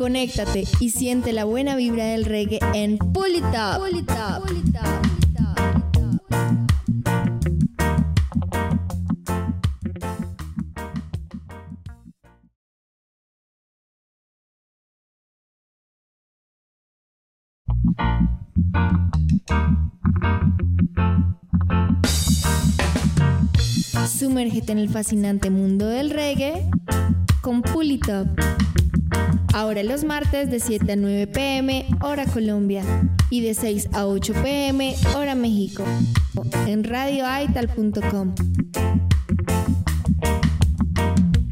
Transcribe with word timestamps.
Conéctate 0.00 0.64
y 0.80 0.88
siente 0.88 1.34
la 1.34 1.44
buena 1.44 1.76
vibra 1.76 2.06
del 2.06 2.24
reggae 2.24 2.58
en 2.72 2.96
Pulitop. 2.96 3.82
Sumérgete 24.08 24.72
en 24.72 24.78
el 24.78 24.88
fascinante 24.88 25.50
mundo 25.50 25.86
del 25.88 26.08
reggae 26.08 26.70
con 27.42 27.60
Pulitop. 27.60 28.28
Ahora 29.52 29.82
los 29.82 30.04
martes 30.04 30.50
de 30.50 30.60
7 30.60 30.92
a 30.92 30.96
9 30.96 31.26
pm, 31.26 31.86
hora 32.00 32.24
Colombia, 32.26 32.82
y 33.30 33.40
de 33.40 33.54
6 33.54 33.88
a 33.92 34.06
8 34.06 34.34
pm, 34.42 34.94
hora 35.16 35.34
México, 35.34 35.84
en 36.66 36.84
radioaital.com. 36.84 38.34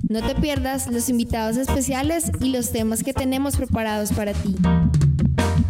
No 0.08 0.22
te 0.22 0.34
pierdas 0.36 0.90
los 0.90 1.10
invitados 1.10 1.58
especiales 1.58 2.32
y 2.40 2.50
los 2.50 2.72
temas 2.72 3.02
que 3.02 3.12
tenemos 3.12 3.56
preparados 3.56 4.10
para 4.12 4.32
ti. 4.32 4.56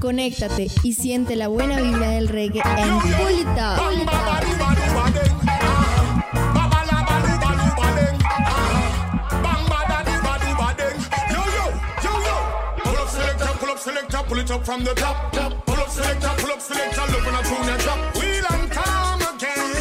Conéctate 0.01 0.71
y 0.85 0.93
siente 0.93 1.35
la 1.35 1.49
buena 1.49 1.81
vibra 1.81 2.11
del 2.11 2.29
reggae 2.29 2.63
en 2.77 2.99
Pulitop. 3.01 3.81
Pull 14.29 14.39
it 14.39 14.51
up 14.51 14.65
from 14.65 14.85
the 14.85 14.95
top. 14.95 15.33
top. 15.33 15.53
Pull 15.67 15.77
up 15.77 15.89
selector, 15.89 16.29
pull 16.39 16.51
up 16.53 16.61
selector, 16.61 17.01
look 17.13 17.25
when 17.25 17.35
I 17.35 17.43
tune 17.43 17.69
and 17.69 17.83
drop. 17.83 17.99
Wheel 18.17 18.45
and 18.53 18.71
come 18.71 19.23
again. 19.35 19.73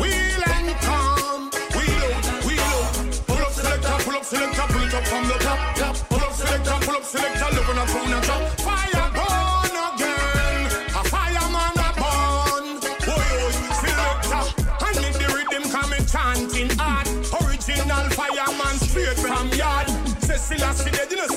Wheel 0.00 0.42
and 0.54 0.70
come. 0.86 1.50
Wheel 1.74 2.02
out, 2.06 2.24
wheel 2.46 2.62
out. 2.62 2.94
Pull 3.26 3.42
up 3.42 3.52
selector, 3.52 3.96
pull 4.04 4.16
up 4.16 4.24
selector, 4.24 4.66
pull 4.72 4.82
it 4.82 4.94
up 4.94 5.04
from 5.10 5.26
the 5.28 5.34
top. 5.42 5.60
top. 5.74 5.96
Pull 6.08 6.20
up 6.22 6.32
selector, 6.32 6.76
pull 6.86 6.96
up 6.96 7.04
selector, 7.04 7.48
look 7.54 7.66
when 7.68 7.78
I 7.78 7.86
tune 7.86 8.12
and 8.12 8.24
drop. 8.24 8.42
Fire 8.62 9.08
burn 9.18 9.74
again. 9.90 10.60
A 10.94 11.02
fireman 11.12 11.76
a 11.82 11.88
burn. 11.98 12.64
Boy, 13.06 13.26
boy, 13.42 13.54
selector. 13.82 14.42
I 14.86 14.90
need 15.02 15.16
the 15.18 15.26
rhythm 15.34 15.64
coming 15.70 16.04
chanting 16.06 16.70
hard. 16.78 17.08
Original 17.42 18.06
fireman 18.14 18.76
straight 18.86 19.18
from 19.18 19.48
yard. 19.58 19.88
Cecilia, 20.22 20.72
see 20.74 20.90
they 20.90 21.06
didn't 21.10 21.30
see 21.30 21.31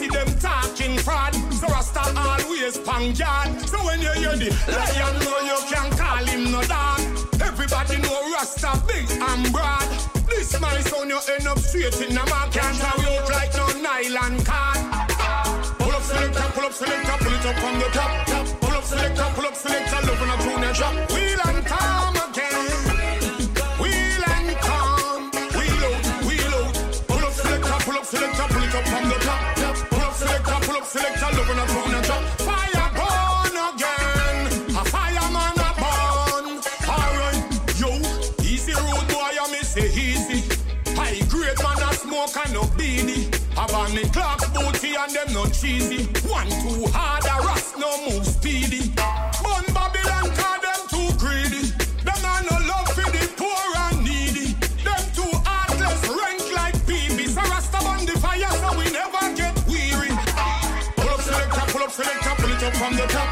pang 3.06 3.16
yard. 3.16 3.62
So 3.68 3.78
when 3.86 4.02
you 4.02 4.12
hear 4.14 4.36
the 4.36 4.50
lion, 4.68 5.20
know 5.20 5.40
you 5.46 5.58
can 5.70 5.92
call 5.98 6.26
him 6.26 6.52
no 6.52 6.62
dog. 6.64 7.00
Everybody 7.42 7.98
know 8.02 8.32
Rasta 8.34 8.82
big 8.88 9.10
and 9.10 9.52
broad. 9.52 9.88
This 10.30 10.60
my 10.60 10.80
son, 10.82 11.10
you 11.10 11.20
end 11.34 11.48
up 11.48 11.60
straight 11.60 12.02
in 12.02 12.16
the 12.16 12.26
mark. 12.30 12.52
Can't 12.52 12.78
carry 12.78 13.18
out 13.18 13.30
like 13.30 13.54
no 13.56 13.68
nylon 13.82 14.44
card. 14.44 14.80
Pull 15.80 15.92
up 15.92 16.02
selector, 16.02 16.48
pull 16.54 16.66
up 16.66 16.74
selector, 16.74 17.18
pull 17.24 17.34
it 17.34 17.46
up 17.46 17.56
from 17.56 17.80
the 17.80 17.90
top. 17.94 18.28
top. 18.28 18.62
Pull 18.62 18.72
up 18.72 18.84
selector, 18.84 19.28
pull 19.36 19.46
up 19.46 19.56
selector, 19.56 20.08
love 20.08 20.22
when 20.22 20.30
I 20.30 20.38
tune 20.42 20.64
and 20.64 20.76
drop. 20.76 21.15
On 44.18 44.22
clocks 44.22 44.48
booty 44.50 44.96
and 44.96 45.12
them 45.12 45.34
no 45.34 45.46
cheesy. 45.48 46.06
One 46.30 46.48
too 46.48 46.88
hard 46.94 47.26
a 47.26 47.36
rust 47.46 47.78
no 47.78 47.92
move 48.08 48.26
speedy. 48.26 48.94
Bun 49.44 49.66
Babylon 49.76 50.32
cause 50.40 50.62
them 50.64 50.82
too 50.88 51.10
greedy. 51.20 51.68
Them 52.00 52.24
a 52.24 52.34
no 52.48 52.56
love 52.64 52.88
for 52.96 53.10
the 53.12 53.28
poor 53.36 53.66
and 53.76 54.00
needy. 54.08 54.56
Them 54.88 55.04
too 55.12 55.32
heartless 55.44 56.00
rank 56.08 56.44
like 56.56 56.76
PB. 56.88 57.28
So 57.28 57.42
Rasta 57.42 57.80
burn 57.84 58.06
the 58.06 58.16
fire 58.20 58.52
so 58.64 58.72
we 58.80 58.88
never 58.96 59.24
get 59.36 59.56
weary. 59.68 60.12
Pull 60.96 61.10
up 61.12 61.20
selector, 61.20 61.66
pull 61.74 61.84
up 61.84 61.92
selector, 61.92 62.36
pull 62.40 62.52
it 62.52 62.64
up 62.64 62.74
from 62.76 62.96
the 62.96 63.06
top, 63.12 63.25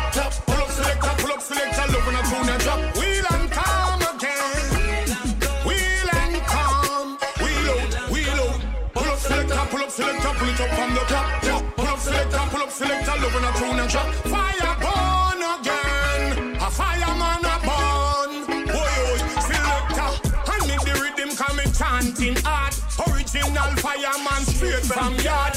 up 10.63 10.69
from 10.75 10.93
the 10.93 11.01
top, 11.01 11.41
top. 11.41 11.75
Pull 11.75 11.87
up 11.87 11.99
selector, 11.99 12.39
pull 12.51 12.61
up 12.61 12.71
selector, 12.71 13.15
love 13.21 13.33
when 13.33 13.45
I 13.45 13.51
tune 13.59 13.79
and 13.79 13.89
drop. 13.89 14.07
Fire 14.31 14.75
burn 14.83 15.41
again. 15.55 16.55
A 16.55 16.69
fireman 16.69 17.43
a 17.43 17.55
burn. 17.67 18.31
Boy, 18.67 18.73
oh, 18.73 19.05
boy, 19.05 19.41
selector. 19.49 20.09
I 20.51 20.57
need 20.67 20.81
the 20.87 20.93
rhythm 21.01 21.35
coming 21.35 21.71
chanting 21.73 22.35
hard. 22.43 22.73
Original 23.07 23.71
fireman 23.83 24.43
straight 24.45 24.85
from 24.85 25.15
yard. 25.15 25.53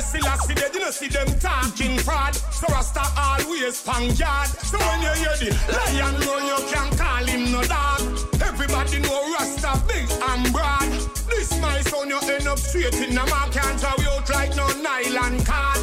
Cecilia 0.00 0.34
see 0.38 0.54
they 0.54 0.70
didn't 0.70 0.92
see 0.92 1.08
them 1.08 1.28
talking 1.40 1.98
fraud. 1.98 2.34
So 2.34 2.66
Rasta 2.72 3.04
always 3.20 3.82
pang 3.82 4.10
yard. 4.16 4.48
So 4.48 4.78
when 4.78 5.02
you 5.02 5.12
hear 5.20 5.36
the 5.36 5.52
lion 5.76 6.16
know 6.24 6.38
you 6.40 6.58
can 6.72 6.88
call 6.96 7.24
him 7.26 7.52
no 7.52 7.60
dog. 7.64 8.00
Everybody 8.40 9.00
know 9.00 9.20
Rasta 9.34 9.76
big 9.86 10.08
and 10.08 10.52
broad. 10.52 10.88
This 11.28 11.52
my 11.60 11.80
son 11.82 12.08
you 12.08 12.18
end 12.32 12.48
up 12.48 12.58
straight 12.58 12.94
in 12.94 13.14
the 13.14 13.24
mark. 13.28 13.52
Can't 13.52 13.82
you 14.00 14.08
out 14.08 14.30
like 14.30 14.56
no 14.56 14.66
nylon 14.80 15.44
card. 15.44 15.80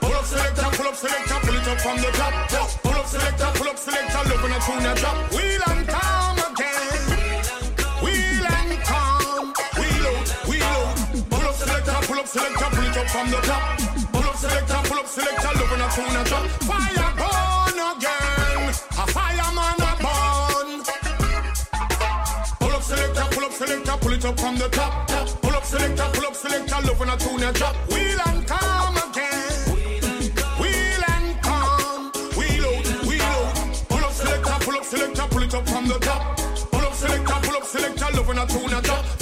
Pull 0.00 0.14
up 0.14 0.24
selector, 0.24 0.68
pull 0.74 0.88
up 0.88 0.96
selector, 0.96 1.38
pull 1.46 1.54
it 1.54 1.68
up 1.68 1.80
from 1.80 1.96
the 1.98 2.10
top. 2.18 2.34
Pull 2.82 2.92
up 2.92 3.06
selector, 3.06 3.50
pull 3.54 3.68
up 3.68 3.78
selector, 3.78 4.28
look 4.28 4.42
when 4.42 4.52
I 4.52 4.58
tune 4.58 4.84
and 4.84 4.98
drop. 4.98 5.41
From 13.12 13.30
the 13.30 13.36
top. 13.42 13.62
Pull 14.10 14.24
up 14.24 14.36
selector, 14.36 14.80
pull 14.88 14.98
up 14.98 15.06
selector, 15.06 15.52
look 15.58 15.70
when 15.70 15.82
I 15.82 15.88
tune 15.94 16.16
and 16.16 16.26
drop. 16.26 16.46
Fire 16.64 17.12
burn 17.20 17.78
again. 17.92 18.72
A 18.72 19.04
fireman 19.14 19.80
a 19.84 19.92
burn. 20.04 20.70
Pull 22.58 22.72
up 22.72 22.82
selector, 22.82 23.26
pull 23.32 23.44
up 23.44 23.52
selector, 23.52 23.96
pull 24.00 24.12
it 24.14 24.24
up 24.24 24.40
from 24.40 24.56
the 24.56 24.68
top. 24.70 25.08
Pull 25.42 25.52
up 25.52 25.64
selector, 25.64 26.08
pull 26.14 26.26
up 26.26 26.34
selector, 26.34 26.80
love 26.86 26.98
when 26.98 27.10
I 27.10 27.16
tune 27.16 27.42
and 27.42 27.54
drop. 27.54 27.76
Wheel 27.92 28.20
and 28.28 28.46
come 28.46 28.96
again. 28.96 29.52
Wheel 30.60 31.02
and 31.14 31.42
come. 31.42 32.12
Wheel 32.38 32.64
out, 32.64 32.86
wheel 33.06 33.22
out. 33.22 33.84
Pull 33.90 34.04
up 34.08 34.12
selector, 34.12 34.56
pull 34.64 34.76
up 34.76 34.84
selector, 34.84 35.26
pull 35.28 35.42
it 35.42 35.54
up 35.54 35.68
from 35.68 35.86
the 35.86 35.98
top. 35.98 36.38
Pull 36.72 36.80
up 36.80 36.94
selector, 36.94 37.38
pull 37.44 37.56
up 37.56 37.64
selector, 37.64 38.08
love 38.16 38.28
when 38.28 38.38
I 38.38 38.46
tune 38.46 38.72
and 38.72 38.82
drop. 38.82 39.21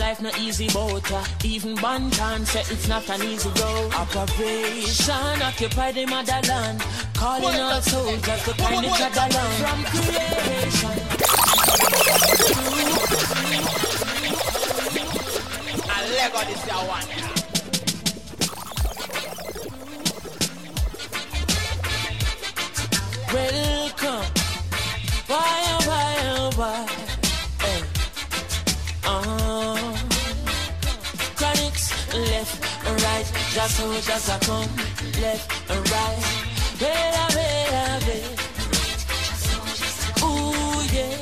Life 0.00 0.22
not 0.22 0.38
easy 0.40 0.66
boat 0.68 1.12
Even 1.44 1.76
Banton 1.76 2.46
say 2.46 2.60
eh, 2.60 2.64
it's 2.70 2.88
not 2.88 3.06
an 3.10 3.22
easy 3.22 3.50
road. 3.50 3.92
Operation 3.92 5.42
occupy 5.42 5.92
the 5.92 6.06
motherland. 6.06 6.80
Calling 7.12 7.60
all 7.60 7.82
soldiers 7.82 8.42
to 8.44 8.54
find 8.54 8.86
each 8.86 8.92
other 8.92 9.28
land 9.34 9.54
From 9.60 9.84
creation. 9.92 10.96
And 15.92 16.06
Lego 16.16 16.40
this 16.48 16.64
your 16.66 16.82
one 16.88 17.08
Welcome. 23.34 24.26
Why, 25.26 25.62
oh, 25.68 25.80
why, 25.86 26.16
oh, 26.38 27.09
and 33.50 33.56
right 33.56 33.68
Just 33.68 33.76
soldiers 33.76 34.28
are 34.28 34.40
come 34.40 34.76
left 35.20 35.70
and 35.70 35.90
right 35.90 36.46
Bella, 36.78 37.26
bella, 37.34 38.00
bella. 38.06 38.36
Ooh, 40.24 40.80
yeah. 40.94 41.16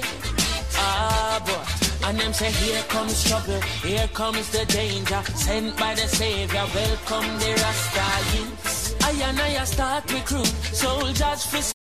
Ah, 0.76 1.42
boy. 1.44 2.06
And 2.06 2.18
them 2.20 2.32
say 2.32 2.52
here 2.52 2.82
comes 2.82 3.24
trouble. 3.24 3.60
Here 3.82 4.08
comes 4.14 4.50
the 4.50 4.64
danger. 4.66 5.22
Sent 5.34 5.76
by 5.76 5.94
the 5.94 6.06
savior. 6.06 6.64
Welcome 6.74 7.38
the 7.40 7.60
Rasta 7.60 8.36
youths. 8.36 8.94
I 9.02 9.10
and 9.28 9.40
I 9.40 9.64
start 9.64 10.12
recruit. 10.12 10.46
Soldiers 10.46 11.44
for 11.44 11.77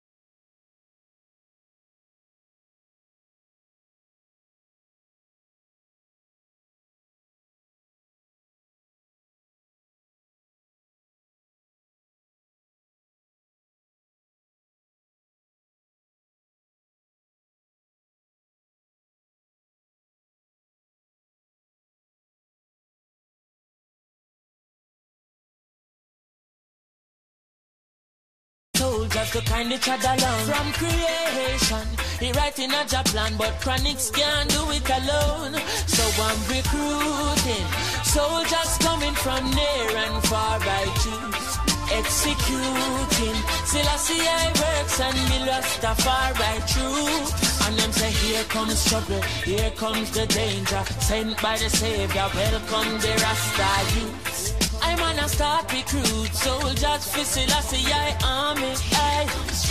soldiers 29.11 29.31
to 29.31 29.41
kind 29.49 29.71
each 29.71 29.89
other 29.89 30.15
along 30.17 30.45
from 30.45 30.71
creation. 30.73 31.87
He 32.19 32.31
writing 32.31 32.71
a 32.71 32.85
job 32.85 33.05
plan, 33.05 33.33
but 33.37 33.53
Chronixx 33.59 34.13
can't 34.13 34.49
do 34.49 34.71
it 34.71 34.89
alone. 34.89 35.53
So 35.87 36.03
I'm 36.23 36.39
recruiting 36.47 37.65
soldiers 38.03 38.77
coming 38.79 39.13
from 39.15 39.43
near 39.51 39.97
and 39.97 40.23
far. 40.25 40.59
I 40.61 40.85
choose 41.03 41.51
executing. 41.91 43.37
Selassie 43.65 43.83
I 43.83 43.97
see 43.97 44.27
I 44.27 44.47
works 44.47 44.99
and 45.01 45.17
me 45.29 45.37
Rastafari 45.49 46.55
true. 46.71 47.67
And 47.67 47.77
them 47.79 47.91
say 47.91 48.11
here 48.11 48.43
comes 48.45 48.85
trouble, 48.85 49.21
here 49.43 49.71
comes 49.71 50.11
the 50.11 50.25
danger. 50.27 50.83
Sent 50.99 51.41
by 51.41 51.57
the 51.57 51.69
Savior, 51.69 52.27
welcome 52.33 52.99
the 52.99 53.11
Rasta 53.21 53.99
youths. 53.99 54.50
I'm 54.91 54.99
on 55.03 55.19
a 55.19 55.27
start 55.29 55.71
recruit 55.71 56.33
soldiers 56.33 57.07
for 57.07 57.23
Selassie 57.23 57.93
I 57.93 58.13
army. 58.25 58.75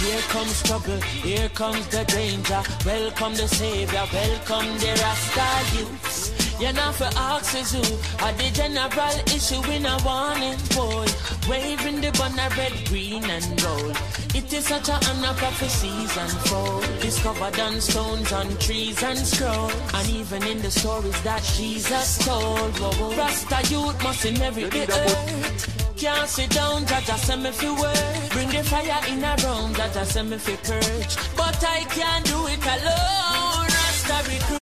Here 0.01 0.21
comes 0.29 0.63
trouble, 0.63 1.01
here 1.03 1.51
comes 1.51 1.87
the 1.89 2.05
danger. 2.05 2.63
Welcome 2.87 3.35
the 3.35 3.47
savior, 3.47 4.07
welcome 4.13 4.79
the 4.79 4.99
Rasta 5.03 5.77
youths. 5.77 6.40
You're 6.61 6.75
not 6.75 6.95
for 6.95 7.09
axes 7.17 7.73
who 7.73 7.81
are 8.23 8.33
the 8.35 8.51
general 8.53 9.17
issue 9.33 9.65
in 9.73 9.87
a 9.87 9.97
warning 10.05 10.61
boy. 10.77 11.07
Waving 11.49 12.03
the 12.03 12.13
banner 12.13 12.55
red, 12.55 12.75
green 12.87 13.25
and 13.25 13.63
gold. 13.63 13.97
It 14.35 14.53
is 14.53 14.67
such 14.67 14.91
a 14.91 15.01
honor 15.09 15.33
prophecies 15.41 16.15
unfold. 16.19 16.85
Discovered 17.01 17.59
on 17.59 17.81
stones, 17.81 18.31
on 18.35 18.55
trees 18.59 19.03
and 19.03 19.19
scroll. 19.19 19.71
And 19.95 20.11
even 20.11 20.43
in 20.43 20.61
the 20.61 20.71
stories 20.71 21.19
that 21.23 21.43
Jesus 21.57 22.19
told. 22.19 22.79
Whoa. 22.79 23.17
Rasta 23.17 23.67
youth 23.73 24.03
must 24.03 24.27
in 24.27 24.43
every 24.43 24.65
earth. 24.65 25.97
Can't 25.97 26.29
sit 26.29 26.51
down, 26.51 26.85
Jaja 26.85 27.17
send 27.17 27.43
me 27.43 27.53
fi 27.53 27.71
work. 27.71 28.31
Bring 28.33 28.51
the 28.51 28.63
fire 28.65 29.01
in 29.09 29.25
a 29.25 29.35
room, 29.45 29.73
Jaja 29.73 30.05
send 30.05 30.29
me 30.29 30.37
fi 30.37 30.57
purge. 30.57 31.17
But 31.39 31.65
I 31.65 31.85
can't 31.89 32.25
do 32.27 32.47
it 32.49 32.61
alone. 32.67 33.65
Rasta 33.65 34.31
recruit. 34.31 34.60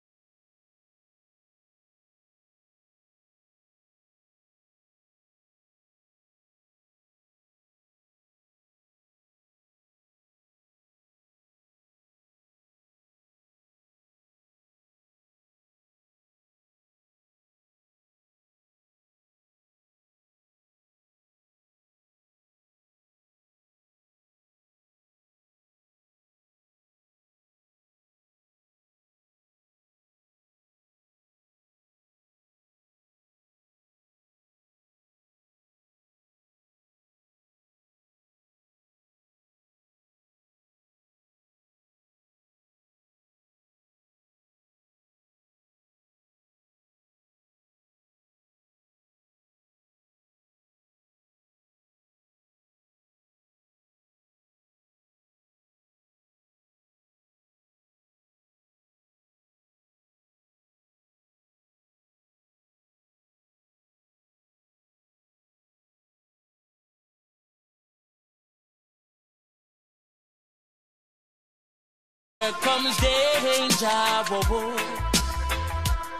Here 72.41 72.53
comes 72.53 72.97
the 72.97 73.13
danger, 73.43 73.85
whoa, 73.85 74.41
whoa. 74.49 74.73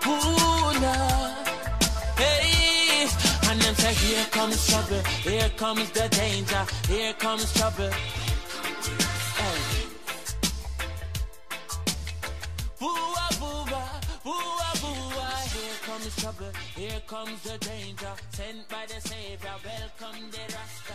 Ooh, 0.06 0.80
nah. 0.80 1.34
Hey, 2.16 3.08
and 3.50 3.60
then 3.60 3.74
say, 3.74 3.94
here 3.96 4.26
comes 4.26 4.68
trouble, 4.70 5.02
here 5.24 5.50
comes 5.58 5.90
the 5.90 6.08
danger, 6.10 6.66
here 6.88 7.14
comes 7.14 7.52
trouble. 7.54 7.90
Hey. 9.40 9.62
Boo-ah, 12.80 13.30
boo-ah. 13.40 14.02
Here 15.54 15.80
comes 15.88 16.16
trouble, 16.18 16.52
here 16.76 17.02
comes 17.08 17.42
the 17.42 17.58
danger. 17.58 18.14
Sent 18.30 18.70
by 18.70 18.86
the 18.86 19.02
Savior, 19.02 19.56
welcome 19.66 20.30
the 20.30 20.44
Rasta. 20.54 20.94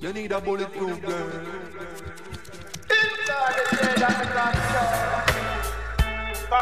You 0.00 0.12
need 0.12 0.32
a 0.32 0.40
bulletproof 0.40 1.00
girl. 1.00 2.33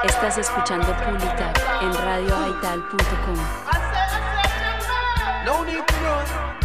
Estás 0.04 0.38
escuchando 0.38 0.86
Publica 1.04 1.52
en 1.80 1.92
radioaital.com. 1.94 3.36
No 5.44 6.61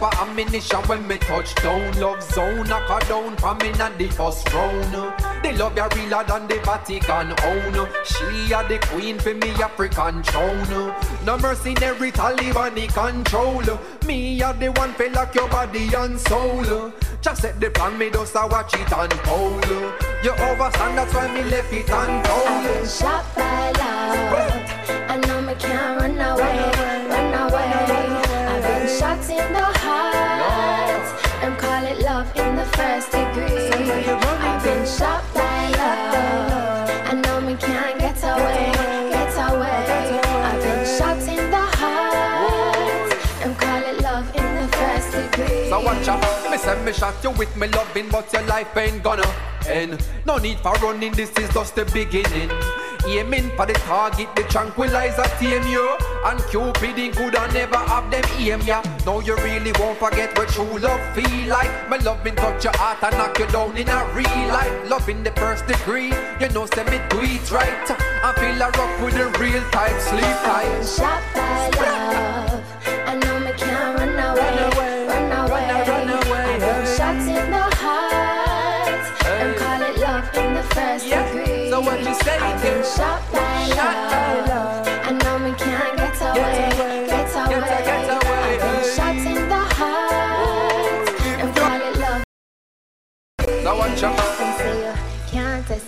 a 0.00 0.22
ammunition 0.22 0.82
when 0.86 1.06
me 1.06 1.18
touch 1.18 1.54
down. 1.56 2.00
Love 2.00 2.22
zone 2.22 2.66
knock 2.68 2.88
her 2.88 3.08
down 3.08 3.36
for 3.36 3.54
me 3.56 3.70
not 3.72 3.96
the 3.98 4.08
first 4.08 4.52
round. 4.52 4.92
The 5.42 5.52
love 5.52 5.76
ya 5.76 5.88
realer 5.94 6.24
than 6.24 6.46
the 6.48 6.60
Vatican 6.64 7.34
own. 7.44 7.88
She 8.04 8.52
a 8.52 8.66
the 8.68 8.78
queen 8.90 9.18
for 9.18 9.34
me 9.34 9.50
African 9.50 10.22
throne. 10.22 10.94
No 11.24 11.38
mercy, 11.38 11.74
every 11.82 12.12
Taliban 12.12 12.76
control. 12.92 13.78
Me 14.06 14.40
a 14.42 14.52
the 14.54 14.68
one 14.72 14.92
for 14.94 15.08
lock 15.10 15.34
your 15.34 15.48
body 15.48 15.88
and 15.94 16.18
soul. 16.20 16.92
Just 17.20 17.42
set 17.42 17.58
the 17.60 17.70
plan, 17.70 17.98
me 17.98 18.10
just 18.10 18.34
a 18.36 18.46
watch 18.46 18.74
it 18.74 18.92
unfold. 18.92 19.66
You 20.22 20.32
overstand, 20.32 20.96
that's 20.96 21.14
why 21.14 21.32
me 21.32 21.42
left 21.50 21.72
it 21.72 21.88
untold. 21.88 22.88
shot 22.88 23.24
by 23.34 23.72
love. 23.72 24.65
Shot 46.96 47.14
you 47.22 47.30
with 47.30 47.54
me 47.56 47.68
loving, 47.68 48.08
but 48.08 48.32
your 48.32 48.42
life 48.42 48.76
ain't 48.76 49.02
gonna 49.02 49.26
end. 49.68 50.02
No 50.24 50.38
need 50.38 50.58
for 50.58 50.72
running, 50.74 51.12
this 51.12 51.30
is 51.38 51.52
just 51.52 51.74
the 51.74 51.84
beginning. 51.86 52.50
Aiming 53.06 53.50
for 53.50 53.66
the 53.66 53.74
target, 53.74 54.28
the 54.34 54.42
tranquilizer 54.44 55.22
tame 55.38 55.66
you. 55.68 55.96
And 56.24 56.40
Cupid 56.50 56.98
in 56.98 57.12
could 57.12 57.34
have 57.34 57.52
never 57.52 57.76
have 57.76 58.10
them 58.10 58.24
aim 58.38 58.60
ya. 58.62 58.82
Now 59.04 59.20
you 59.20 59.36
really 59.36 59.72
won't 59.78 59.98
forget 59.98 60.36
what 60.36 60.48
true 60.48 60.78
love 60.78 61.00
feel 61.14 61.48
like. 61.48 61.70
My 61.88 61.98
loving 61.98 62.34
touch 62.34 62.64
your 62.64 62.76
heart 62.76 63.02
and 63.02 63.16
knock 63.16 63.38
you 63.38 63.46
down 63.46 63.76
in 63.76 63.88
a 63.88 64.04
real 64.12 64.48
life. 64.48 64.90
Love 64.90 65.08
in 65.08 65.22
the 65.22 65.30
first 65.32 65.66
degree, 65.66 66.12
you 66.40 66.48
know 66.48 66.66
say 66.66 66.84
me 66.84 66.98
do 67.10 67.20
it 67.20 67.50
right. 67.52 67.90
I 68.24 68.32
feel 68.40 68.60
a 68.60 68.70
rock 68.70 69.00
with 69.04 69.14
the 69.14 69.26
real 69.38 69.62
type, 69.70 70.00
sleep 70.00 70.36
tight. 70.42 70.82
Shot 70.82 71.22
by 71.34 71.70
love. 71.80 72.45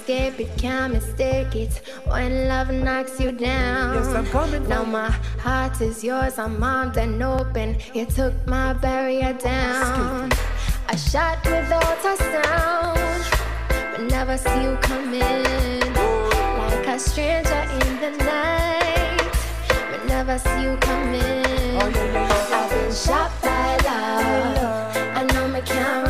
Escape 0.09 0.41
it, 0.41 0.57
can't 0.57 0.95
mistake 0.95 1.55
it. 1.55 1.83
When 2.07 2.49
love 2.49 2.71
knocks 2.71 3.21
you 3.21 3.31
down. 3.31 3.95
Yes, 3.95 4.07
I'm 4.15 4.27
coming 4.27 4.67
Now 4.67 4.85
my 4.85 5.11
heart 5.11 5.79
is 5.83 6.03
yours, 6.03 6.39
I'm 6.39 6.63
armed 6.63 6.97
and 6.97 7.23
open. 7.23 7.77
You 7.93 8.07
took 8.07 8.35
my 8.47 8.73
barrier 8.73 9.35
down. 9.35 10.31
I 10.89 10.97
shot 10.97 11.45
without 11.45 12.05
a 12.13 12.17
sound, 12.17 13.25
but 13.69 14.01
never 14.09 14.39
see 14.39 14.63
you 14.63 14.77
coming. 14.81 15.95
Like 16.59 16.87
a 16.87 16.99
stranger 16.99 17.63
in 17.81 18.01
the 18.01 18.13
night, 18.25 19.33
but 19.91 20.07
never 20.07 20.39
see 20.39 20.63
you 20.63 20.77
coming. 20.79 21.77
I've 21.77 22.71
been 22.71 22.95
shot 22.95 23.31
by 23.43 23.77
love. 23.85 24.97
I 25.19 25.23
know 25.35 25.49
me 25.49 25.61
can't 25.61 26.08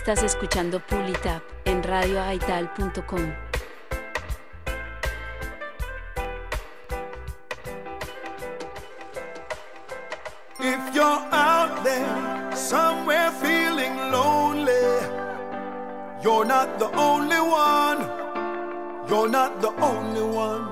Estás 0.00 0.22
escuchando 0.22 0.80
Publitap 0.80 1.42
en 1.66 1.82
radioaital.com. 1.82 3.34
If 10.58 10.94
you're 10.94 11.04
out 11.30 11.84
there 11.84 12.56
somewhere 12.56 13.30
feeling 13.42 13.94
lonely, 14.10 14.72
you're 16.24 16.46
not 16.46 16.78
the 16.78 16.88
only 16.96 17.36
one. 17.36 18.08
You're 19.06 19.28
not 19.28 19.60
the 19.60 19.68
only 19.82 20.22
one. 20.22 20.64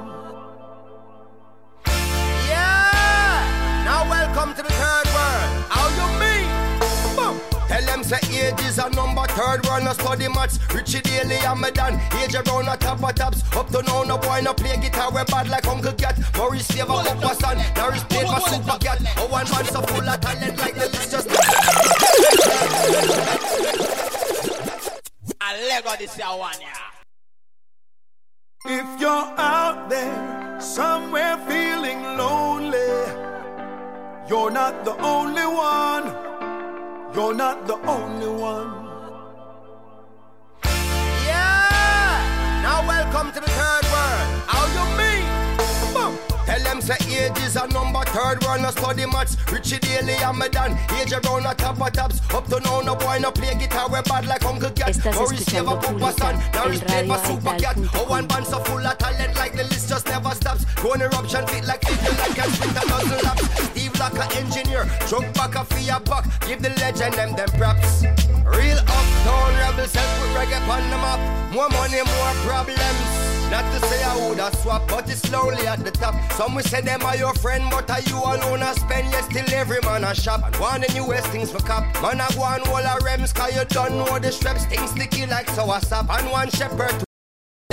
Yeah! 2.48 3.84
Now 3.84 4.08
welcome 4.08 4.54
to 4.54 4.62
the 4.62 4.72
third 4.72 5.07
say 8.08 8.48
age 8.48 8.60
is 8.62 8.78
a 8.78 8.88
number 8.90 9.26
third 9.36 9.64
world 9.66 9.84
no 9.84 9.92
study 9.92 10.28
maths. 10.28 10.58
Richie 10.74 11.00
Daley 11.00 11.36
and 11.36 11.60
me 11.60 11.70
done. 11.70 12.00
Age 12.22 12.34
around 12.34 12.68
a 12.68 12.76
top 12.76 13.02
of 13.02 13.14
tops. 13.14 13.42
Up 13.54 13.68
to 13.68 13.82
now 13.82 14.02
no 14.02 14.16
boy 14.16 14.40
no 14.42 14.54
play 14.54 14.76
guitar. 14.78 15.10
We 15.12 15.22
bad 15.24 15.48
like 15.48 15.66
Uncle 15.66 15.92
Cat. 15.92 16.18
Maurice 16.36 16.66
Favor 16.70 16.92
up 16.92 17.20
for 17.20 17.34
son 17.34 17.58
Norris 17.76 18.04
played 18.04 18.26
for 18.26 18.40
Super 18.48 18.78
Cat. 18.78 18.98
Oh 19.18 19.28
one 19.28 19.48
man 19.50 19.64
so 19.66 19.82
full 19.82 20.08
of 20.08 20.20
talent 20.20 20.58
like 20.58 20.74
the 20.74 20.88
list 20.88 21.10
just 21.10 21.28
A 25.40 25.50
Lego 25.68 25.96
this 25.98 26.16
year 26.18 26.26
one, 26.26 26.60
yeah. 26.60 26.88
If 28.64 29.00
you're 29.00 29.34
out 29.38 29.88
there 29.88 30.60
somewhere 30.60 31.36
feeling 31.46 32.02
lonely, 32.02 32.90
you're 34.28 34.50
not 34.50 34.84
the 34.84 34.96
only 34.96 35.46
one. 35.46 36.37
You're 37.18 37.34
not 37.34 37.66
the 37.66 37.74
only 37.74 38.28
one. 38.28 38.86
Yeah! 41.26 42.62
Now 42.62 42.86
welcome 42.86 43.32
to 43.32 43.40
the 43.40 43.50
third 43.58 43.84
world. 43.90 44.42
How 44.46 44.64
you 44.76 44.86
mean? 44.96 45.26
Boom. 45.92 46.16
Tell 46.46 46.62
them 46.62 46.78
them 46.78 46.98
say 46.98 47.24
age 47.24 47.38
is 47.38 47.56
a 47.56 47.66
number. 47.68 48.00
Third 48.06 48.42
world 48.44 48.62
no 48.62 48.70
study 48.70 49.06
maths. 49.06 49.36
Richie 49.50 49.78
Daley 49.78 50.14
and 50.14 50.38
me 50.38 50.48
done. 50.48 50.78
Age 51.00 51.12
around 51.12 51.46
a 51.46 51.54
top 51.54 51.80
of 51.80 51.92
tops. 51.92 52.20
Up 52.32 52.46
to 52.46 52.60
now 52.60 52.80
no 52.80 52.94
boy 52.94 53.18
no 53.20 53.30
play 53.30 53.54
guitar. 53.54 53.88
We 53.88 54.00
bad 54.02 54.26
like 54.26 54.44
Uncle 54.44 54.70
Cat. 54.70 54.94
Estás 54.94 55.16
Or 55.16 55.28
receive 55.28 55.66
a 55.66 55.74
escuchando 55.74 56.00
papa 56.00 56.12
son. 56.18 56.34
Now 56.52 56.64
en 56.64 56.70
respect 56.70 57.08
for 57.08 57.18
Super 57.26 57.56
Cat. 57.58 57.76
Oh, 57.94 58.04
one 58.08 58.26
band 58.26 58.46
so 58.46 58.58
full 58.60 58.86
of 58.86 58.98
talent 58.98 59.36
like 59.36 59.56
the 59.56 59.64
list 59.64 59.88
just 59.88 60.06
never 60.06 60.30
stops. 60.30 60.64
One 60.84 61.02
eruption 61.02 61.46
fit 61.46 61.64
like 61.64 61.84
fifty 61.84 62.16
like 62.16 62.38
a 62.38 62.50
split 62.50 62.82
a 62.82 62.88
dozen 62.88 63.18
laps. 63.24 63.77
Like 63.98 64.14
a 64.14 64.36
engineer. 64.36 64.86
Drunk 65.08 65.34
back 65.34 65.56
a 65.56 65.64
fear 65.64 65.98
buck. 66.00 66.24
Give 66.46 66.62
the 66.62 66.70
legend 66.80 67.14
them 67.14 67.34
them 67.34 67.48
props. 67.58 68.04
Real 68.46 68.78
uptown 68.78 69.54
rebels 69.58 69.92
help 69.92 70.22
with 70.22 70.36
reggae 70.36 70.60
on 70.68 70.88
the 70.90 70.96
map. 70.96 71.52
More 71.52 71.68
money, 71.70 71.96
more 71.96 72.34
problems. 72.46 73.28
Not 73.50 73.64
to 73.72 73.86
say 73.88 74.02
I 74.04 74.14
woulda 74.16 74.54
swap, 74.56 74.86
but 74.88 75.10
it's 75.10 75.22
slowly 75.22 75.66
at 75.66 75.82
the 75.84 75.90
top. 75.90 76.14
Some 76.32 76.54
will 76.54 76.62
say 76.62 76.80
them 76.80 77.02
are 77.02 77.16
your 77.16 77.34
friend, 77.34 77.64
but 77.70 77.90
are 77.90 78.02
you 78.02 78.18
alone 78.18 78.62
I 78.62 78.74
spend? 78.74 79.10
Yes, 79.10 79.24
still 79.24 79.46
every 79.52 79.80
man 79.80 80.04
a 80.04 80.14
shop. 80.14 80.42
And 80.44 80.54
one 80.56 80.82
the 80.82 80.92
newest 80.94 81.26
things 81.28 81.50
for 81.50 81.58
cop. 81.58 81.82
Man 82.02 82.20
I 82.20 82.28
go 82.34 82.42
on 82.42 82.60
all 82.68 82.76
a 82.76 83.00
rems, 83.00 83.34
cause 83.34 83.56
you 83.56 83.64
don't 83.64 83.96
know 83.96 84.18
the 84.18 84.30
straps. 84.30 84.66
Things 84.66 84.90
sticky 84.90 85.26
like 85.26 85.48
sour 85.50 85.80
sap. 85.80 86.10
And 86.10 86.30
one 86.30 86.50
shepherd 86.50 87.07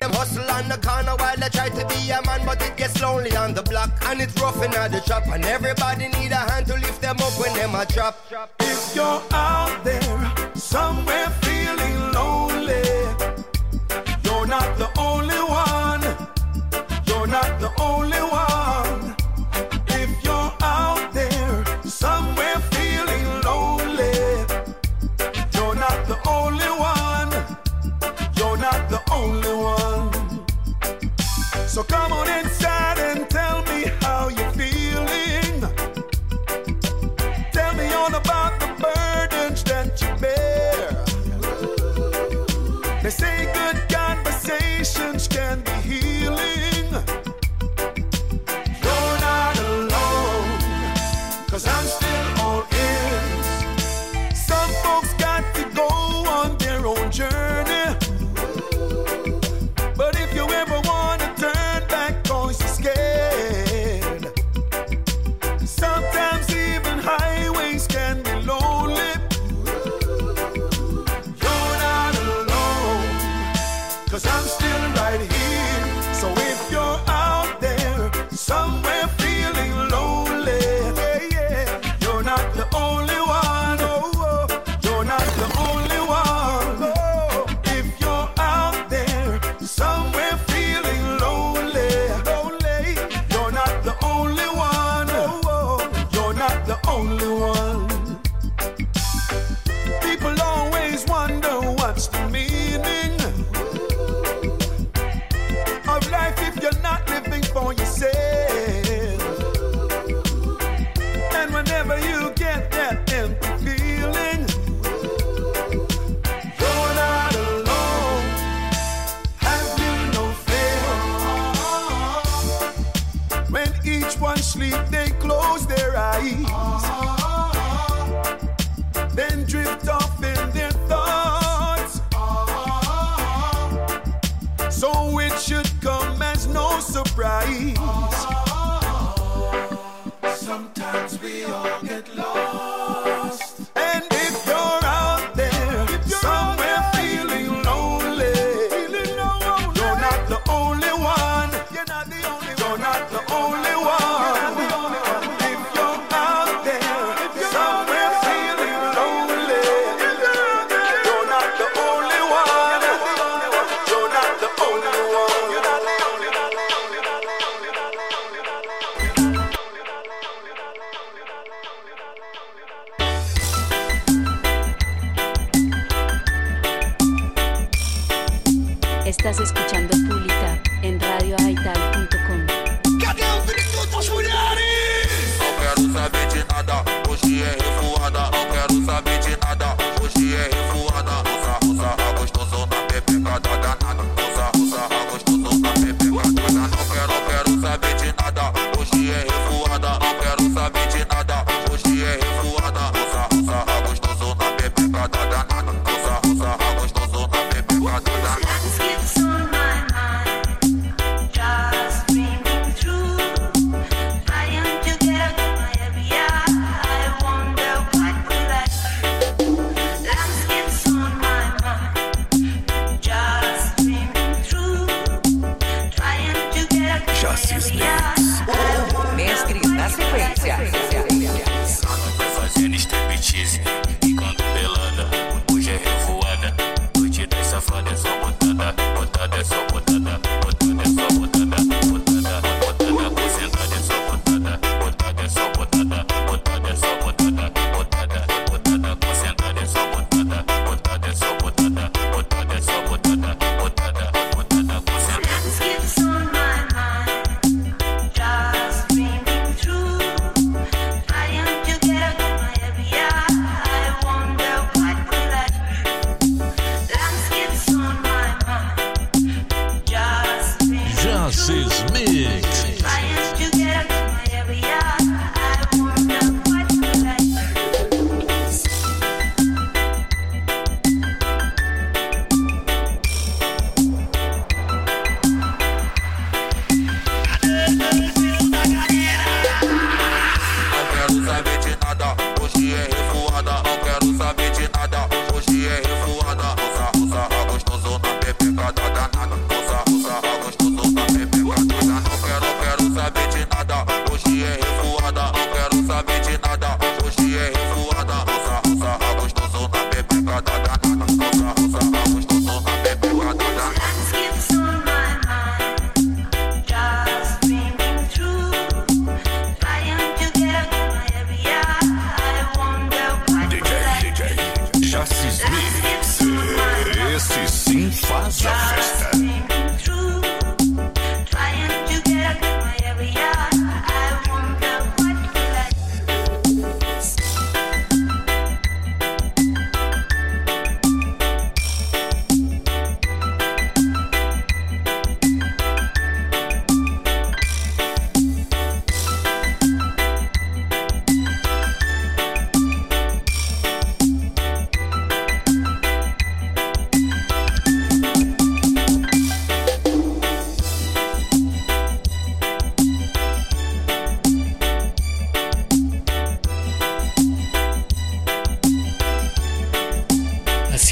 them 0.02 0.12
hustle 0.12 0.44
on 0.52 0.68
the 0.68 0.78
corner 0.86 1.16
while 1.16 1.38
they 1.38 1.48
try 1.48 1.70
to 1.70 1.86
be 1.88 2.12
a 2.12 2.22
man, 2.26 2.46
but 2.46 2.62
it 2.62 2.76
gets 2.76 3.02
lonely 3.02 3.34
on 3.38 3.54
the 3.54 3.64
block. 3.64 3.90
And 4.08 4.20
it's 4.20 4.40
rough 4.42 4.62
in 4.62 4.72
the 4.72 5.02
trap. 5.06 5.26
And 5.28 5.46
everybody 5.46 6.10
need 6.10 6.32
a 6.32 6.44
hand 6.52 6.68
to 6.68 6.74
lift 6.74 7.02
them 7.02 7.18
up 7.20 7.40
when 7.40 7.54
them 7.54 7.76
a 7.76 7.86
drop. 7.86 8.18
If 8.60 8.94
you're 8.94 9.22
out 9.32 9.84
there 9.86 10.56
somewhere 10.56 11.30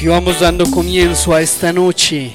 Así 0.04 0.10
vamos 0.10 0.40
dando 0.40 0.70
comienzo 0.70 1.32
a 1.32 1.40
esta 1.40 1.72
noche. 1.72 2.30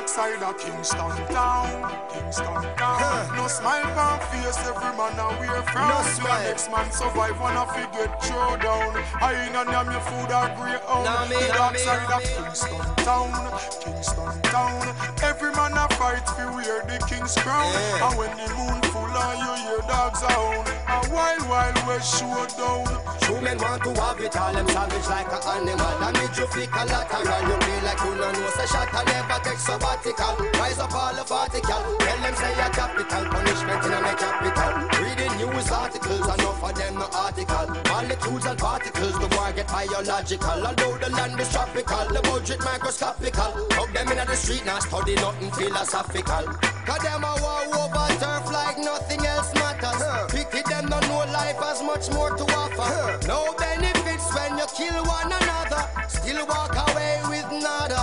Dark 0.00 0.08
side 0.08 0.42
of 0.42 0.58
Kingston 0.58 1.10
Town, 1.28 1.92
Kingston 2.08 2.76
Town. 2.76 3.36
No 3.36 3.46
smile 3.48 3.98
on 3.98 4.20
face, 4.32 4.56
every 4.66 4.96
man 4.96 5.18
a 5.18 5.28
wear 5.38 5.62
frown. 5.62 5.88
No 5.88 6.02
smile. 6.08 6.42
next 6.44 6.70
man 6.70 6.90
survive 6.90 7.38
when 7.40 7.56
I 7.56 7.64
forget 7.66 8.22
throw 8.24 8.56
down. 8.56 8.96
I 9.20 9.44
ain't 9.44 9.56
on 9.56 9.66
them 9.66 9.92
your 9.92 10.00
food 10.00 10.32
or 10.32 10.48
grey 10.56 10.80
own. 10.88 11.04
Nah, 11.04 11.28
me, 11.28 11.36
The 11.36 11.48
nah, 11.48 11.54
dark 11.54 11.72
me, 11.74 11.78
side 11.80 12.08
nah, 12.08 12.16
of 12.16 12.22
me. 12.22 12.28
Kingston 12.32 12.94
Town, 13.04 13.32
Kingston 13.80 14.42
Town. 14.48 14.96
Every 15.22 15.52
man 15.52 15.76
a 15.76 15.86
fight 15.96 16.24
for 16.32 16.48
wear 16.52 16.80
the 16.88 16.96
king's 17.04 17.34
crown. 17.36 17.68
Yeah. 17.68 18.08
And 18.08 18.16
when 18.16 18.32
the 18.40 18.48
moon 18.56 18.80
full 18.88 19.04
and 19.04 19.38
you 19.44 19.52
hear 19.68 19.84
dogs 19.84 20.22
hound, 20.24 20.64
a 20.88 20.98
wild, 21.12 21.44
wild 21.48 21.76
west 21.86 22.08
showdown. 22.16 22.88
True 23.20 23.40
men 23.42 23.58
want 23.58 23.84
to 23.84 23.92
have 24.00 24.20
it 24.20 24.36
all, 24.36 24.52
them 24.52 24.66
savage 24.68 25.08
like 25.12 25.28
an 25.28 25.68
animal. 25.68 25.94
And 26.08 26.16
me 26.16 26.26
you 26.40 26.46
feel 26.48 26.66
collateral, 26.66 27.42
you 27.46 27.56
feel 27.60 27.82
like 27.84 28.00
you 28.00 28.14
don't 28.16 28.32
know. 28.32 28.50
Say 28.56 28.66
shot 28.66 28.88
and 28.94 29.06
never 29.06 29.38
take 29.44 29.60
sabbatical. 29.90 30.60
Rise 30.60 30.78
up 30.78 30.94
all 30.94 31.14
the 31.14 31.24
particle. 31.24 31.98
Tell 31.98 32.18
them 32.20 32.34
say 32.34 32.52
a 32.52 32.70
capital 32.70 33.24
punishment 33.30 33.84
in 33.84 33.92
a 33.92 34.00
me 34.00 34.12
capital. 34.16 34.72
Reading 35.02 35.36
news 35.38 35.70
articles, 35.70 36.20
enough 36.20 36.64
of 36.64 36.74
them 36.74 36.94
no 36.94 37.08
article. 37.12 37.66
Molecules 37.88 38.46
and 38.46 38.58
particles, 38.58 39.18
the 39.18 39.36
war 39.36 39.52
get 39.52 39.68
biological. 39.68 40.66
Although 40.66 40.98
the 40.98 41.10
land 41.10 41.40
is 41.40 41.50
tropical, 41.50 42.06
the 42.08 42.20
budget 42.22 42.60
microscopical. 42.60 43.52
Hug 43.72 43.92
them 43.92 44.08
in 44.08 44.26
the 44.26 44.36
street, 44.36 44.64
now 44.64 44.78
study 44.78 45.14
nothing 45.16 45.50
philosophical. 45.50 46.44
Cause 46.86 47.02
them 47.02 47.24
a 47.24 47.34
war 47.42 47.64
over 47.80 48.08
turf 48.18 48.46
like 48.52 48.78
nothing 48.78 49.24
else 49.26 49.52
matters. 49.54 50.02
Pity 50.32 50.62
them 50.68 50.88
don't 50.88 51.06
know 51.08 51.24
life 51.32 51.58
has 51.58 51.82
much 51.82 52.10
more 52.12 52.36
to 52.36 52.44
offer. 52.44 53.26
No 53.26 53.54
benefits 53.58 54.26
when 54.34 54.58
you 54.58 54.66
kill 54.74 55.02
one 55.04 55.32
another. 55.32 55.82
Still 56.08 56.46
walk 56.46 56.74
away 56.90 57.20
with 57.28 57.50
nada. 57.62 58.00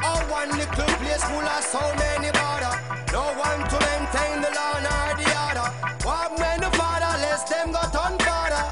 Oh, 0.00 0.20
one 0.30 0.50
little 0.50 0.87
place 1.18 1.30
full 1.30 1.46
of 1.46 1.64
so 1.64 1.80
many 1.96 2.30
bother. 2.32 2.74
No 3.12 3.22
one 3.34 3.60
to 3.68 3.76
maintain 3.86 4.40
the 4.40 4.50
law 4.54 4.74
nor 4.86 5.08
the 5.18 5.28
order. 5.46 5.68
What 6.04 6.38
men 6.38 6.60
the 6.60 6.70
fatherless, 6.76 7.42
them 7.44 7.72
got 7.72 7.94
on 7.94 8.18
father. 8.18 8.64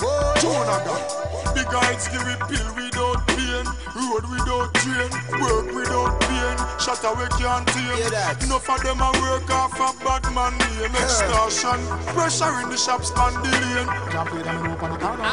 Whoa. 0.00 0.34
Jonah 0.40 0.80
got 0.84 1.54
The 1.54 1.64
guides 1.70 2.08
give 2.08 2.26
it 2.26 2.40
pill 2.48 2.68
without 2.76 3.26
pain 3.26 3.66
Road 3.98 4.24
without 4.30 4.72
train 4.74 5.10
Work 5.42 5.74
without 5.74 6.20
pain 6.20 6.56
shut 6.78 7.02
away 7.04 7.26
we 7.26 7.42
can't 7.42 7.66
tame. 7.66 8.46
Enough 8.46 8.70
of 8.70 8.82
them 8.82 9.00
a 9.00 9.10
work 9.20 9.50
off 9.50 9.74
a 9.74 10.04
bad 10.04 10.24
man 10.32 10.56
name. 10.58 10.94
Extortion, 10.94 11.80
pressure 12.14 12.60
in 12.62 12.70
the 12.70 12.76
shops 12.76 13.10
on 13.12 13.34
the 13.42 13.50
lane. 13.50 13.88
Can't 14.10 14.28
pay 14.30 14.42
them 14.42 14.62
no 14.62 14.70
on 14.70 14.90
the 14.92 14.96
corner. 14.96 15.24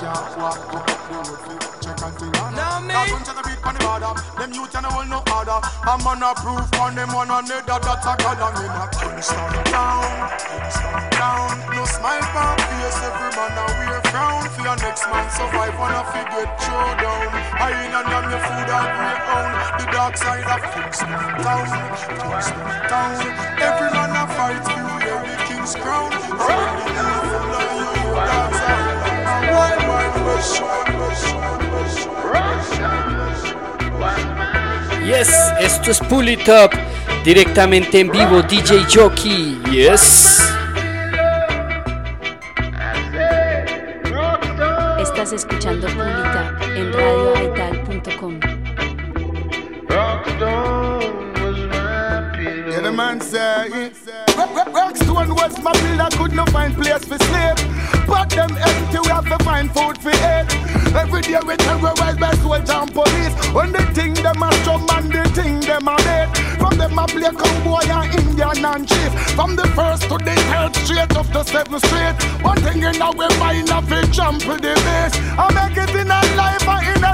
Can't 0.00 0.38
walk 0.38 0.74
up 0.74 0.86
the 0.86 1.14
road 1.14 1.38
fi 1.44 1.54
check 1.80 2.02
and 2.02 2.14
feel 2.18 2.42
on. 2.42 2.63
Now 2.74 2.82
me. 2.82 2.90
Cause 2.90 3.12
when 3.14 3.22
check 3.22 3.38
a 3.38 3.42
beat 3.46 3.62
on 3.62 3.74
the 3.78 3.80
border, 3.86 4.12
them 4.34 4.50
youth 4.50 4.74
and 4.74 4.86
hold 4.90 5.06
no 5.06 5.22
order. 5.30 5.62
I'm 5.86 6.02
on 6.10 6.26
a 6.26 6.34
proof 6.34 6.66
on 6.82 6.98
them 6.98 7.14
one 7.14 7.30
another 7.30 7.62
that's 7.62 8.02
a 8.02 8.14
god 8.18 8.42
and 8.42 8.66
in 8.66 8.74
a 8.74 8.84
Kingston 8.90 9.54
town. 9.70 10.10
Kingston 10.42 11.06
town. 11.14 11.54
No 11.70 11.86
smile 11.86 12.26
for 12.34 12.50
face, 12.66 12.98
every 12.98 13.30
man 13.38 13.54
a 13.54 13.64
wear 13.78 14.02
frown. 14.10 14.42
For 14.50 14.62
your 14.66 14.74
next 14.82 15.06
man 15.06 15.26
survive 15.30 15.78
and 15.78 15.94
a 15.94 16.02
fi 16.02 16.22
get 16.34 16.50
throw 16.66 16.90
down. 16.98 17.30
I 17.62 17.70
in 17.78 17.94
and 17.94 18.08
them 18.10 18.26
your 18.26 18.42
food 18.42 18.66
a 18.66 18.80
great 18.90 19.22
own. 19.22 19.50
The 19.78 19.86
dark 19.94 20.14
side 20.18 20.48
of 20.50 20.62
Kingston 20.74 21.14
town. 21.46 21.70
Kingston 22.10 22.58
town. 22.90 23.22
Every 23.62 23.90
man 23.94 24.18
a 24.18 24.24
fight 24.34 24.66
for 24.66 24.82
wear 24.82 25.22
the 25.22 25.36
king's 25.46 25.78
crown. 25.78 26.10
And 26.10 26.93
Yes, 35.06 35.30
esto 35.60 35.90
es 35.90 36.00
Pull 36.00 36.28
It 36.28 36.48
Up, 36.48 36.70
directamente 37.24 38.00
en 38.00 38.10
vivo 38.10 38.42
DJ 38.42 38.84
Jockey. 38.92 39.60
Yes. 39.70 40.42
Estás 45.00 45.32
escuchando 45.32 45.86
Pulita 45.88 46.56
en 46.74 46.92
radioaital.com. 46.92 47.63
man 52.94 53.20
say 53.20 53.90
Rockstone 54.74 55.34
was 55.34 55.58
my 55.62 55.72
pillar, 55.72 56.08
could 56.12 56.32
not 56.32 56.50
find 56.50 56.74
place 56.74 57.04
for 57.04 57.18
sleep. 57.18 57.56
But 58.06 58.30
them 58.30 58.56
empty, 58.56 58.98
we 59.02 59.08
have 59.08 59.26
to 59.26 59.38
find 59.44 59.70
food 59.72 59.98
for 59.98 60.10
eat. 60.10 60.46
Every 60.94 61.22
day 61.22 61.40
we 61.46 61.56
terrorize 61.56 62.16
by 62.16 62.32
soldier 62.34 62.72
and 62.72 62.92
police. 62.92 63.34
When 63.52 63.72
they 63.72 63.84
think 63.94 64.18
them 64.18 64.42
a 64.42 64.52
strong 64.62 64.86
man, 64.86 65.08
they 65.08 65.24
think 65.30 65.64
them 65.64 65.88
a 65.88 65.96
dead. 65.98 66.28
From 66.58 66.78
them 66.78 66.98
a 66.98 67.06
play 67.06 67.30
cowboy 67.30 67.86
and 67.88 68.14
Indian 68.14 68.64
and 68.64 68.88
chief. 68.88 69.12
From 69.34 69.56
the 69.56 69.66
first 69.74 70.02
to 70.04 70.18
the 70.18 70.34
third 70.50 70.76
straight 70.76 71.16
of 71.16 71.32
the 71.32 71.42
seventh 71.44 71.84
street. 71.86 72.16
One 72.42 72.60
thing 72.60 72.82
in 72.82 73.02
our 73.02 73.14
mind, 73.14 73.70
a 73.70 73.82
fi 73.82 74.02
jump 74.12 74.40
to 74.42 74.54
the 74.54 74.74
base. 74.86 75.14
I 75.38 75.46
make 75.54 75.76
it 75.76 75.94
in 75.94 76.10
a 76.10 76.20
life, 76.36 76.68
I 76.68 76.94
inheritance 76.94 77.02
to 77.02 77.13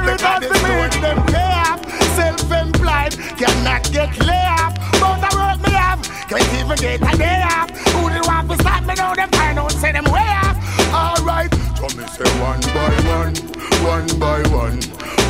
one, 13.82 14.06
one 14.06 14.18
by 14.18 14.42
one, 14.48 14.80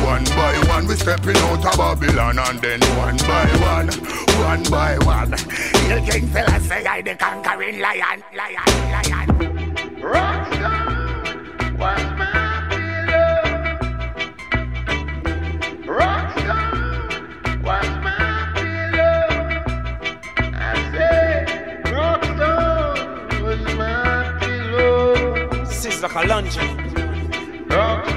one 0.03 0.23
by 0.25 0.57
one. 0.67 0.87
We 0.87 0.95
stepping 0.95 1.37
out 1.37 1.65
of 1.65 1.77
Babylon 1.77 2.39
and 2.39 2.59
then 2.59 2.81
one 2.97 3.17
by 3.17 3.47
one, 3.61 3.89
one 4.45 4.63
by 4.69 4.97
one. 5.05 5.31
You 5.89 6.01
king 6.09 6.27
fella 6.27 6.59
say 6.59 6.85
I 6.85 7.01
the 7.01 7.15
conquering 7.15 7.79
lion, 7.79 8.23
lion, 8.35 8.65
lion. 8.91 9.27
Rockstar, 10.01 11.77
what's 11.77 12.03
my 12.17 12.67
pillow? 12.69 13.43
Rockstar, 15.85 17.63
what's 17.63 17.87
my 18.03 18.51
pillow? 18.55 19.25
I 20.53 20.73
say, 20.91 21.45
Rockstar, 21.85 23.41
what's 23.43 23.73
my 23.75 24.37
pillow? 24.39 25.63
Sister 25.65 26.07
Kalonji, 26.07 26.59
Rockstar, 26.59 26.80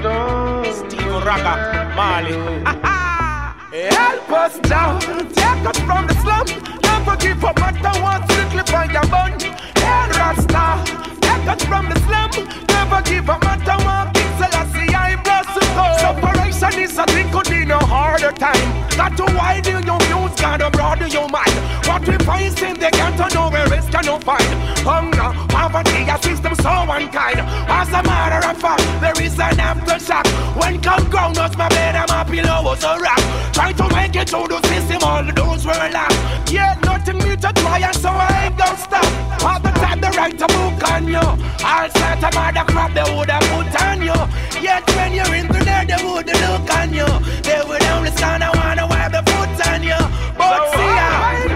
Steve 0.04 1.24
Raga, 1.24 1.94
Marley. 1.96 2.34
Help 3.88 4.30
us 4.32 4.58
down, 4.58 5.00
take 5.00 5.64
us 5.64 5.78
from 5.78 6.06
the 6.06 6.14
slum. 6.20 6.46
Never 6.82 7.16
give 7.16 7.42
up, 7.42 7.58
matter 7.58 8.02
what, 8.02 8.30
strictly 8.30 8.62
by 8.70 8.84
your 8.92 9.06
bun. 9.08 9.32
Hey, 9.40 10.10
Rasta, 10.12 10.84
take 11.22 11.48
us 11.48 11.64
from 11.64 11.88
the 11.88 11.98
slum. 12.00 12.30
Never 12.68 13.00
give 13.00 13.30
up, 13.30 13.42
matter 13.44 13.82
what, 13.82 14.12
King 14.12 14.32
Selassie, 14.36 14.94
I 14.94 15.16
bless 15.24 15.73
Separation 15.74 16.80
is 16.80 16.98
a 16.98 17.04
thing, 17.06 17.30
could 17.30 17.48
be 17.48 17.64
no 17.64 17.78
harder 17.78 18.32
time. 18.32 18.88
Got 18.96 19.16
to 19.16 19.24
widen 19.34 19.84
your 19.84 19.98
views, 20.06 20.34
gotta 20.40 20.70
broaden 20.70 21.10
your 21.10 21.28
mind. 21.28 21.54
What 21.86 22.06
we 22.06 22.16
find 22.24 22.58
in 22.62 22.78
the 22.78 22.90
ghetto, 22.90 23.26
nowhere 23.34 23.72
else 23.72 23.88
can 23.90 24.04
you 24.04 24.18
find. 24.20 24.54
Hunger, 24.86 25.30
poverty, 25.48 26.04
a 26.08 26.16
system 26.22 26.54
so 26.54 26.70
unkind. 26.70 27.40
As 27.68 27.88
a 27.88 28.02
matter 28.02 28.46
of 28.48 28.56
fact, 28.56 28.82
there 29.00 29.18
is 29.20 29.38
an 29.38 29.56
aftershock. 29.56 30.26
When 30.56 30.80
come 30.80 31.10
ground, 31.10 31.38
us 31.38 31.56
my 31.56 31.68
bed 31.68 31.96
and 31.96 32.08
my 32.08 32.22
pillow 32.24 32.62
was 32.62 32.84
a 32.84 32.98
rock. 32.98 33.22
Try 33.52 33.72
to 33.72 33.88
make 33.94 34.14
it 34.14 34.30
through 34.30 34.48
the 34.48 34.60
system, 34.68 35.02
all 35.02 35.24
the 35.24 35.32
doors 35.32 35.66
were 35.66 35.72
locked. 35.72 36.52
Yeah, 36.52 36.78
nothing 36.84 37.18
new 37.18 37.36
to 37.36 37.52
try, 37.52 37.78
and 37.80 37.96
so 37.96 38.10
I 38.10 38.46
ain't 38.46 38.56
gonna 38.56 38.78
stop. 38.78 39.42
All 39.42 39.58
the 39.58 39.70
time 39.80 40.00
they 40.00 40.10
write 40.16 40.40
a 40.40 40.46
book 40.46 40.90
on 40.92 41.08
you. 41.08 41.18
All 41.18 41.88
sorts 41.90 42.22
of 42.22 42.36
other 42.36 42.64
crap 42.70 42.94
they 42.94 43.02
would 43.16 43.30
have 43.30 43.42
put 43.50 43.82
on 43.82 44.02
you. 44.02 44.18
Yet 44.62 44.86
when 44.94 45.12
you're 45.12 45.34
into 45.34 45.63
there, 45.64 45.84
they 45.84 46.00
would 46.04 46.26
look 46.26 46.70
on 46.78 46.92
you. 46.92 47.06
They 47.42 47.60
would 47.66 47.82
only 47.94 48.10
stand 48.12 48.42
and 48.42 48.54
wanna 48.56 48.86
wipe 48.86 49.12
the 49.12 49.22
foot 49.30 49.66
on 49.68 49.82
you. 49.82 50.00
But 50.38 50.60
see 50.72 50.80
uh, 50.80 51.00
ya. 51.00 51.10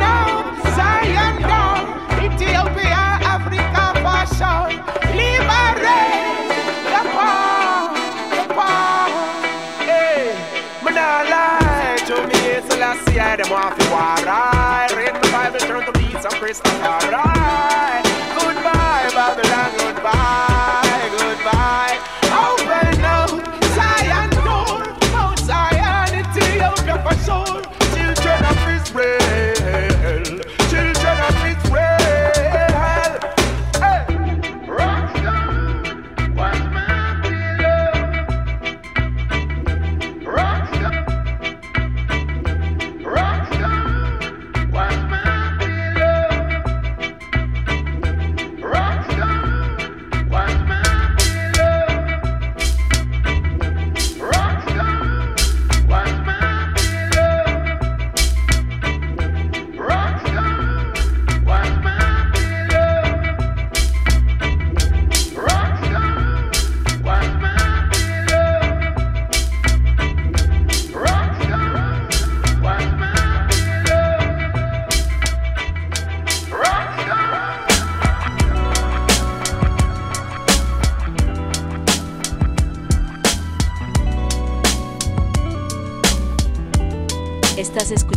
now, 0.05 0.29
Zion 0.77 1.35
down, 1.43 1.83
Ethiopia, 2.25 3.03
Africa, 3.35 3.85
fashion, 4.05 4.81
liberate 5.19 6.49
the 6.93 7.03
poor, 7.15 7.79
the 8.37 8.45
poor. 8.57 9.09
Hey, 9.89 10.35
me 10.85 10.91
nah 10.97 11.23
lie 11.33 11.99
to 12.09 12.17
me, 12.29 12.41
so 12.69 12.75
let's 12.79 13.01
see 13.07 13.19
how 13.19 13.37
them 13.37 13.51
want 13.51 13.79
to 13.79 13.85
war, 13.91 14.17
right? 14.27 14.89
Read 14.97 15.15
the 15.23 15.29
Bible, 15.31 15.61
turn 15.61 15.85
to 15.85 15.93
peace 15.99 16.25
and 16.25 16.35
Christopher, 16.41 17.11
right? 17.13 17.28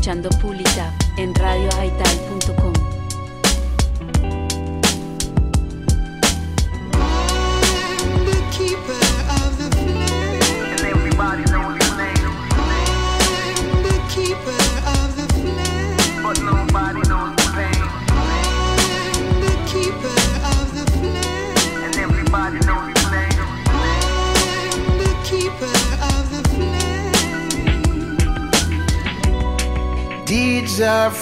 escuchando 0.01 0.29
Publi. 0.39 0.60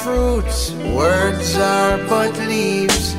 Fruits, 0.09 0.71
words 0.97 1.55
are 1.55 1.97
but 2.09 2.33
leaves. 2.47 3.15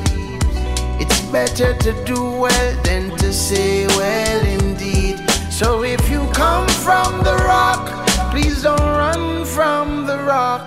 It's 1.01 1.21
better 1.31 1.73
to 1.85 1.91
do 2.03 2.19
well 2.43 2.71
than 2.83 3.03
to 3.21 3.31
say 3.31 3.87
well 3.87 4.43
indeed. 4.59 5.17
So 5.49 5.83
if 5.83 6.03
you 6.09 6.21
come 6.33 6.67
from 6.85 7.11
the 7.23 7.37
rock, 7.53 7.83
please 8.31 8.63
don't 8.63 8.89
run 9.03 9.45
from 9.45 10.05
the 10.05 10.19
rock. 10.35 10.65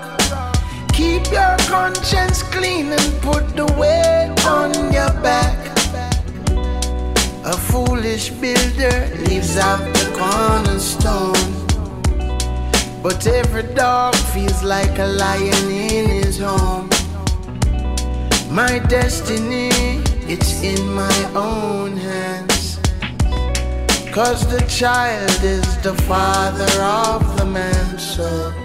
Keep 0.99 1.25
your 1.39 1.57
conscience 1.77 2.43
clean 2.55 2.87
and 2.99 3.11
put 3.29 3.45
the 3.61 3.69
weight 3.81 4.33
on 4.57 4.71
your 4.97 5.13
back. 5.29 5.59
A 7.53 7.57
foolish 7.71 8.31
builder 8.31 8.97
leaves 9.27 9.57
out 9.59 9.85
the 9.99 10.07
cornerstone. 10.19 11.64
But 13.05 13.27
every 13.27 13.65
dog 13.75 14.15
feels 14.33 14.63
like 14.63 14.99
a 14.99 15.05
lion 15.05 15.71
in 15.71 16.09
his 16.09 16.39
home. 16.39 16.89
My 18.51 18.79
destiny, 18.89 19.69
it's 20.27 20.63
in 20.63 20.81
my 20.95 21.33
own 21.35 21.99
hands. 21.99 22.81
Cause 24.11 24.51
the 24.51 24.65
child 24.71 25.45
is 25.45 25.69
the 25.83 25.95
father 26.09 26.81
of 26.83 27.37
the 27.37 27.45
man, 27.45 27.99
so. 27.99 28.64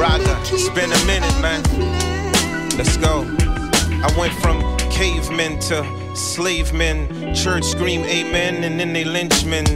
Raga, 0.00 0.40
it's 0.44 0.70
been 0.70 0.90
a 0.90 1.04
minute, 1.04 1.40
man. 1.42 1.62
Let's 2.78 2.96
go. 2.96 3.26
I 4.02 4.10
went 4.16 4.32
from 4.40 4.62
cavemen 4.88 5.58
to 5.68 5.84
slave 6.16 6.72
men. 6.72 7.34
Church 7.34 7.64
scream 7.64 8.00
amen, 8.04 8.64
and 8.64 8.80
then 8.80 8.94
they 8.94 9.04
lynch 9.04 9.44
men. 9.44 9.66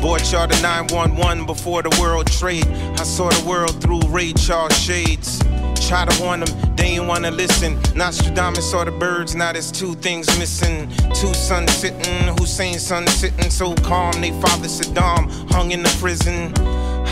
Bought 0.00 0.30
y'all 0.30 0.46
the 0.46 0.56
911 0.62 1.46
before 1.46 1.82
the 1.82 1.90
world 2.00 2.30
trade. 2.30 2.64
I 2.96 3.02
saw 3.02 3.28
the 3.28 3.44
world 3.44 3.82
through 3.82 4.02
Ray 4.02 4.32
Charles 4.34 4.78
shades. 4.78 5.40
Try 5.88 6.04
to 6.04 6.22
warn 6.22 6.44
them, 6.44 6.76
they 6.76 6.84
ain't 6.84 7.08
wanna 7.08 7.32
listen. 7.32 7.76
Nostradamus 7.96 8.70
saw 8.70 8.84
the 8.84 8.92
birds, 8.92 9.34
now 9.34 9.52
there's 9.52 9.72
two 9.72 9.96
things 9.96 10.28
missing. 10.38 10.88
Two 11.12 11.34
sons 11.34 11.72
sitting, 11.72 12.28
Hussein 12.38 12.78
son 12.78 13.04
sitting 13.08 13.50
so 13.50 13.74
calm. 13.74 14.12
They 14.20 14.30
father 14.40 14.68
Saddam 14.68 15.28
hung 15.50 15.72
in 15.72 15.82
the 15.82 15.96
prison. 15.98 16.54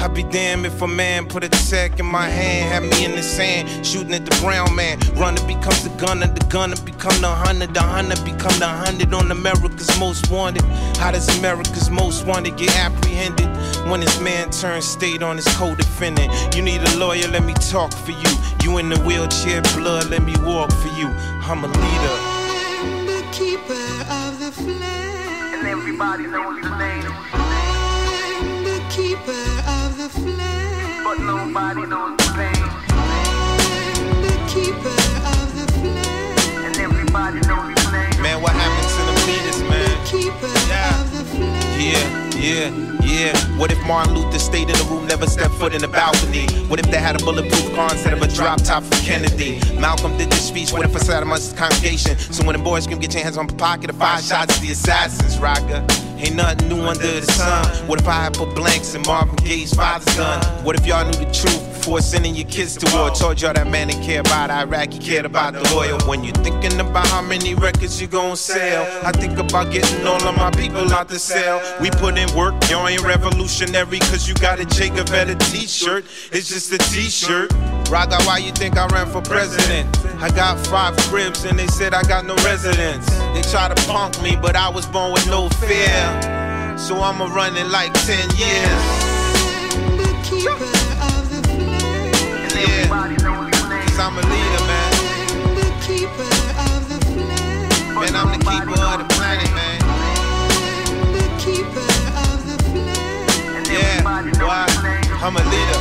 I'd 0.03 0.15
be 0.15 0.23
damned 0.23 0.65
if 0.65 0.81
a 0.81 0.87
man 0.87 1.27
put 1.27 1.45
a 1.45 1.51
tech 1.51 2.01
in 2.01 2.07
my 2.07 2.27
hand, 2.27 2.73
had 2.73 2.83
me 2.91 3.05
in 3.05 3.13
the 3.13 3.23
sand, 3.23 3.85
shooting 3.85 4.15
at 4.15 4.25
the 4.25 4.35
brown 4.41 4.75
man. 4.75 4.99
Runner 5.15 5.47
becomes 5.47 5.85
the 5.85 5.91
gunner, 6.01 6.27
the 6.27 6.43
gunner 6.47 6.77
become 6.87 7.21
the 7.21 7.29
hunter, 7.29 7.67
the 7.67 7.83
hunter 7.83 8.17
become 8.25 8.59
the 8.59 8.67
hundred 8.67 9.13
on 9.13 9.31
America's 9.31 9.99
most 10.01 10.31
wanted. 10.31 10.63
How 10.97 11.11
does 11.11 11.29
America's 11.39 11.91
most 11.91 12.27
wanted 12.27 12.57
get 12.57 12.75
apprehended? 12.79 13.47
When 13.91 14.01
his 14.01 14.19
man 14.21 14.49
turns 14.51 14.87
state 14.87 15.23
on 15.23 15.37
his 15.37 15.49
co-defendant. 15.57 16.57
You 16.57 16.63
need 16.63 16.81
a 16.81 16.97
lawyer, 16.97 17.29
let 17.29 17.45
me 17.45 17.53
talk 17.53 17.93
for 17.93 18.13
you. 18.13 18.33
You 18.65 18.79
in 18.79 18.89
the 18.89 18.99
wheelchair, 19.01 19.61
blood, 19.77 20.09
let 20.09 20.23
me 20.23 20.35
walk 20.41 20.73
for 20.73 20.89
you. 20.99 21.09
I'm 21.45 21.63
a 21.63 21.67
leader. 21.67 22.17
I'm 22.81 23.05
the 23.05 23.23
keeper 23.33 23.75
of 24.25 24.41
the 24.41 24.51
flame. 24.51 24.81
And 24.81 25.69
everybody 25.69 26.27
knows 26.27 26.59
his 26.59 26.71
name. 26.79 27.50
I'm 29.01 29.07
the 29.07 29.17
keeper 29.17 29.33
of 29.67 29.97
the 29.97 30.09
flame. 30.11 31.05
But 31.05 31.19
nobody 31.21 31.87
knows 31.87 32.17
the 32.19 32.33
pain. 32.37 32.65
I'm 32.91 34.21
the 34.21 34.35
keeper 34.47 35.01
of 35.33 35.49
the 35.57 35.73
flame. 35.73 36.67
And 36.67 36.77
everybody 36.77 37.41
knows 37.49 37.79
his 37.81 37.93
name. 37.93 38.21
Man, 38.23 38.43
what 38.43 38.53
happened 38.53 38.89
to 38.93 39.03
the 39.09 39.17
leaders, 39.27 39.63
man? 39.63 40.07
Keeper 40.07 40.53
Yeah. 40.69 41.01
of 41.01 41.17
the 41.17 41.25
flame. 41.25 41.81
Yeah, 41.81 42.37
yeah, 42.37 42.69
yeah. 43.03 43.57
What 43.59 43.73
if 43.73 43.79
Martin 43.87 44.15
Luther 44.15 44.39
stayed 44.39 44.69
in 44.69 44.77
the 44.77 44.85
room, 44.85 45.07
never 45.07 45.27
stepped 45.27 45.55
foot 45.55 45.73
in 45.73 45.81
the 45.81 45.89
balcony? 45.89 46.47
What 46.69 46.79
if 46.79 46.91
they 46.91 46.99
had 46.99 47.19
a 47.21 47.25
bulletproof 47.25 47.75
car 47.75 47.91
instead 47.91 48.13
of 48.13 48.21
a 48.21 48.29
drop 48.29 48.61
top 48.63 48.85
for 48.85 49.03
Kennedy? 49.03 49.61
Malcolm 49.79 50.17
did 50.19 50.29
this 50.31 50.47
speech, 50.47 50.73
what 50.73 50.85
if 50.85 50.95
I 50.95 50.99
sat 50.99 51.23
amongst 51.23 51.53
the 51.53 51.57
congregation? 51.57 52.19
So 52.19 52.45
when 52.45 52.55
the 52.55 52.63
boys 52.63 52.85
scream, 52.85 52.99
get 52.99 53.15
your 53.15 53.23
hands 53.23 53.39
on 53.39 53.47
the 53.47 53.55
pocket 53.55 53.89
of 53.89 53.97
five 53.97 54.23
shots 54.23 54.57
to 54.57 54.61
the 54.61 54.73
assassins, 54.73 55.39
rocker. 55.39 55.87
Ain't 56.21 56.37
nothing 56.37 56.69
new 56.69 56.83
under 56.83 57.21
the 57.21 57.23
sun. 57.23 57.65
What 57.89 58.01
if 58.01 58.07
I 58.07 58.25
had 58.25 58.35
put 58.35 58.55
blanks 58.55 58.95
in 58.95 59.01
Marvin 59.03 59.37
Gaye's 59.37 59.73
father's 59.73 60.15
gun? 60.17 60.43
What 60.65 60.79
if 60.79 60.87
y'all 60.87 61.05
knew 61.05 61.13
the 61.13 61.33
truth 61.33 61.65
before 61.73 62.03
sending 62.03 62.35
your 62.35 62.47
kids 62.47 62.77
to 62.77 62.95
war? 62.95 63.09
Told 63.11 63.41
y'all 63.41 63.55
that 63.55 63.67
man 63.67 63.89
didn't 63.89 64.03
care 64.03 64.21
about 64.21 64.51
Iraq, 64.51 64.93
he 64.93 64.99
cared 64.99 65.25
about 65.25 65.55
the 65.55 65.67
oil. 65.75 65.99
When 66.07 66.23
you 66.23 66.33
thinking 66.33 66.79
about 66.79 67.07
how 67.07 67.23
many 67.23 67.55
records 67.55 68.01
you 68.01 68.07
gon' 68.07 68.37
sell, 68.37 68.85
I 69.03 69.13
think 69.13 69.39
about 69.39 69.73
getting 69.73 70.07
all 70.07 70.23
of 70.23 70.37
my 70.37 70.51
people 70.51 70.93
out 70.93 71.09
the 71.09 71.19
cell. 71.19 71.63
We 71.81 71.91
put 71.91 72.19
in 72.19 72.29
work, 72.37 72.55
y'all 72.69 72.87
ain't 72.87 73.03
revolutionary, 73.03 73.99
cause 74.01 74.29
you 74.29 74.35
got 74.35 74.61
a 74.61 74.67
Che 74.67 74.91
Guevara 74.91 75.35
t-shirt. 75.37 76.05
It's 76.33 76.49
just 76.49 76.71
a 76.73 76.79
t-shirt. 76.79 77.51
Raga, 77.91 78.17
why 78.23 78.39
you 78.39 78.53
think 78.53 78.79
I 78.79 78.87
ran 78.87 79.09
for 79.09 79.21
president? 79.21 79.89
I 80.23 80.31
got 80.31 80.65
five 80.69 80.97
cribs 81.11 81.45
and 81.45 81.59
they 81.59 81.67
said 81.67 81.93
I 81.93 82.05
got 82.05 82.25
no 82.25 82.37
residence. 82.37 83.11
They 83.35 83.43
try 83.43 83.67
to 83.69 83.75
punk 83.91 84.23
me, 84.23 84.37
but 84.41 84.55
I 84.55 84.69
was 84.69 84.87
born 84.87 85.13
with 85.13 85.27
no 85.27 85.49
fear. 85.49 86.23
So 86.79 87.01
I'ma 87.03 87.25
run 87.35 87.57
in 87.57 87.69
like 87.73 87.93
10 87.93 88.31
years. 88.39 88.71
Yeah, 92.55 92.87
I'm 93.99 94.17
a 94.17 94.23
leader, 94.23 94.65
man. 94.71 94.93
I'm 95.43 95.55
the 95.57 95.67
keeper 95.83 96.31
of 96.71 96.87
the 96.89 96.99
flame. 97.11 97.99
Man, 97.99 98.15
I'm 98.15 98.31
the 98.31 98.39
keeper 98.39 98.79
of 98.81 98.99
the 99.01 99.07
planet, 99.15 99.51
man. 99.51 99.81
Yeah, 103.69 104.01
why? 104.47 104.67
I'm 105.21 105.35
a 105.37 105.43
leader. 105.51 105.81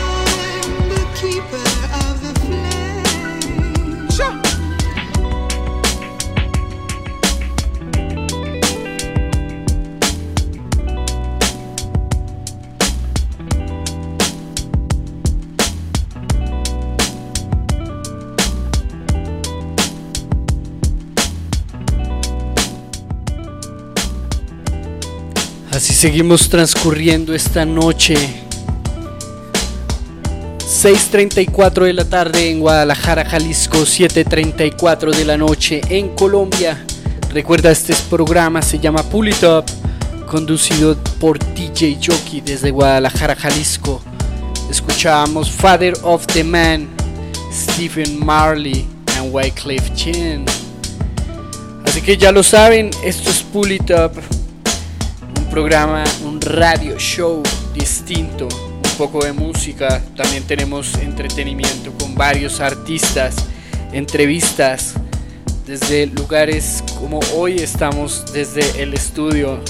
Así 25.79 25.93
seguimos 25.93 26.49
transcurriendo 26.49 27.33
esta 27.33 27.63
noche. 27.63 28.48
6.34 30.81 31.83
de 31.83 31.91
la 31.91 32.05
tarde 32.05 32.49
en 32.49 32.61
Guadalajara, 32.61 33.25
Jalisco, 33.25 33.79
7.34 33.79 35.13
de 35.13 35.25
la 35.25 35.37
noche 35.37 35.81
en 35.89 36.15
Colombia. 36.15 36.85
Recuerda, 37.33 37.69
este 37.69 37.93
programa 38.09 38.61
se 38.61 38.79
llama 38.79 39.03
Pull 39.03 39.27
It 39.27 39.43
Up, 39.43 39.65
conducido 40.25 40.95
por 41.19 41.37
DJ 41.53 41.97
Jockey 42.01 42.39
desde 42.39 42.71
Guadalajara, 42.71 43.35
Jalisco. 43.35 44.01
Escuchábamos 44.71 45.51
Father 45.51 45.95
of 46.01 46.25
the 46.27 46.45
Man, 46.45 46.87
Stephen 47.51 48.17
Marley 48.17 48.87
and 49.17 49.35
Wycliffe 49.35 49.93
Chin. 49.95 50.45
Así 51.83 52.01
que 52.01 52.15
ya 52.15 52.31
lo 52.31 52.41
saben, 52.41 52.89
esto 53.03 53.29
es 53.31 53.43
Pull 53.43 53.73
It 53.73 53.91
Up, 53.91 54.13
un 55.37 55.49
programa, 55.49 56.05
un 56.23 56.39
radio 56.39 56.97
show 56.97 57.43
distinto, 57.73 58.47
poco 58.99 59.23
de 59.23 59.31
música, 59.31 60.01
también 60.17 60.43
tenemos 60.43 60.93
entretenimiento 60.95 61.93
con 61.93 62.15
varios 62.15 62.59
artistas, 62.59 63.33
entrevistas 63.93 64.95
desde 65.65 66.05
lugares 66.07 66.83
como 66.99 67.21
hoy 67.33 67.59
estamos 67.59 68.33
desde 68.33 68.83
el 68.83 68.93
estudio, 68.93 69.61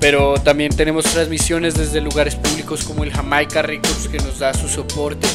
pero 0.00 0.40
también 0.40 0.74
tenemos 0.74 1.04
transmisiones 1.04 1.74
desde 1.74 2.00
lugares 2.00 2.36
públicos 2.36 2.84
como 2.84 3.04
el 3.04 3.12
Jamaica 3.12 3.60
Records 3.60 4.08
que 4.08 4.16
nos 4.16 4.38
da 4.38 4.54
su 4.54 4.66
soporte, 4.66 5.28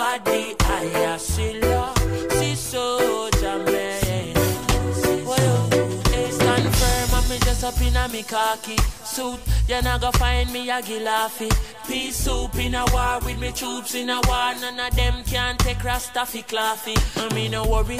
Me 8.15 8.23
khaki 8.23 8.77
suit. 9.03 9.39
You're 9.67 9.81
not 9.81 9.99
go 9.99 10.11
find 10.11 10.51
me 10.53 10.69
a 10.69 10.81
gilafi. 10.81 11.49
Peace 11.87 12.15
soup 12.15 12.55
in 12.55 12.75
a 12.75 12.85
war 12.93 13.19
with 13.25 13.39
me 13.39 13.51
troops 13.51 13.93
in 13.93 14.09
a 14.09 14.19
war. 14.27 14.53
None 14.61 14.79
of 14.79 14.95
them 14.95 15.23
can 15.25 15.57
take 15.57 15.79
Rastafi 15.79 16.41
claffy. 16.47 16.95
I 17.17 17.33
mean 17.33 17.51
no 17.51 17.65
worry. 17.65 17.97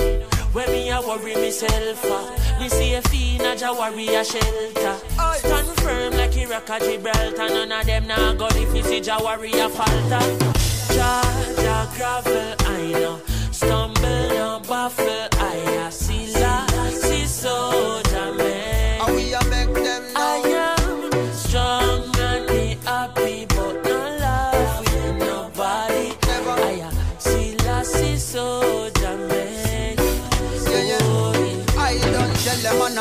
When 0.54 0.70
me 0.72 0.90
a 0.90 1.02
worry 1.02 1.36
myself, 1.36 2.06
uh, 2.06 2.60
me 2.60 2.70
see 2.70 2.94
a 2.94 3.02
fiend 3.02 3.42
a 3.42 3.56
ja 3.56 3.74
worry 3.78 4.08
a 4.16 4.24
shelter. 4.24 4.96
Stand 5.40 5.68
firm 5.82 6.14
like 6.14 6.38
Iraq 6.38 6.70
a 6.70 6.80
Gibraltar. 6.80 7.50
None 7.50 7.72
of 7.72 7.86
them 7.86 8.08
now 8.08 8.34
go 8.34 8.48
if 8.52 8.74
you 8.76 8.84
see 8.84 9.02
ja 9.02 9.22
worry 9.22 9.52
a 9.52 9.68
falter. 9.70 10.24
Ja 10.96 11.22
ja 11.66 11.78
gravel, 11.98 12.56
I 12.60 12.92
know. 12.94 13.20
Stumble 13.52 14.30
no 14.30 14.62
baffle, 14.68 15.28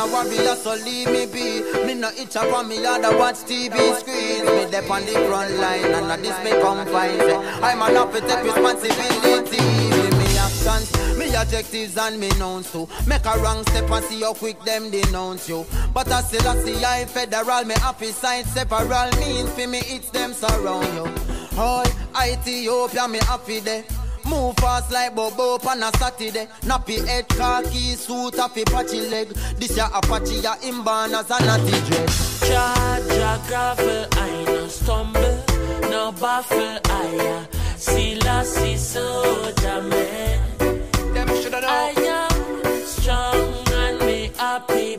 a 0.04 0.12
warrior, 0.12 0.56
so 0.56 0.74
leave 0.84 1.08
me 1.08 1.26
be. 1.26 1.62
Me 1.86 1.94
no 1.94 2.10
itch 2.10 2.36
up 2.36 2.52
on 2.52 2.68
me, 2.68 2.84
other 2.84 3.16
watch 3.16 3.36
TV 3.48 3.74
screens. 3.98 4.48
Me 4.48 4.70
dep 4.70 4.90
on 4.90 5.04
the 5.06 5.12
front 5.26 5.54
line, 5.56 5.84
and 5.84 6.12
at 6.12 6.22
this 6.22 6.36
me 6.44 6.50
come 6.60 6.86
find. 6.86 7.20
I'm 7.62 7.82
an 7.82 7.96
up 7.96 8.12
to 8.12 8.20
take 8.20 8.44
responsibility. 8.44 9.60
Me, 9.96 10.10
me 10.18 10.38
actions, 10.38 11.18
me 11.18 11.34
objectives, 11.34 11.96
and 11.96 12.20
me 12.20 12.28
nouns 12.38 12.70
too. 12.70 12.88
Make 13.06 13.24
a 13.26 13.38
wrong 13.38 13.62
step 13.64 13.90
and 13.90 14.04
see 14.04 14.20
how 14.20 14.34
quick 14.34 14.60
them 14.64 14.90
denounce 14.90 15.48
you. 15.48 15.66
But 15.92 16.10
I 16.10 16.22
still 16.22 16.46
I 16.48 16.56
see 16.62 16.84
I 16.84 17.04
federal, 17.06 17.64
me 17.64 17.74
happy 17.74 18.10
side 18.12 18.46
separal 18.46 19.10
means 19.20 19.50
for 19.50 19.66
me 19.66 19.78
it's 19.84 20.10
them 20.10 20.32
surround 20.32 20.92
you. 20.94 21.58
All 21.58 21.86
Ethiopia, 22.16 23.08
me 23.08 23.18
happy 23.18 23.60
there. 23.60 23.84
Move 24.26 24.56
fast 24.56 24.90
like 24.90 25.14
Bobo 25.14 25.58
on 25.68 25.82
a 25.82 25.90
Saturday. 25.98 26.46
Nappy 26.62 27.04
head, 27.06 27.28
khaki 27.28 27.94
suit, 27.94 28.36
happy 28.36 28.64
patchy 28.64 29.00
leg. 29.08 29.28
This 29.58 29.76
ya 29.76 29.88
Apache, 29.94 30.40
ya 30.40 30.54
inborn 30.62 31.14
as 31.14 31.30
a 31.30 31.38
natty 31.44 31.78
dread. 31.86 32.08
Jaja 32.48 33.46
gravel, 33.48 34.06
I 34.12 34.44
no 34.46 34.68
stumble, 34.68 35.44
no 35.90 36.12
baffle, 36.12 36.78
I 36.84 37.06
am 37.34 37.46
Selassie 37.78 38.76
soldier 38.76 39.82
man. 39.82 40.40
Them 41.12 41.28
shoulda 41.28 41.60
know. 41.60 41.68
I 41.68 41.94
am 41.98 42.86
strong 42.86 43.54
and 43.72 43.98
be 44.00 44.30
happy, 44.38 44.96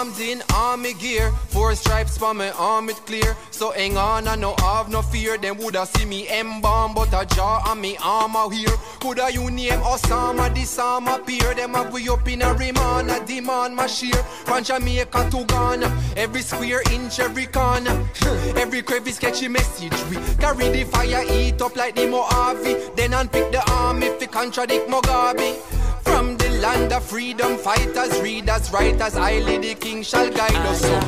armed 0.00 0.18
in 0.20 0.42
army 0.54 0.94
gear. 0.94 1.30
Four 1.48 1.74
stripes 1.74 2.16
for 2.16 2.32
my 2.32 2.50
arm 2.52 2.88
it 2.88 2.96
clear. 3.04 3.36
So 3.50 3.70
hang 3.72 3.98
on, 3.98 4.28
I 4.28 4.34
no 4.34 4.54
have 4.60 4.88
no 4.88 5.02
fear. 5.02 5.36
Them 5.36 5.58
woulda 5.58 5.84
see 5.84 6.06
me 6.06 6.26
embalm, 6.28 6.94
but 6.94 7.12
a 7.12 7.26
jaw 7.34 7.62
on 7.68 7.82
me 7.82 7.98
arm 8.02 8.34
out 8.34 8.48
here. 8.54 8.74
Coulda 9.00 9.30
you 9.30 9.50
name 9.50 9.80
Osama, 9.92 10.54
this 10.54 10.78
arm 10.78 11.06
appear. 11.06 11.52
Them 11.54 11.74
a 11.74 11.82
way 11.90 12.08
up 12.08 12.26
in 12.26 12.40
a 12.40 12.54
remand, 12.54 13.10
a 13.10 13.20
demand 13.26 13.76
my 13.76 13.86
share. 13.86 14.22
From 14.46 14.64
Jamaica 14.64 15.28
to 15.32 15.44
Ghana, 15.44 15.88
every 16.16 16.40
square 16.40 16.82
inch, 16.92 17.20
every 17.20 17.46
corner. 17.46 17.94
every 18.56 18.80
crevice 18.80 19.18
catchy 19.18 19.48
message. 19.48 19.98
We 20.08 20.16
carry 20.36 20.70
the 20.70 20.84
fire, 20.84 21.24
eat 21.30 21.60
up 21.60 21.76
like 21.76 21.94
the 21.94 22.06
Mojave. 22.06 22.72
Then 22.96 23.12
unpick 23.12 23.52
the 23.52 23.62
arm 23.70 24.02
if 24.02 24.18
contradict 24.30 24.88
Mugabe. 24.88 25.56
From 26.04 26.36
land 26.60 26.92
of 26.92 27.04
freedom, 27.04 27.56
fighters, 27.56 28.20
readers, 28.20 28.72
writers, 28.72 29.14
highly 29.14 29.58
the 29.58 29.74
king 29.74 30.02
shall 30.02 30.30
guide 30.30 30.66
us. 30.72 30.80
So. 30.80 31.00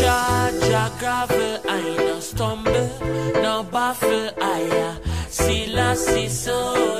Jaja 0.00 0.98
gravel, 0.98 1.60
I 1.68 1.96
no 1.96 2.20
stumble, 2.20 2.90
no 3.42 3.62
baffle, 3.64 4.30
I 4.40 4.60
am 4.60 4.96
Selassie 5.28 6.28
soldier 6.28 6.82
man. 6.82 6.91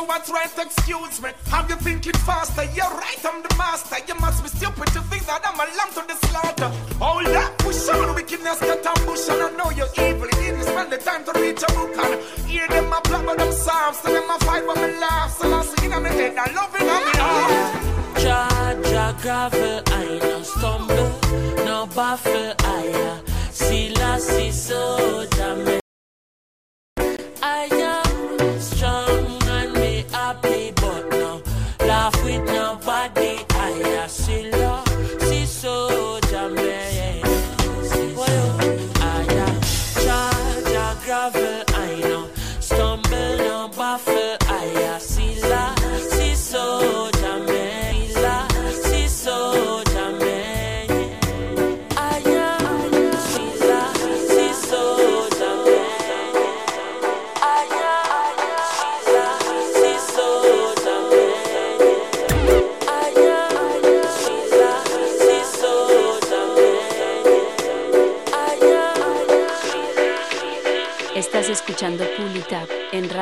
What's 0.00 0.30
right, 0.30 0.50
excuse 0.58 1.20
me. 1.20 1.30
Have 1.50 1.68
you 1.68 1.76
thinking 1.76 2.12
faster? 2.24 2.64
You're 2.74 2.88
right, 2.88 3.24
I'm 3.24 3.42
the 3.42 3.54
master. 3.58 3.96
You 4.08 4.14
must 4.20 4.42
be 4.42 4.48
stupid 4.48 4.88
to 4.94 5.00
think 5.02 5.26
that 5.26 5.42
I'm 5.44 5.54
a 5.54 5.66
lamb 5.76 5.92
to 5.96 6.02
the 6.08 6.16
slaughter. 6.26 6.70
Hold 6.98 7.26
up, 7.28 7.58
push 7.58 7.88
on, 7.88 8.14
wickedness 8.14 8.60
get 8.60 8.86
ambush, 8.86 9.28
and 9.28 9.42
I 9.42 9.50
know 9.56 9.70
you're 9.70 9.92
evil. 10.00 10.28
You 10.40 10.52
didn't 10.52 10.62
spend 10.62 10.92
the 10.92 10.98
time 10.98 11.24
to 11.24 11.32
reach 11.38 11.62
a 11.62 11.72
book 11.74 11.96
and 11.96 12.20
hear 12.48 12.66
them 12.68 12.92
a 12.92 13.00
plot 13.02 13.26
with 13.26 13.38
them 13.38 13.52
songs, 13.52 13.98
so 13.98 14.12
them 14.12 14.30
a 14.30 14.38
fight 14.40 14.66
with 14.66 14.76
me 14.76 14.98
laugh. 14.98 15.30
So 15.36 15.52
I 15.52 15.62
see 15.62 15.84
in 15.84 15.90
my 15.90 16.08
head, 16.08 16.36
I 16.38 16.52
love 16.52 16.74
it 16.74 16.88
on 16.94 17.02
me 17.04 17.12
heart. 17.20 17.82
Jaja 18.22 19.20
gravel, 19.20 19.82
I 19.86 20.18
no 20.22 20.38
ah. 20.38 20.42
stumble, 20.42 21.64
no 21.66 21.86
baffle, 21.86 22.61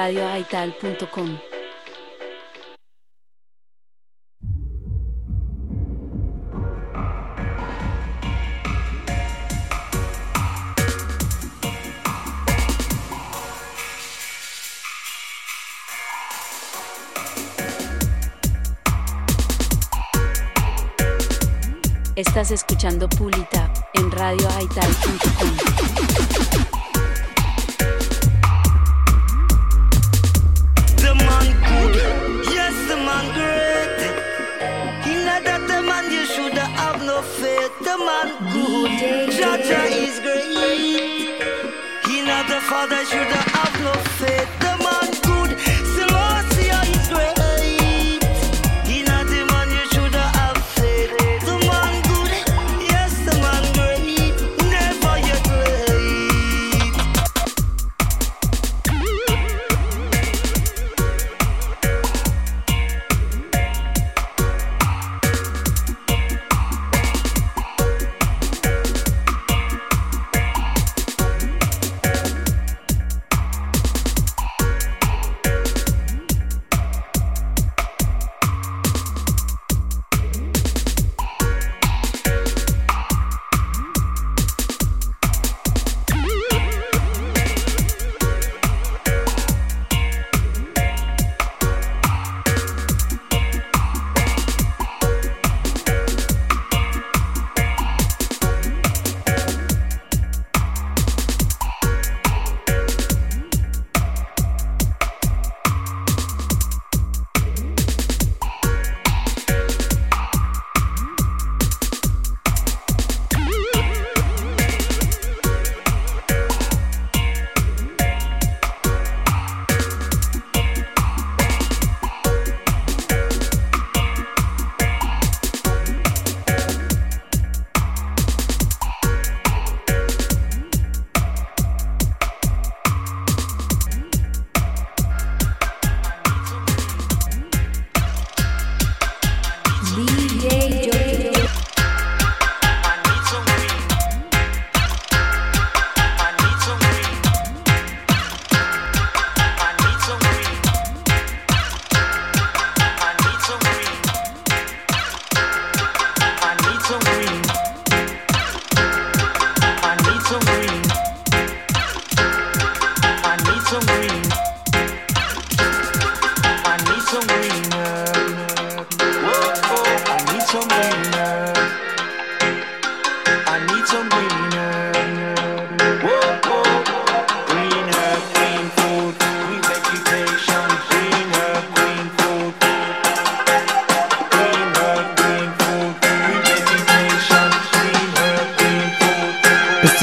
radioaital.com. 0.00 1.38
Estás 22.16 22.50
escuchando 22.52 23.06
Pulita 23.06 23.70
en 23.92 24.10
radioaital.com. 24.10 25.70
the 37.90 37.98
man 37.98 38.28
good. 38.52 38.90
Jaja 39.36 39.82
is 39.90 40.20
great. 40.20 41.42
He 42.06 42.22
not 42.22 42.46
the 42.46 42.60
father 42.68 43.04
should 43.04 43.26
have. 43.26 43.49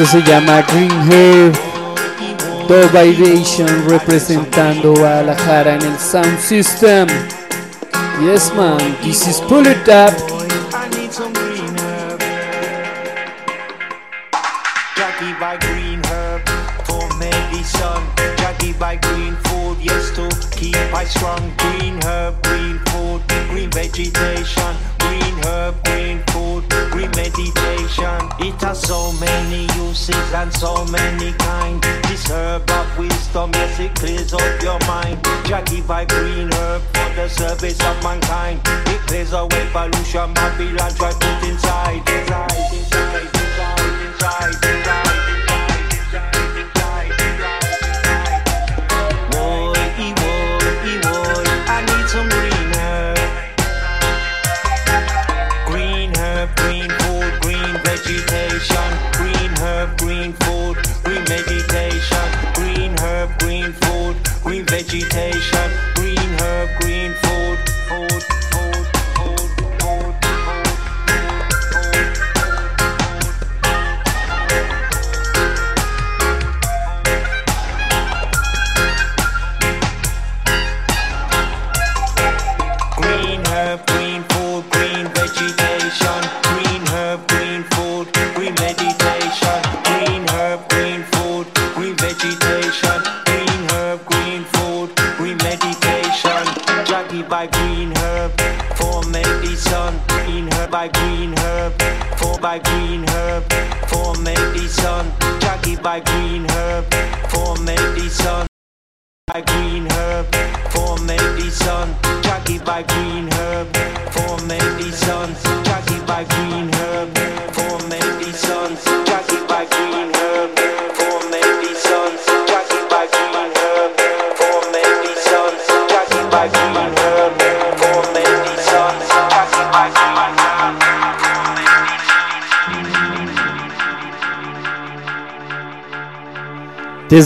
se 0.07 0.21
llama 0.23 0.61
Green 0.61 1.11
Hair 1.11 1.51
Dog 2.69 2.91
Vibration 2.93 3.67
representando 3.89 4.93
Guadalajara 4.93 5.75
en 5.75 5.81
el 5.81 5.97
Sound 5.99 6.39
System. 6.39 7.07
Yes 8.21 8.53
man, 8.55 8.77
this 9.03 9.27
is 9.27 9.41
Pull 9.41 9.67
It 9.67 9.87
Up. 9.89 10.26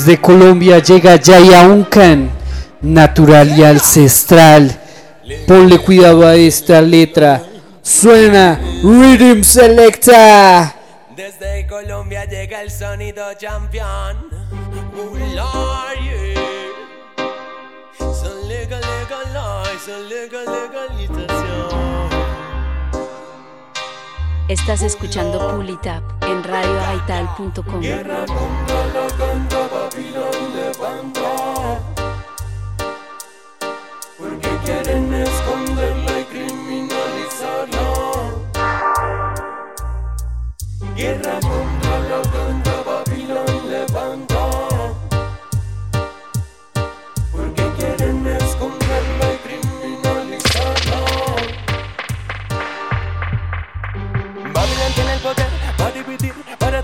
Desde 0.04 0.20
Colombia 0.20 0.80
llega 0.80 1.16
Yaya 1.18 1.68
Uncan, 1.68 2.32
natural 2.82 3.56
y 3.56 3.64
ancestral. 3.64 4.82
Ponle 5.48 5.78
cuidado 5.78 6.26
a 6.26 6.34
esta 6.34 6.82
letra. 6.82 7.44
Suena 7.84 8.60
Rhythm 8.82 9.44
Selecta. 9.44 10.76
Desde 11.16 11.68
Colombia 11.68 12.26
llega 12.26 12.64
el 12.64 12.72
sonido 12.72 13.24
champion. 13.38 14.28
Lord, 15.36 16.00
yeah. 16.02 16.42
Son 18.00 18.48
legal, 18.48 18.82
legalize, 18.82 19.86
son 19.86 20.10
legal, 20.10 20.46
legalización. 20.48 22.10
Estás 24.48 24.82
escuchando 24.82 25.56
Pulitap 25.56 26.02
en 26.24 26.44
radioaital.com. 26.44 27.82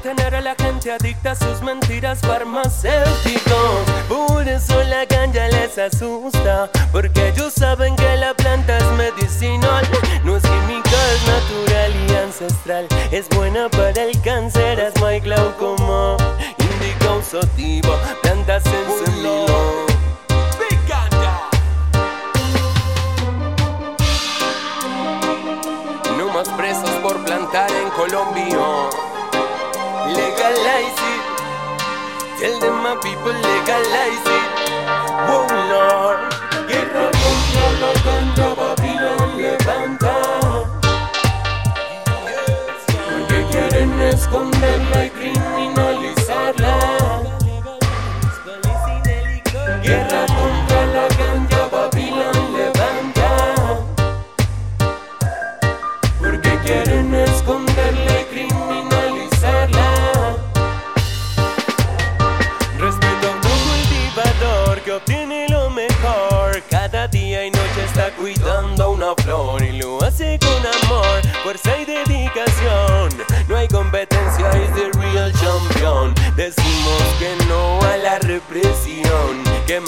para 0.07 0.15
tener 0.15 0.35
a 0.35 0.41
la 0.41 0.55
gente 0.55 0.91
adicta 0.91 1.31
a 1.31 1.35
sus 1.35 1.61
mentiras 1.61 2.19
farmacéuticos. 2.21 3.81
Por 4.07 4.47
eso 4.47 4.81
la 4.83 5.05
ganja 5.05 5.47
les 5.49 5.77
asusta, 5.77 6.69
porque 6.91 7.29
ellos 7.29 7.53
saben 7.53 7.95
que 7.95 8.15
la 8.17 8.33
planta 8.33 8.77
es 8.77 8.85
medicinal. 8.93 9.85
No 10.23 10.37
es 10.37 10.43
química, 10.43 10.97
es 11.13 11.27
natural 11.27 11.93
y 12.07 12.15
ancestral. 12.15 12.87
Es 13.11 13.27
buena 13.29 13.69
para 13.69 14.03
el 14.03 14.21
cáncer, 14.21 14.79
asma 14.81 15.15
y 15.15 15.19
glaucoma. 15.19 16.17
Indica 16.59 17.13
usativa, 17.15 17.97
plantas 18.21 18.63
en 18.65 19.07
más 26.33 26.49
presos 26.49 26.89
por 27.01 27.17
plantar 27.25 27.71
en 27.71 27.89
Colombia. 27.89 29.06
Tell 32.39 32.59
them 32.59 32.83
my 32.83 32.95
people 33.01 33.33
legalize 33.33 34.27
it. 34.37 34.49
Oh 35.33 35.47
Lord. 35.73 36.19
Guerra 36.67 37.09
contra 37.23 37.65
la 37.81 37.91
Babilón 38.53 39.41
levanta. 39.41 40.13
Quieren 43.51 44.01
esconderla 44.01 44.76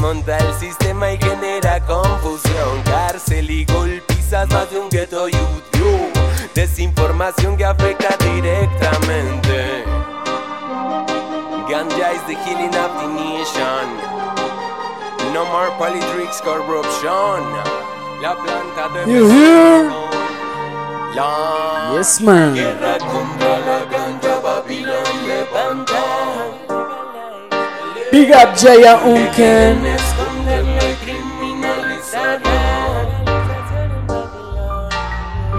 monta 0.09 0.37
el 0.39 0.53
sistema 0.59 1.11
y 1.11 1.17
genera 1.19 1.79
confusión. 1.85 2.81
Cárcel 2.83 3.49
y 3.51 3.63
golpizas 3.65 4.49
más 4.49 4.71
de 4.71 4.79
un 4.79 4.89
ghetto 4.89 5.27
youth. 5.27 5.63
yo. 5.73 5.91
Desinformación 6.55 7.55
que 7.55 7.63
afecta 7.65 8.15
directamente. 8.17 9.83
Ganja 11.69 12.13
is 12.13 12.23
the 12.25 12.35
healing 12.43 12.73
of 12.75 12.91
the 12.99 13.07
nation. 13.07 13.85
No 15.31 15.45
more 15.45 15.69
politics, 15.77 16.41
corruption. 16.41 17.43
La 18.23 18.35
planta 18.35 18.89
de 19.05 19.13
You 19.13 19.29
hear? 19.29 19.91
La 21.15 21.93
Yes, 21.97 22.19
man. 22.21 22.55
guerra 22.55 22.97
contra 22.97 23.59
la 23.59 23.85
ganja, 23.91 24.39
Babilón 24.41 25.27
levanta. 25.27 26.18
Big 28.11 28.31
up 28.31 28.55
Jaya 28.57 28.97
criminalizarla. 31.05 32.59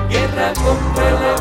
Guerra 0.08 0.52
contra 0.54 1.10
la 1.10 1.34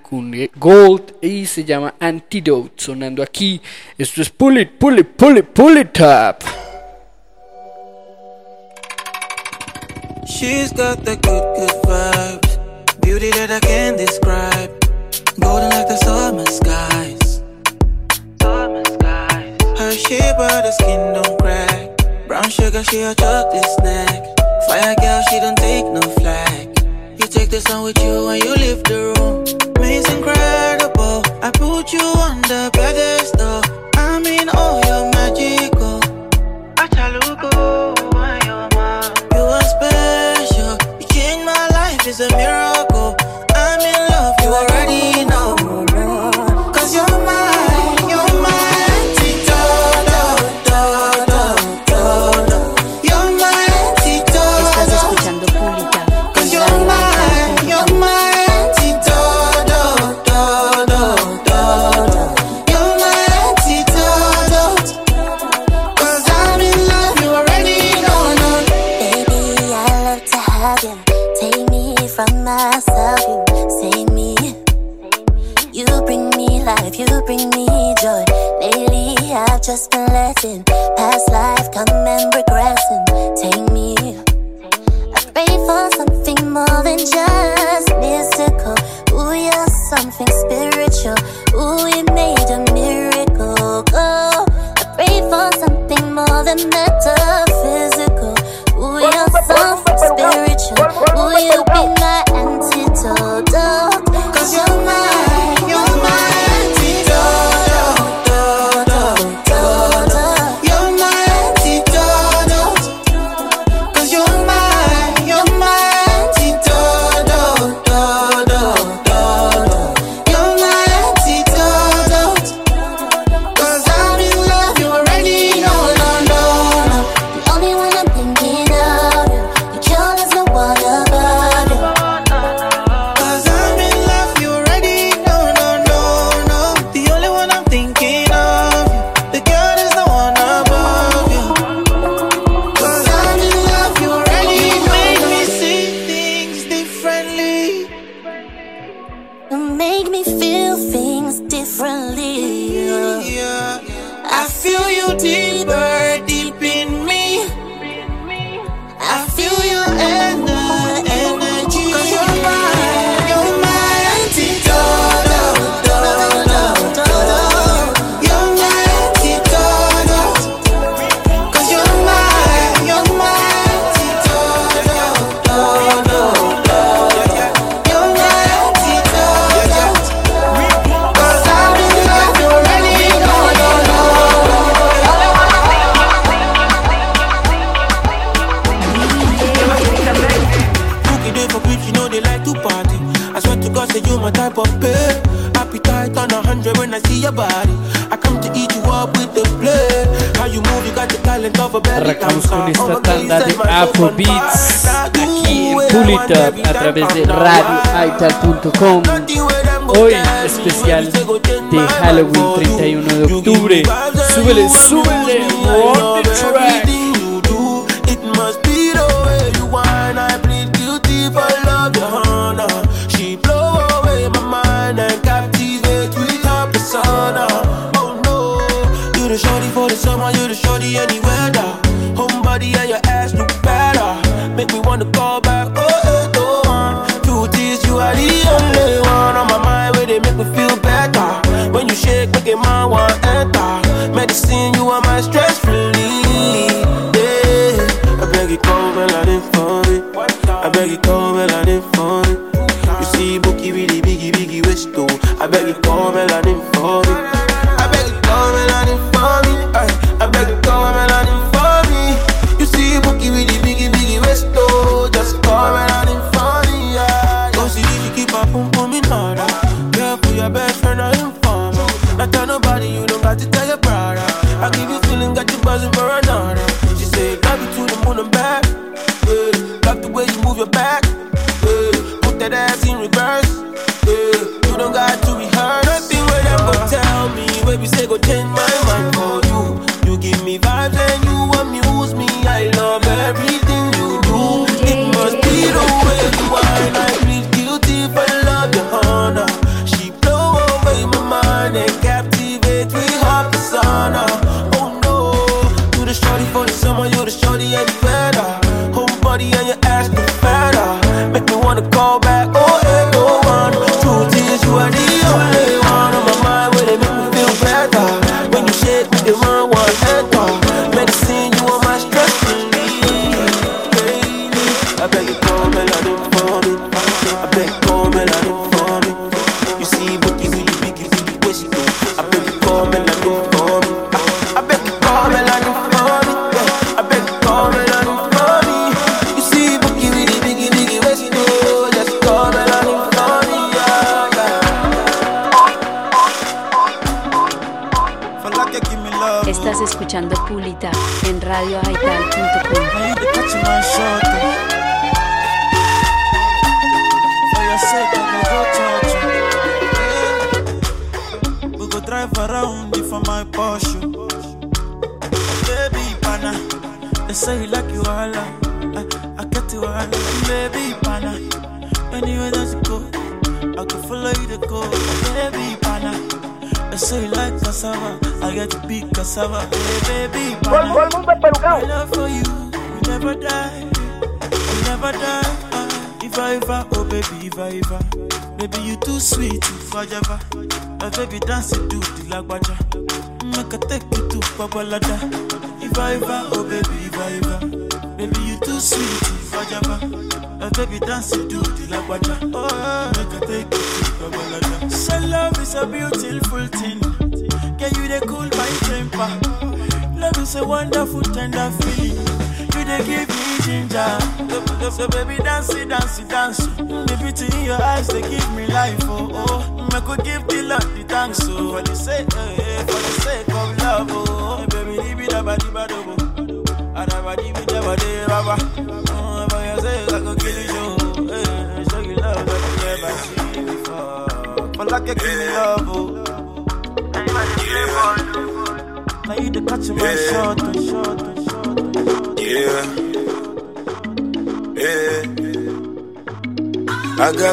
con 0.00 0.32
Gold 0.54 1.14
y 1.20 1.46
se 1.46 1.64
llama 1.64 1.94
Antidote 1.98 2.74
sonando 2.76 3.22
aquí. 3.22 3.60
Esto 3.98 4.22
es 4.22 4.30
Pull 4.30 4.58
It, 4.58 4.70
Pull 4.78 5.00
It, 5.00 5.08
Pull 5.16 5.38
It, 5.38 5.46
Pull 5.46 5.78
It 5.78 6.00
Up. 6.00 6.44
She's 10.24 10.72
got 10.72 11.04
the 11.04 11.16
good, 11.16 11.56
good 11.56 11.82
vibes. 11.84 12.51
Beauty 13.02 13.30
that 13.30 13.50
I 13.50 13.60
can't 13.60 13.98
describe. 13.98 14.70
Golden 15.40 15.70
like 15.70 15.88
the 15.88 15.96
summer 15.96 16.46
skies. 16.46 17.42
Summer 18.40 18.84
skies. 18.84 19.78
Her 19.78 19.92
shape, 19.92 20.36
but 20.38 20.62
the 20.62 20.72
skin 20.72 21.12
don't 21.14 21.38
crack. 21.40 22.28
Brown 22.28 22.48
sugar, 22.48 22.82
she 22.84 23.02
a 23.02 23.14
chocolate 23.14 23.64
snack. 23.78 24.22
Fire 24.68 24.94
girl, 25.00 25.22
she 25.28 25.40
don't 25.40 25.58
take 25.58 25.86
no 25.86 26.00
flag. 26.20 26.68
You 27.18 27.26
take 27.26 27.50
the 27.50 27.60
sun 27.60 27.82
with 27.84 27.98
you 27.98 28.26
when 28.26 28.40
you 28.40 28.54
leave 28.54 28.82
the 28.84 29.12
room. 29.18 29.41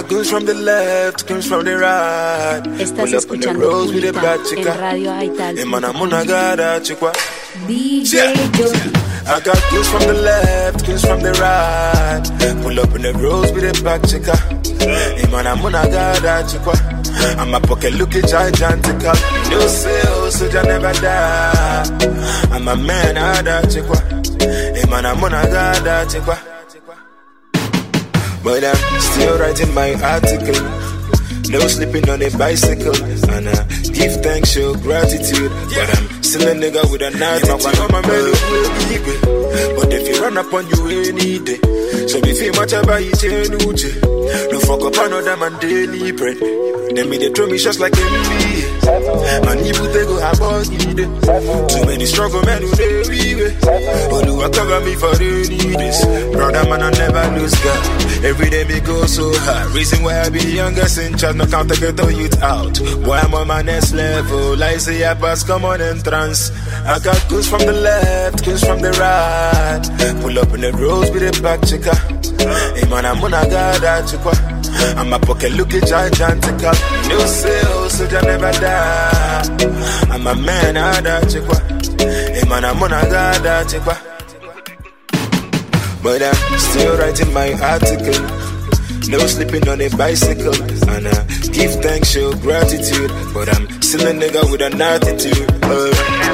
Goons 0.09 0.27
from 0.27 0.43
the 0.43 0.55
left, 0.55 1.27
goons 1.27 1.47
from 1.47 1.65
the 1.65 1.77
right. 1.77 2.63
Estás 2.81 2.95
Pull 2.95 3.03
up 3.03 3.03
on 3.05 3.11
the 3.11 3.17
escuchando 3.17 3.61
roads 3.61 3.93
with 3.93 4.03
a 4.05 4.11
Pulita 4.11 4.21
bad 4.23 4.39
en. 4.57 4.79
Radio 4.81 5.11
Aital. 5.11 5.59
Eh, 5.59 5.65
man, 5.65 5.85
I'm 5.85 6.01
on 6.01 6.13
a 6.13 6.25
gada 6.25 6.81
chica. 6.81 7.11
DJ 7.67 8.33
Johnny. 8.57 8.91
I 9.27 9.39
got 9.39 9.61
goons 9.69 9.87
from 9.87 10.01
the 10.09 10.13
left, 10.13 10.83
goons 10.87 11.05
from 11.05 11.21
the 11.21 11.31
right. 11.33 12.25
Pull 12.63 12.79
up 12.79 12.95
in 12.95 13.03
the 13.03 13.13
roads 13.21 13.51
with 13.51 13.63
eh, 13.63 13.69
a 13.69 13.83
back 13.83 14.01
chica. 14.09 14.35
Hey 14.81 15.29
man, 15.29 15.45
I'm 15.45 15.63
on 15.63 15.75
a 15.75 15.85
gada 15.85 16.41
chica. 16.49 16.73
And 17.37 17.51
my 17.51 17.59
pocket 17.59 17.93
looking 17.93 18.23
gigantical. 18.23 19.13
No 19.51 19.59
sales, 19.67 20.39
so 20.39 20.49
I 20.49 20.63
never 20.63 20.93
die. 20.93 22.49
I'm 22.49 22.67
a 22.67 22.75
man, 22.75 23.15
I 23.15 23.43
die 23.43 23.61
chica. 23.69 23.97
Hey 24.41 24.81
eh, 24.81 24.89
man, 24.89 25.05
I'm 25.05 25.23
on 25.23 25.35
a 25.35 25.45
gada 25.45 26.09
chica. 26.09 26.38
Still 29.19 29.37
writing 29.37 29.73
my 29.73 29.93
article. 29.99 30.63
No 31.51 31.59
sleeping 31.67 32.07
on 32.09 32.21
a 32.21 32.29
bicycle. 32.37 32.95
And 33.35 33.49
I 33.49 33.67
give 33.91 34.23
thanks, 34.23 34.51
show 34.51 34.73
gratitude. 34.75 35.51
But 35.75 35.89
I'm 35.97 36.23
still 36.23 36.47
a 36.47 36.55
nigga 36.55 36.89
with 36.89 37.01
an 37.01 37.21
attitude. 37.21 37.51
But 39.75 39.91
if 39.93 40.07
you 40.07 40.21
run 40.23 40.37
up 40.37 40.53
on 40.53 40.67
you 40.69 40.87
any 41.09 41.39
day, 41.39 41.59
so 42.07 42.17
if 42.23 42.41
you 42.41 42.53
much 42.53 42.71
about 42.71 43.01
it, 43.01 44.51
no 44.51 44.59
fuck 44.61 44.83
up 44.87 44.95
another 45.05 45.35
man 45.35 45.59
daily 45.59 46.11
bread. 46.13 46.37
Then 46.95 47.09
me 47.09 47.17
they 47.17 47.29
throw 47.29 47.47
me 47.47 47.57
shots 47.57 47.79
like 47.79 47.91
NBA. 47.91 48.48
Too 51.67 51.85
many 51.85 52.05
struggle 52.05 52.41
men 52.43 52.61
who 52.61 52.69
they 52.75 53.01
read 53.09 53.57
But 53.61 54.25
do 54.25 54.41
I 54.41 54.49
cover 54.49 54.79
me 54.85 54.95
for 54.95 55.13
any 55.15 55.75
this? 55.75 56.05
Brother 56.31 56.63
man, 56.69 56.81
I 56.83 56.91
never 56.91 57.39
lose 57.39 57.55
God. 57.63 58.23
Every 58.23 58.49
day 58.49 58.65
me 58.65 58.79
go 58.81 59.05
so 59.05 59.31
hard. 59.39 59.71
Reason 59.71 60.03
why 60.03 60.19
I 60.21 60.29
be 60.29 60.39
the 60.39 60.51
youngest 60.51 60.97
in 60.97 61.17
charge, 61.17 61.35
no 61.35 61.45
count 61.45 61.69
to 61.71 61.79
get 61.79 61.97
the 61.97 62.07
youth 62.07 62.41
out. 62.41 62.79
Boy, 63.03 63.15
I'm 63.15 63.33
on 63.33 63.47
my 63.47 63.61
next 63.61 63.93
level. 63.93 64.61
I 64.61 64.77
say 64.77 65.07
I 65.09 65.13
pass, 65.13 65.43
come 65.43 65.65
on 65.65 65.81
entrance. 65.81 66.51
I 66.85 66.99
got 66.99 67.27
goods 67.29 67.49
from 67.49 67.61
the 67.65 67.73
left, 67.73 68.45
goods 68.45 68.63
from 68.63 68.81
the 68.81 68.91
right. 68.91 70.21
Pull 70.21 70.37
up 70.37 70.53
in 70.53 70.61
the 70.61 70.71
roads 70.73 71.09
with 71.11 71.23
a 71.23 71.41
back 71.41 71.65
chica. 71.65 71.95
Hey 72.75 72.87
man, 72.89 73.05
I'm 73.05 73.23
on 73.23 73.33
a 73.33 73.49
god 73.49 73.81
that 73.81 74.07
chica. 74.07 74.48
And 74.97 75.09
my 75.09 75.17
pocket 75.17 75.53
looking 75.53 75.81
gigantical. 75.81 76.73
No 77.09 77.19
sales, 77.25 77.97
so 77.97 78.05
I 78.05 78.21
never 78.21 78.51
die. 78.51 80.09
I'm 80.09 80.27
a 80.27 80.35
man, 80.35 80.77
I 80.77 81.01
die 81.01 81.21
chica. 81.25 81.57
Hey 81.99 82.43
man, 82.47 82.65
I'm 82.65 82.81
on 82.81 82.93
a 82.93 83.01
god 83.09 83.43
that 83.43 83.69
chica. 83.69 83.97
But 86.01 86.21
I'm 86.23 86.59
still 86.59 86.97
writing 86.97 87.33
my 87.33 87.53
article. 87.53 88.21
No 89.09 89.17
sleeping 89.27 89.67
on 89.67 89.81
a 89.81 89.89
bicycle. 89.89 90.55
And 90.89 91.07
I 91.07 91.25
give 91.51 91.81
thanks, 91.81 92.11
show 92.11 92.31
gratitude. 92.37 93.11
But 93.33 93.49
I'm 93.55 93.81
still 93.81 94.07
a 94.07 94.11
nigga 94.13 94.49
with 94.51 94.61
an 94.61 94.81
attitude. 94.81 95.49
Uh, 95.63 96.29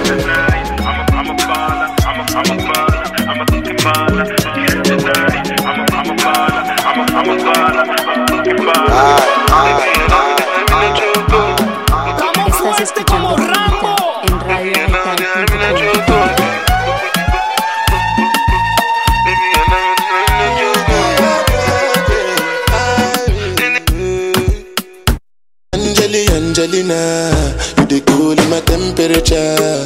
Escuchando 12.85 13.35
Pulita 13.35 13.95
en 14.23 14.39
Radio 14.39 15.91
Aital. 15.91 16.35
Angeli, 25.73 26.27
Angelina, 26.27 27.31
you 27.77 27.85
the 27.87 28.01
cool 28.05 28.39
in 28.39 28.49
my 28.49 28.61
temperature. 28.61 29.85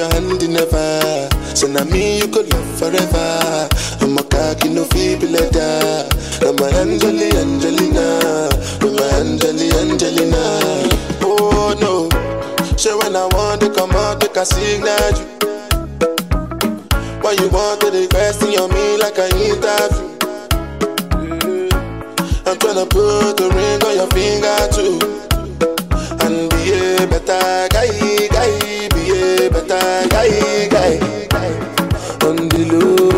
in 0.00 0.06
your 0.06 0.12
hand 0.14 0.48
never. 0.48 1.28
So 1.54 1.66
now 1.66 1.84
me 1.84 2.18
you 2.18 2.28
could 2.28 2.52
love 2.52 2.78
forever. 2.78 3.68
I'm 4.00 4.16
a 4.16 4.22
cocky 4.22 4.68
no 4.68 4.84
feeble 4.84 5.28
letter. 5.28 6.08
I'm 6.42 6.58
a 6.58 6.66
Angeli 6.80 7.30
Angelina, 7.36 8.48
I'm 8.80 8.96
a 8.96 9.04
Angeli 9.20 9.70
Angelina. 9.80 10.88
Oh 11.22 11.74
no, 11.80 12.08
so 12.76 12.98
when 12.98 13.14
I 13.16 13.26
want 13.32 13.60
to 13.62 13.70
come 13.72 13.90
out, 13.92 14.20
make 14.20 14.36
a 14.36 14.44
signal. 14.44 15.12
Why 17.20 17.32
you 17.32 17.48
want 17.48 17.80
to 17.82 18.08
question 18.08 18.48
on 18.58 18.70
me 18.72 18.96
like 18.96 19.18
I 19.18 19.28
interview? 19.36 20.16
Mm-hmm. 21.12 22.48
I'm 22.48 22.56
tryna 22.56 22.88
put 22.88 23.36
the 23.36 23.50
ring 23.52 23.82
on 23.84 23.94
your 23.96 24.08
finger 24.16 24.60
too. 24.72 24.98
And 26.24 26.48
be 26.50 26.72
a 26.72 27.06
better 27.06 27.68
guy, 27.68 27.84
a 27.84 28.09
guy. 30.68 30.98
On 32.26 32.36
the 32.36 32.64
low, 32.72 33.09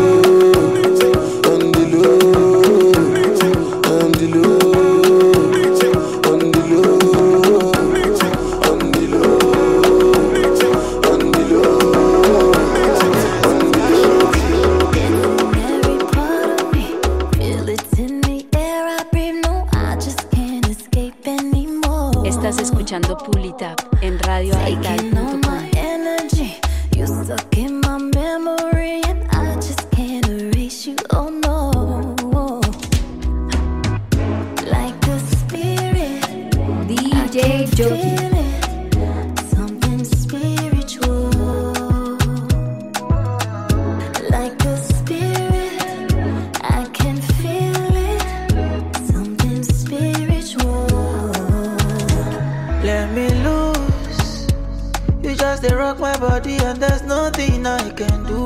body 56.23 56.55
and 56.67 56.79
there's 56.81 57.03
nothing 57.03 57.65
I 57.67 57.89
can 57.99 58.19
do. 58.31 58.43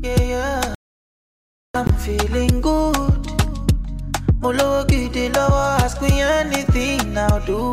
Yeah, 0.00 0.22
yeah. 0.34 0.74
I'm 1.74 1.90
feeling 2.04 2.62
good. 2.62 3.20
Mologi 4.40 5.02
the 5.12 5.28
lover, 5.36 5.84
ask 5.84 6.00
me 6.00 6.22
anything 6.22 7.18
I'll 7.18 7.44
do. 7.44 7.64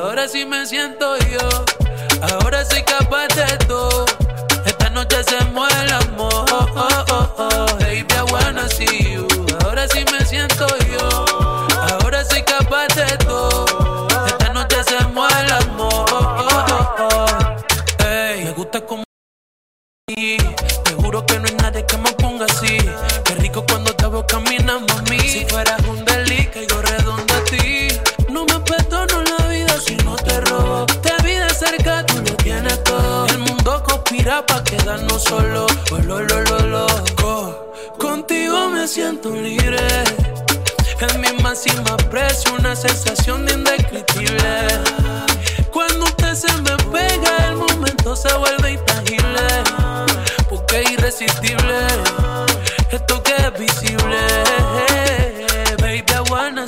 Ahora 0.00 0.28
sí 0.28 0.44
me 0.44 0.64
siento 0.64 1.16
yo, 1.18 1.64
ahora 2.22 2.64
soy 2.64 2.82
capaz 2.84 3.26
de 3.34 3.58
todo. 3.66 4.06
Esta 4.64 4.90
noche 4.90 5.16
se 5.24 5.44
mueve 5.46 5.74
el 5.82 5.92
amor. 5.92 6.32
Oh, 6.52 6.66
oh, 6.76 7.04
oh, 7.10 7.34
oh. 7.38 7.66
Baby, 7.80 8.06
I 8.14 8.32
wanna 8.32 8.68
see 8.68 9.12
you. 9.12 9.26
Ahora 9.64 9.88
sí 9.88 10.04
me 10.12 10.24
siento 10.24 10.66
yo. 10.86 10.87
Quedarnos 34.88 35.22
solos. 35.22 35.70
Lo, 36.06 36.20
lo, 36.20 36.40
lo, 36.44 36.58
loco. 36.60 37.72
Contigo 37.98 38.70
me 38.70 38.88
siento 38.88 39.30
libre. 39.30 39.86
Es 41.00 41.18
mi 41.18 41.42
máxima 41.42 41.96
precio, 42.10 42.54
una 42.58 42.74
sensación 42.74 43.46
indescriptible. 43.50 44.66
Cuando 45.70 46.04
usted 46.04 46.34
se 46.34 46.52
me 46.62 46.74
pega, 46.90 47.48
el 47.48 47.56
momento 47.56 48.16
se 48.16 48.32
vuelve 48.34 48.72
intangible. 48.72 49.46
Porque 50.48 50.80
es 50.80 50.90
irresistible, 50.92 51.86
esto 52.90 53.22
que 53.22 53.34
es 53.36 53.58
visible. 53.58 54.20
Baby, 55.82 56.04
I 56.08 56.30
wanna. 56.30 56.66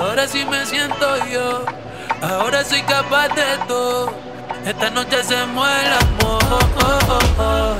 Ahora 0.00 0.26
sí 0.26 0.44
me 0.44 0.66
siento 0.66 1.06
yo, 1.26 1.64
ahora 2.22 2.64
soy 2.64 2.82
capaz 2.82 3.28
de 3.28 3.44
todo. 3.68 4.29
Esta 4.64 4.90
noche 4.90 5.22
se 5.24 5.46
muere 5.46 5.86
el 5.86 5.92
amor. 5.92 6.40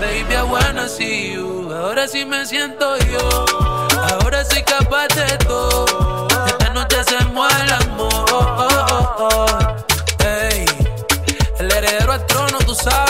Baby, 0.01 0.35
I 0.35 0.43
wanna 0.43 0.89
see 0.89 1.33
you. 1.35 1.73
Ahora 1.73 2.07
sí 2.09 2.25
me 2.25 2.45
siento 2.47 2.97
yo, 2.99 3.47
ahora 4.11 4.45
soy 4.45 4.63
capaz 4.63 5.09
de 5.09 5.39
todo. 5.39 6.29
Esta 6.47 6.71
noche 6.71 7.03
se 7.05 7.25
muere 7.27 7.55
el 7.65 7.73
amor. 7.73 8.25
Ey, 10.25 10.65
el 11.59 11.73
heredero 11.73 12.13
al 12.13 12.27
trono, 12.27 12.59
tú 12.59 12.75
sabes. 12.75 13.10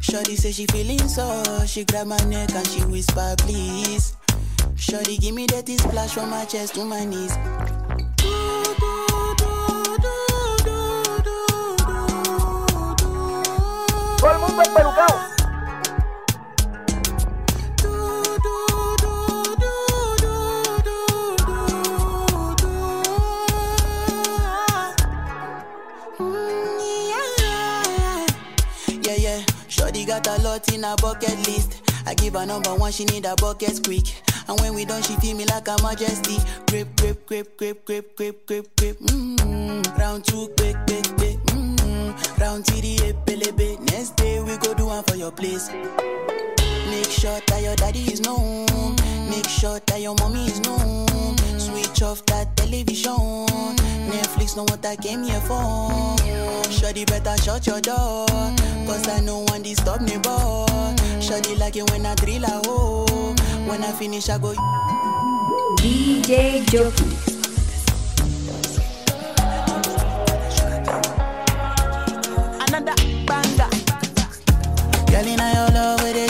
Shorty 0.00 0.34
say 0.34 0.50
she 0.50 0.66
feeling 0.66 1.06
so, 1.08 1.42
she 1.66 1.84
grab 1.84 2.06
my 2.06 2.16
neck 2.24 2.50
and 2.54 2.66
she 2.66 2.82
whisper 2.84 3.34
please. 3.38 4.16
Shorty 4.74 5.18
give 5.18 5.34
me 5.34 5.46
that 5.48 5.68
splash 5.68 6.14
from 6.14 6.30
my 6.30 6.46
chest 6.46 6.74
to 6.74 6.84
my 6.84 7.04
knees. 7.04 7.32
Todo 14.18 14.30
el 14.32 14.38
mundo 14.38 14.62
empelucado. 14.62 15.29
Got 30.20 30.38
a 30.38 30.42
lot 30.42 30.72
in 30.72 30.82
her 30.82 30.96
bucket 30.96 31.36
list. 31.46 31.82
I 32.06 32.14
give 32.14 32.34
her 32.34 32.46
number 32.46 32.74
one, 32.74 32.92
she 32.92 33.04
need 33.04 33.24
a 33.26 33.34
bucket 33.36 33.80
quick. 33.84 34.06
And 34.48 34.58
when 34.60 34.74
we 34.74 34.84
done, 34.84 35.02
she 35.02 35.14
feel 35.16 35.36
me 35.36 35.44
like 35.46 35.68
a 35.68 35.76
majesty. 35.82 36.38
Grip, 36.66 36.88
grip, 36.96 37.26
grip, 37.26 37.56
grip, 37.56 37.84
grip, 37.84 38.16
grip, 38.16 38.46
grip, 38.46 38.76
grip. 38.76 38.98
Mm-hmm. 38.98 39.98
Round 39.98 40.24
two, 40.24 40.48
quick, 40.56 40.76
quick, 40.86 41.06
quick. 41.16 41.38
Mm-hmm. 41.46 42.40
Round 42.40 42.66
three, 42.66 42.96
pelebe. 43.26 43.80
Next 43.90 44.16
day 44.16 44.42
we 44.42 44.56
go 44.58 44.74
do 44.74 44.86
one 44.86 45.04
for 45.04 45.16
your 45.16 45.30
place. 45.32 45.70
Make 46.90 47.10
sure 47.10 47.40
that 47.46 47.62
your 47.62 47.76
daddy 47.76 48.00
is 48.00 48.20
known. 48.20 48.66
Make 49.30 49.48
sure 49.48 49.78
that 49.86 50.00
your 50.00 50.14
mommy 50.16 50.46
is 50.46 50.60
known. 50.60 51.06
Switch 51.58 52.02
off 52.02 52.24
that 52.26 52.56
television. 52.56 53.46
Netflix 54.10 54.56
know 54.56 54.64
what 54.64 54.84
I 54.84 54.96
came 54.96 55.22
here 55.22 55.40
for. 55.40 55.90
Shorty 56.70 57.04
better 57.04 57.36
shut 57.42 57.66
your 57.66 57.80
door. 57.80 58.26
Cause 58.86 59.08
I 59.08 59.20
know 59.20 59.44
one 59.48 59.62
disturb 59.62 60.00
me 60.02 60.18
boy. 60.18 60.66
Shorty 61.20 61.54
like 61.54 61.76
it 61.76 61.88
when 61.90 62.06
I 62.06 62.14
drill 62.16 62.44
a 62.44 62.60
hole. 62.66 63.34
When 63.66 63.84
I 63.84 63.92
finish, 63.92 64.28
I 64.28 64.38
go. 64.38 64.54
DJ 65.78 66.66
Jockey. 66.70 67.06
Another 72.66 72.96
banger. 73.26 73.70
Girl, 75.10 75.26
in 75.26 75.38
your 75.38 75.70
love, 75.74 76.00
where 76.02 76.12
they 76.14 76.28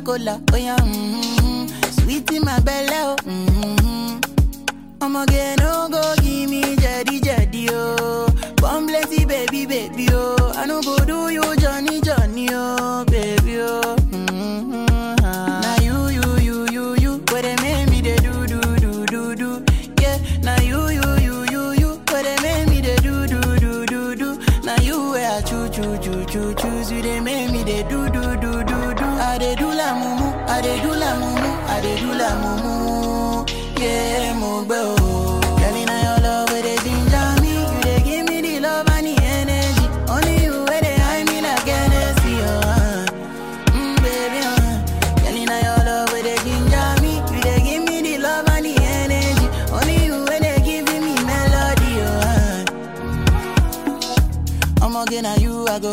mm-hmm. 0.00 0.04
Coca 0.04 0.18
Cola, 0.18 0.42
oh 0.52 0.56
yeah, 0.56 0.76
mm-hmm. 0.76 1.90
sweet 2.02 2.30
in 2.32 2.42
my 2.44 2.60
belly, 2.60 2.88
oh. 2.92 3.16
Mm-hmm. 3.24 4.20
I'ma 5.00 5.24
get 5.26 5.60
no 5.60 5.88
go 5.88 6.14
give 6.22 6.50
me 6.50 6.74
jetty 6.76 7.20
jetty 7.20 7.68
oh. 7.70 8.26
Plenty 8.56 9.24
baby 9.24 9.64
baby 9.64 10.08
oh. 10.10 10.52
I 10.56 10.66
no 10.66 10.82
go 10.82 10.98
do 11.04 11.28
you 11.28 11.56
Johnny 11.56 12.00
Johnny 12.00 12.48
oh 12.52 13.04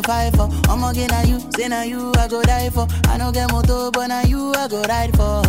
fight 0.06 0.36
for. 0.36 0.50
I'ma 0.70 0.94
get 0.94 1.12
na 1.12 1.22
you, 1.22 1.40
say 1.56 1.68
na 1.68 1.82
you, 1.84 2.12
I 2.18 2.28
go 2.28 2.42
die 2.44 2.70
for. 2.70 2.88
I 3.08 3.18
no 3.18 3.32
get 3.32 3.52
motor, 3.52 3.92
but 3.92 4.08
na 4.08 4.22
you, 4.22 4.54
I 4.54 4.68
go 4.68 4.82
ride 4.84 5.12
for. 5.16 5.42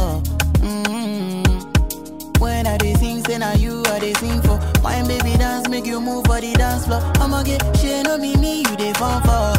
Mm-hmm. 0.64 2.40
When 2.40 2.66
I 2.66 2.76
they 2.78 2.94
sing, 2.94 3.24
say 3.24 3.38
na 3.38 3.52
you, 3.54 3.82
I 3.86 3.98
they 4.00 4.12
sing 4.14 4.40
for. 4.42 4.58
Wine 4.82 5.06
baby 5.08 5.36
dance, 5.38 5.68
make 5.68 5.86
you 5.86 6.00
move 6.00 6.24
for 6.26 6.40
the 6.40 6.52
dance 6.54 6.86
floor. 6.86 7.00
I'ma 7.16 7.42
get 7.42 7.62
she 7.78 8.02
no 8.02 8.18
be 8.18 8.36
me, 8.36 8.58
you 8.58 8.76
dey 8.76 8.92
fall 8.94 9.20
for. 9.20 9.54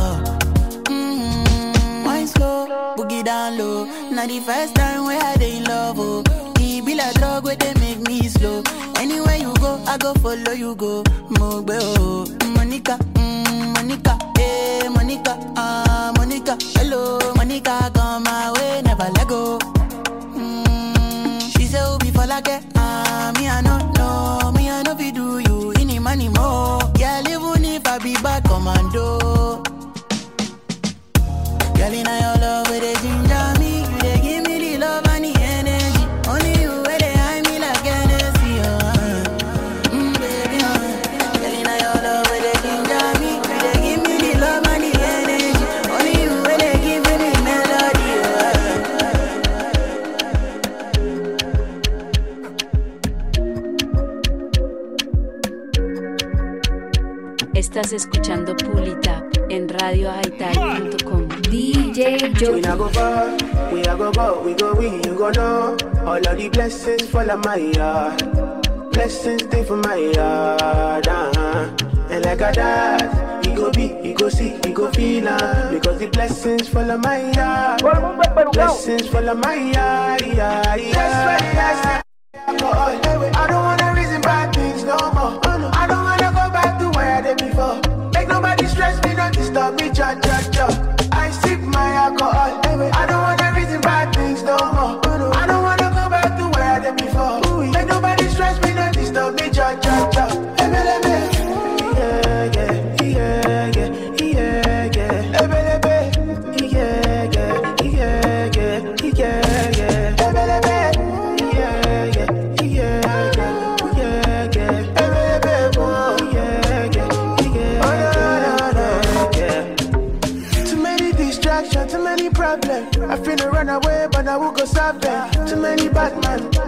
Mm-hmm. 0.89 2.05
Wine 2.05 2.27
slow, 2.27 2.95
boogie 2.97 3.23
down 3.23 3.57
low. 3.57 3.85
Now 4.11 4.25
the 4.27 4.39
first 4.41 4.75
time 4.75 5.05
I 5.07 5.35
dey 5.37 5.57
in 5.57 5.63
love, 5.65 5.97
oh. 5.99 6.23
E 6.59 6.81
be 6.81 6.95
like 6.95 7.13
drug 7.15 7.43
where 7.45 7.55
they 7.55 7.73
make 7.75 7.99
me 8.07 8.27
slow. 8.27 8.63
Anywhere 8.97 9.37
you 9.37 9.53
go, 9.55 9.81
I 9.87 9.97
go 9.97 10.13
follow 10.15 10.51
you 10.51 10.75
go. 10.75 11.03
Mogbe 11.37 11.77
oh, 11.99 12.25
Monica, 12.55 12.97
mm, 13.13 13.73
Monica, 13.75 14.17
Monica, 15.18 15.39
ah 15.57 16.11
Monica, 16.15 16.56
hello 16.77 17.18
Monica, 17.35 17.89
come 17.94 18.23
my 18.23 18.52
way, 18.53 18.81
never 18.84 19.10
let 19.15 19.27
go. 19.27 19.57
Mm, 20.38 21.41
she 21.57 21.65
say 21.65 21.81
we 21.94 21.98
be 22.06 22.11
for 22.11 22.27
like 22.27 22.48
ah 22.76 23.34
me 23.38 23.49
I 23.49 23.61
no 23.61 23.77
know, 23.98 24.52
me 24.52 24.69
I 24.69 24.84
know 24.84 24.95
fi 24.95 25.10
do 25.10 25.39
you 25.39 25.72
any 25.80 25.98
money 25.98 26.30
more. 26.30 26.80
Yeah, 26.99 27.22
even 27.27 27.65
if 27.65 27.88
I 27.88 27.98
be 27.98 28.14
bad 28.22 28.44
commando. 28.44 29.64
Girl, 31.73 31.94
in 31.94 32.06
your 32.06 32.38
love, 32.38 32.69
where 32.69 32.80
they 32.80 32.94
ginger 33.02 33.56
Estás 57.77 57.93
escuchando 57.93 58.55
Pulita 58.55 59.23
en 59.49 59.69
radioaital.com. 59.69 61.27
DJ 61.43 62.33
We 62.51 62.61
not 62.61 62.79
go 62.79 62.89
far, 62.89 63.37
we 63.71 63.83
go 63.83 64.11
go, 64.11 64.41
we 64.41 64.55
go 64.55 64.73
we, 64.73 64.87
you 65.05 65.15
go 65.15 65.29
know. 65.29 65.77
All 66.03 66.17
of 66.17 66.37
the 66.37 66.49
blessings 66.51 67.07
fall 67.07 67.29
on 67.29 67.39
my 67.41 67.57
yard. 67.57 68.91
Blessings 68.93 69.43
stay 69.43 69.63
for 69.63 69.77
my 69.77 69.95
yard, 69.95 71.07
uh-huh. 71.07 71.69
And 72.09 72.25
like 72.25 72.41
a 72.41 72.51
dad, 72.51 73.45
he 73.45 73.53
go 73.53 73.71
be, 73.71 73.89
he 74.01 74.15
go 74.15 74.27
see, 74.27 74.57
he 74.65 74.73
go 74.73 74.89
feel 74.91 75.27
uh, 75.27 75.71
Because 75.71 75.99
the 75.99 76.07
blessings 76.07 76.67
fall 76.67 76.89
on 76.89 77.01
my 77.01 77.31
yard. 77.31 77.83
Blessings 78.53 79.07
fall 79.07 79.29
on 79.29 79.39
my 79.39 79.53
yard, 79.53 80.25
yeah, 80.25 80.75
yeah. 80.77 82.01
I 82.33 83.47
don't 83.47 83.63
wanna 83.63 83.86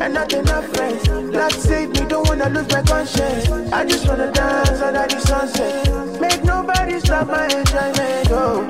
and 0.01 0.13
not 0.13 0.31
enough 0.33 0.65
friends. 0.75 1.07
Lord 1.09 1.51
save 1.53 1.89
me, 1.89 2.05
don't 2.07 2.27
wanna 2.27 2.49
lose 2.49 2.69
my 2.69 2.81
conscience. 2.83 3.49
I 3.71 3.85
just 3.85 4.07
wanna 4.07 4.31
dance 4.31 4.81
under 4.81 5.07
the 5.07 5.19
sunset. 5.19 6.21
Make 6.21 6.43
nobody 6.43 6.99
stop 6.99 7.27
my 7.27 7.45
enjoyment. 7.45 8.31
Oh. 8.31 8.67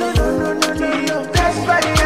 No, 0.00 0.12
no, 0.12 0.38
no, 0.38 0.52
no, 0.54 0.72
no, 0.74 1.00
no. 1.02 1.24
That's 1.32 1.58
why 1.66 1.99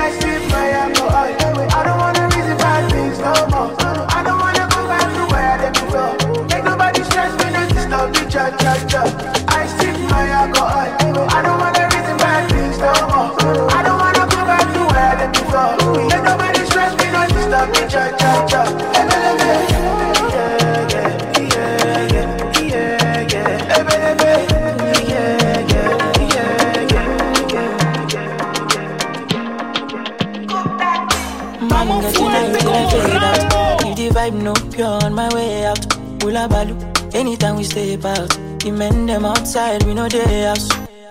outside, 39.54 39.84
we 39.84 39.94
know 39.94 40.08
they 40.08 40.42
house. 40.42 40.68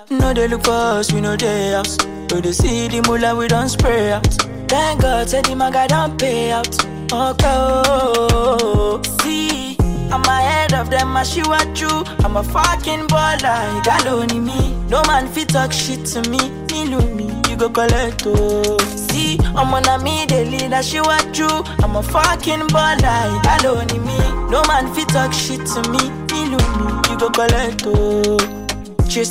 No 0.09 0.33
they 0.33 0.47
look 0.47 0.63
for 0.63 0.71
us, 0.71 1.13
we 1.13 1.21
know 1.21 1.35
they 1.35 1.71
house. 1.71 1.97
So 2.29 2.41
they 2.41 2.51
see 2.51 2.87
the 2.87 3.01
mullah, 3.07 3.35
we 3.35 3.47
don't 3.47 3.69
spray 3.69 4.11
out. 4.11 4.25
Thank 4.67 5.01
God, 5.01 5.29
said 5.29 5.45
the 5.45 5.55
maga 5.55 5.87
don't 5.87 6.19
pay 6.19 6.51
out. 6.51 6.67
Okay, 7.13 7.45
oh, 7.47 9.01
see, 9.21 9.77
I'm 10.11 10.23
ahead 10.23 10.73
of 10.73 10.89
them, 10.89 11.15
I 11.15 11.23
see 11.23 11.41
what 11.43 11.79
you. 11.79 12.03
I'm 12.25 12.35
a 12.35 12.43
fucking 12.43 13.07
baller, 13.07 13.83
got 13.85 14.07
only 14.07 14.39
me. 14.39 14.75
No 14.89 15.01
man 15.07 15.27
fit 15.27 15.49
talk 15.49 15.71
shit 15.71 16.05
to 16.07 16.29
me, 16.29 16.49
me 16.71 16.85
look 16.85 17.09
me, 17.13 17.29
you 17.49 17.55
go 17.55 17.69
collect 17.69 18.23
oh. 18.25 18.77
See, 19.09 19.37
I'm 19.55 19.73
on 19.73 19.87
a 19.87 20.03
me, 20.03 20.25
the 20.25 20.43
leader, 20.45 20.83
she 20.83 20.99
what 20.99 21.37
you. 21.37 21.47
I'm 21.83 21.95
a 21.95 22.03
fucking 22.03 22.67
baller, 22.75 23.43
got 23.43 23.65
only 23.65 23.99
me. 23.99 24.17
No 24.49 24.61
man 24.67 24.93
fit 24.93 25.07
talk 25.09 25.31
shit 25.31 25.65
to 25.65 25.81
me, 25.91 26.09
me 26.31 26.49
look 26.49 26.67
me, 26.81 26.92
collect 27.29 27.83
oh. 27.85 28.37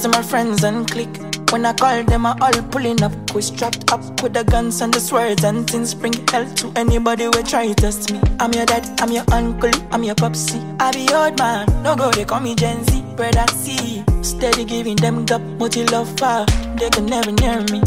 My 0.04 0.22
friends 0.22 0.62
and 0.62 0.88
click. 0.88 1.08
When 1.50 1.66
I 1.66 1.72
call 1.72 2.04
them, 2.04 2.24
I 2.24 2.36
all 2.40 2.62
pulling 2.70 3.02
up. 3.02 3.12
We 3.34 3.42
strapped 3.42 3.92
up 3.92 4.22
with 4.22 4.32
the 4.32 4.44
guns 4.44 4.80
and 4.80 4.94
the 4.94 5.00
swords 5.00 5.42
and 5.42 5.68
things. 5.68 5.92
Bring 5.92 6.14
hell 6.28 6.46
to 6.54 6.72
anybody 6.76 7.24
who 7.24 7.32
try 7.42 7.66
to 7.66 7.74
test 7.74 8.12
me. 8.12 8.20
I'm 8.38 8.52
your 8.52 8.64
dad, 8.64 8.88
I'm 9.00 9.10
your 9.10 9.24
uncle, 9.32 9.70
I'm 9.90 10.04
your 10.04 10.14
popsy. 10.14 10.60
I 10.78 10.92
be 10.92 11.12
old 11.12 11.38
man, 11.38 11.66
no 11.82 11.96
go, 11.96 12.10
they 12.10 12.24
call 12.24 12.40
me 12.40 12.54
Gen 12.54 12.84
Z. 12.84 13.02
Brother 13.16 13.46
C, 13.52 14.04
steady 14.22 14.64
giving 14.64 14.96
them 14.96 15.24
gap, 15.24 15.40
multi 15.58 15.84
love 15.86 16.08
fire. 16.18 16.46
They 16.76 16.88
can 16.88 17.06
never 17.06 17.32
near 17.32 17.60
me. 17.72 17.82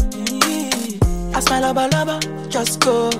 I 1.34 1.40
smile 1.40 1.62
lover, 1.62 1.88
lover, 1.92 2.20
just 2.48 2.80
go. 2.80 3.10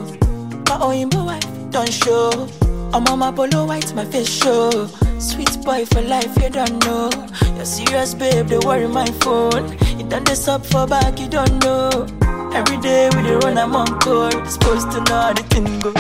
My 0.69 0.79
own 0.81 1.11
wife, 1.11 1.47
don't 1.71 1.93
show. 1.93 2.49
I'm 2.93 3.07
on 3.09 3.19
my 3.19 3.33
polo 3.33 3.67
white, 3.67 3.95
my 3.95 4.05
face 4.05 4.29
show. 4.29 4.89
Sweet 5.19 5.63
boy 5.65 5.85
for 5.87 6.03
life, 6.03 6.37
you 6.43 6.51
don't 6.51 6.85
know. 6.85 7.11
You're 7.57 7.65
serious, 7.65 8.15
babe, 8.15 8.47
they 8.49 8.59
worry 8.59 8.87
my 8.87 9.07
phone. 9.23 9.73
You 9.99 10.07
done 10.09 10.25
this 10.25 10.47
up 10.49 10.65
for 10.65 10.87
back, 10.87 11.19
you 11.19 11.29
don't 11.29 11.63
know. 11.65 12.07
Every 12.55 12.77
day 12.79 13.09
we 13.15 13.23
dey 13.23 13.37
run, 13.37 13.59
I'm 13.59 13.75
on 13.75 13.99
call. 14.01 14.31
Supposed 14.47 14.91
to 14.93 14.99
know 15.09 15.33
the 15.35 15.43
thing 15.51 15.81
go. 15.81 15.93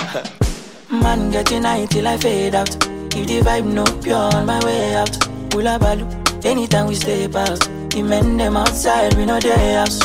Man, 1.02 1.30
getting 1.30 1.62
high 1.64 1.86
till 1.86 2.06
I 2.06 2.16
fade 2.16 2.54
out. 2.54 2.74
If 3.16 3.26
the 3.26 3.40
vibe 3.40 3.64
no 3.66 3.84
pure 4.02 4.16
on 4.16 4.46
my 4.46 4.62
way 4.64 4.94
out. 4.94 5.14
Hula 5.52 5.78
balu, 5.78 6.06
anytime 6.44 6.86
we 6.86 6.94
step 6.94 7.34
out. 7.34 7.60
The 7.90 8.02
men 8.02 8.36
them 8.36 8.56
outside, 8.56 9.14
we 9.14 9.24
know 9.24 9.40
their 9.40 9.78
house. 9.78 10.00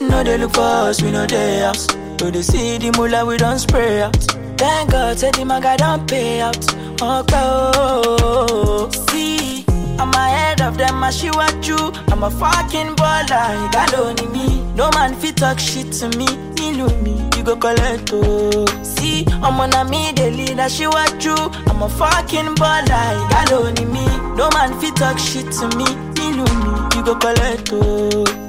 No, 0.00 0.24
they 0.24 0.38
look 0.38 0.54
for 0.54 0.62
us, 0.62 1.02
we 1.02 1.10
know 1.10 1.26
their 1.26 1.66
house. 1.66 1.86
So 2.18 2.30
they 2.30 2.42
see 2.42 2.78
the 2.78 2.90
mullah, 2.96 3.26
we 3.26 3.36
don't 3.36 3.58
spray 3.58 4.02
out. 4.02 4.16
Thank 4.56 4.90
God, 4.92 5.18
said 5.18 5.34
the 5.34 5.44
maga 5.44 5.76
don't 5.76 6.08
pay 6.08 6.40
out. 6.40 6.56
Oh, 7.00 8.90
see, 9.10 9.64
I'm 9.98 10.12
ahead 10.12 10.60
of 10.60 10.78
them, 10.78 11.02
I 11.02 11.10
see 11.10 11.30
what 11.30 11.66
you. 11.66 11.76
I'm 12.08 12.22
a 12.22 12.30
fucking 12.30 12.94
baller, 12.96 13.62
you 13.62 13.70
got 13.72 13.94
only 13.98 14.26
me. 14.28 14.62
No 14.74 14.90
man 14.92 15.14
fit 15.14 15.36
talk 15.36 15.58
shit 15.58 15.92
to 15.94 16.08
me, 16.18 16.26
me 16.56 16.72
me, 17.02 17.28
you 17.36 17.42
go 17.44 17.56
collect 17.56 18.10
oh. 18.12 18.64
See, 18.82 19.24
I'm 19.28 19.60
on 19.60 19.72
a 19.74 19.84
me, 19.84 20.12
the 20.12 20.30
leader, 20.30 20.68
she 20.68 20.86
what 20.86 21.22
you. 21.24 21.34
I'm 21.34 21.82
a 21.82 21.88
fucking 21.88 22.54
baller, 22.56 23.22
you 23.22 23.28
got 23.30 23.52
only 23.52 23.84
me. 23.84 24.06
No 24.36 24.48
man 24.50 24.78
fit 24.80 24.96
talk 24.96 25.18
shit 25.18 25.50
to 25.52 25.68
me, 25.76 25.86
me 26.16 26.32
me, 26.36 26.96
you 26.96 27.04
go 27.04 27.14
collect 27.16 27.70
oh. 27.72 28.43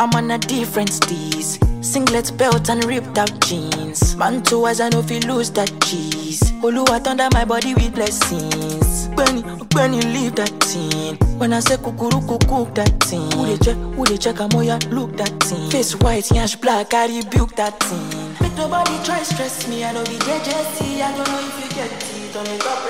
I'm 0.00 0.14
on 0.14 0.30
a 0.30 0.38
different 0.38 0.92
steez. 0.92 1.60
Singlet 1.84 2.32
belt 2.38 2.70
and 2.70 2.82
ripped 2.86 3.18
out 3.18 3.38
jeans. 3.46 4.16
Man, 4.16 4.42
too, 4.42 4.66
as 4.66 4.80
I 4.80 4.88
know 4.88 5.00
if 5.00 5.10
you 5.10 5.20
lose 5.20 5.50
that 5.50 5.70
cheese. 5.84 6.40
Oluwa 6.62 7.06
under 7.06 7.28
my 7.34 7.44
body 7.44 7.74
with 7.74 7.94
blessings. 7.94 8.54
Yes, 8.56 9.10
when 9.14 9.36
you, 9.36 9.42
when 9.74 9.92
you 9.92 10.00
leave 10.00 10.36
that 10.36 10.62
scene. 10.62 11.16
When 11.36 11.52
I 11.52 11.60
say 11.60 11.76
kukuru 11.76 12.26
cook 12.26 12.74
that 12.76 12.98
thing. 13.04 13.30
Who 13.32 13.44
they 13.44 13.58
check, 13.58 13.76
who 13.76 14.06
they 14.06 14.16
check, 14.16 14.40
I'm 14.40 14.50
ya 14.62 14.78
look 14.88 15.18
that 15.18 15.38
thing. 15.42 15.68
Face 15.70 15.94
white, 15.96 16.30
yash 16.30 16.56
black, 16.56 16.94
I 16.94 17.04
rebuke 17.06 17.54
that 17.56 17.78
thing. 17.80 18.36
Make 18.40 18.56
nobody 18.56 18.96
try 19.04 19.22
stress 19.22 19.68
me, 19.68 19.84
I 19.84 19.92
know 19.92 20.04
be 20.04 20.16
JJC, 20.16 21.02
I 21.02 21.12
don't 21.14 21.28
know 21.28 21.40
if 21.44 21.60
you 21.60 21.76
get 21.76 21.92
it, 21.92 22.32
don't 22.32 22.48
make 22.48 22.64
up 22.64 22.88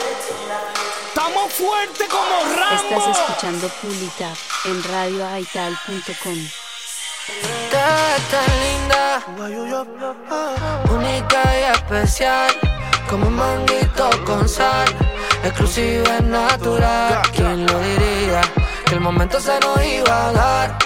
Estamos 1.08 1.52
fuerte 1.54 2.04
como 2.06 2.38
Estás 2.72 3.18
escuchando 3.18 3.68
Pull 3.80 3.90
It 3.90 4.20
Up 4.20 4.38
en 4.64 4.82
radioaital.com. 4.84 6.59
Ves 7.72 8.22
tan 8.30 8.50
linda, 8.64 9.22
única 10.90 11.42
y 11.58 11.72
especial, 11.72 12.52
como 13.08 13.28
un 13.28 13.34
manguito 13.34 14.10
con 14.24 14.48
sal, 14.48 14.88
exclusiva 15.44 16.18
y 16.18 16.22
natural. 16.24 17.22
¿Quién 17.34 17.66
lo 17.66 17.78
diría? 17.78 18.40
Que 18.86 18.94
el 18.94 19.00
momento 19.00 19.40
se 19.40 19.58
nos 19.60 19.84
iba 19.84 20.28
a 20.28 20.32
dar. 20.32 20.78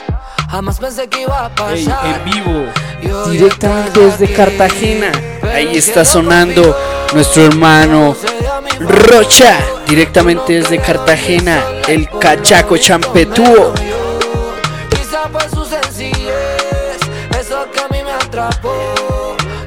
Jamás 0.50 0.78
pensé 0.78 1.08
que 1.08 1.22
iba 1.22 1.46
a 1.46 1.48
pasar. 1.48 2.06
en 2.06 2.24
vivo, 2.24 3.30
directamente 3.30 4.00
desde 4.00 4.32
Cartagena. 4.32 5.10
Ahí 5.52 5.76
está 5.76 6.04
sonando 6.04 6.76
nuestro 7.12 7.46
hermano 7.46 8.16
Rocha, 8.80 9.58
directamente 9.86 10.60
desde 10.60 10.78
Cartagena, 10.78 11.62
el 11.88 12.08
cachaco 12.08 12.76
champetúo. 12.76 13.72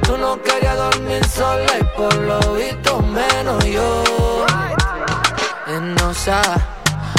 Tú 0.02 0.16
no 0.16 0.40
querías 0.42 0.76
dormir 0.76 1.24
sola 1.26 1.72
y 1.80 1.84
por 1.96 2.14
lo 2.14 2.38
visto 2.54 3.00
menos 3.00 3.64
yo. 3.64 4.46
Enosa, 5.66 6.40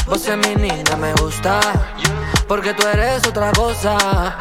vos 0.06 0.27
niña, 0.27 0.95
me 0.98 1.14
gusta. 1.14 1.60
Porque 2.48 2.73
tú 2.73 2.88
eres 2.88 3.27
otra 3.27 3.52
cosa. 3.52 4.38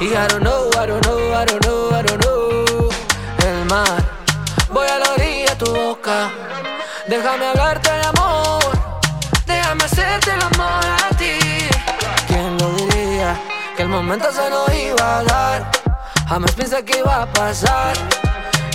Y 0.00 0.06
I 0.06 0.26
don't 0.28 0.40
know, 0.40 0.70
I 0.72 0.86
don't 0.86 1.04
know, 1.04 1.34
I 1.34 1.44
don't 1.44 1.60
know, 1.66 1.90
I 1.90 2.02
don't 2.02 2.24
know. 2.24 2.88
El 3.46 3.64
mar, 3.66 4.02
voy 4.70 4.88
a 4.88 4.98
la 4.98 5.12
orilla 5.12 5.58
tu 5.58 5.66
boca. 5.66 6.30
Déjame 7.06 7.46
hablarte 7.48 7.90
de 7.90 8.06
amor. 8.06 8.62
Déjame 9.46 9.84
hacerte 9.84 10.30
el 10.30 10.40
amor 10.40 10.84
a 11.04 11.16
ti. 11.16 11.68
¿Quién 12.26 12.56
lo 12.56 12.70
diría? 12.70 13.38
Que 13.76 13.82
el 13.82 13.88
momento 13.88 14.32
se 14.32 14.48
nos 14.48 14.72
iba 14.72 15.18
a 15.18 15.22
dar. 15.24 15.79
Jamás 16.30 16.52
pensé 16.52 16.84
que 16.84 17.00
iba 17.00 17.22
a 17.22 17.26
pasar. 17.32 17.92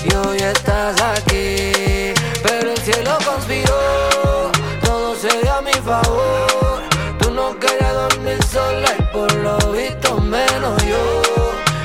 Y 0.04 0.14
hoy 0.14 0.40
estás 0.40 1.02
aquí. 1.02 2.14
Pero 2.44 2.72
el 2.72 2.78
cielo 2.80 3.18
conspiró. 3.26 4.52
Todo 4.84 5.16
se 5.16 5.30
dio 5.42 5.54
a 5.54 5.62
mi 5.62 5.72
favor. 5.72 6.82
Tú 7.18 7.32
no 7.32 7.58
querías 7.58 7.94
dormir 7.94 8.44
sola 8.44 8.90
y 9.00 9.02
por 9.04 9.34
lo 9.36 9.58
visto 9.72 10.20
menos 10.20 10.84
yo. 10.84 11.22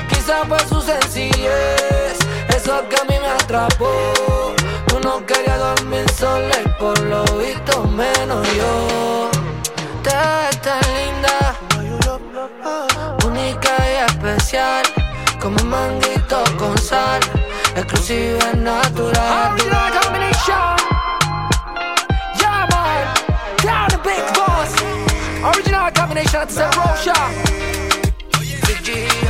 Quizá 0.09 0.43
fue 0.45 0.59
su 0.67 0.81
sencillez. 0.81 2.19
Eso 2.49 2.83
que 2.89 2.97
a 2.97 3.05
mí 3.05 3.17
me 3.17 3.29
atrapó. 3.29 4.11
Tú 4.87 4.99
no 4.99 5.25
querías 5.25 5.57
dormir 5.57 6.03
sola 6.11 6.53
y 6.65 6.67
por 6.81 6.99
lo 6.99 7.23
visto 7.37 7.85
menos 7.85 8.45
yo. 8.57 9.31
Te 10.03 10.09
ves 10.09 10.61
tan 10.61 10.81
linda, 10.97 11.55
única 13.25 13.71
y 13.89 14.11
especial, 14.11 14.83
como 15.41 15.57
un 15.63 15.69
manguito 15.69 16.43
con 16.57 16.77
sal, 16.77 17.19
exclusiva 17.75 18.51
y 18.53 18.57
natural. 18.57 19.53
Original 19.53 19.91
combination, 19.99 20.77
yeah 22.39 22.67
man, 22.69 23.07
down 23.63 23.87
the 23.89 23.97
big 24.03 24.23
boss. 24.35 24.71
Original 25.55 25.91
combination, 25.91 26.43
it's 26.43 26.57
a 26.57 26.69
Rosha. 26.69 27.15
Big 28.67 28.83
G 28.83 29.20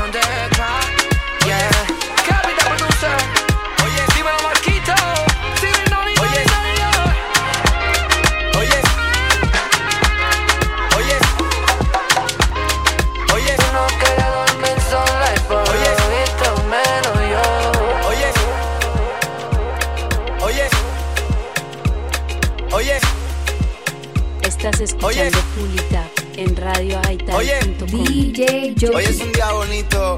escuchando 24.82 25.38
Oye. 25.38 25.48
Pulita 25.56 26.10
en 26.38 26.56
radioaital.com. 26.56 28.03
DJ 28.03 28.76
Joe. 28.80 28.95
Hoy 28.95 29.03
es 29.06 29.20
un 29.20 29.32
día 29.32 29.52
bonito 29.52 30.18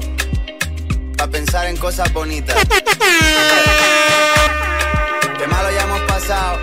para 1.16 1.30
pensar 1.30 1.66
en 1.66 1.76
cosas 1.76 2.12
bonitas. 2.12 2.56
Qué 5.38 5.46
malo 5.46 5.70
ya 5.70 5.82
hemos 5.82 6.00
pasado. 6.02 6.58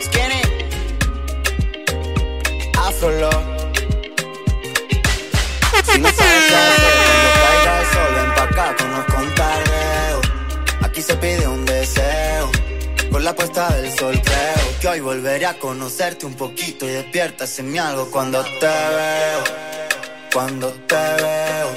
Skinny, 0.00 0.42
Afro 2.78 3.10
Love. 3.20 3.58
Si 5.90 5.98
no 6.00 6.08
sabes 6.10 6.44
qué 6.48 6.54
hacer 6.54 6.97
la 13.28 13.34
puesta 13.34 13.68
del 13.76 13.92
sol 13.92 14.18
creo 14.24 14.80
que 14.80 14.88
hoy 14.88 15.00
volveré 15.00 15.44
a 15.44 15.58
conocerte 15.58 16.24
un 16.24 16.32
poquito 16.32 16.86
y 16.86 16.92
despiertas 16.92 17.58
en 17.58 17.70
mí 17.70 17.76
algo 17.76 18.10
cuando 18.10 18.42
te 18.42 18.66
veo. 18.66 19.44
Cuando 20.32 20.72
te 20.72 20.94
veo. 20.94 21.68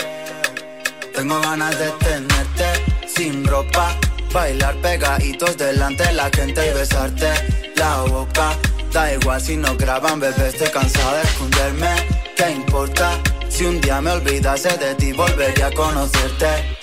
Tengo 1.13 1.41
ganas 1.41 1.77
de 1.77 1.89
tenerte 1.91 2.67
sin 3.05 3.43
ropa, 3.45 3.93
bailar 4.31 4.75
pegaditos 4.77 5.57
delante 5.57 6.05
de 6.05 6.13
la 6.13 6.29
gente 6.33 6.65
y 6.65 6.73
besarte 6.73 7.29
la 7.75 7.97
boca. 8.03 8.57
Da 8.93 9.11
igual 9.11 9.41
si 9.41 9.57
no 9.57 9.75
graban, 9.75 10.21
bebé, 10.21 10.47
estoy 10.47 10.69
cansado 10.69 11.17
de 11.17 11.23
esconderme. 11.23 11.95
¿Qué 12.37 12.49
importa? 12.49 13.19
Si 13.49 13.65
un 13.65 13.81
día 13.81 13.99
me 13.99 14.11
olvidase 14.11 14.77
de 14.77 14.95
ti, 14.95 15.11
volvería 15.11 15.67
a 15.67 15.71
conocerte. 15.71 16.77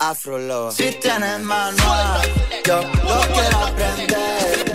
Afro 0.00 0.38
Love. 0.38 0.74
Si 0.74 0.90
tienes 0.92 1.40
manual, 1.40 2.22
yo 2.66 2.80
lo 2.80 3.20
quiero 3.32 3.58
aprender. 3.58 4.74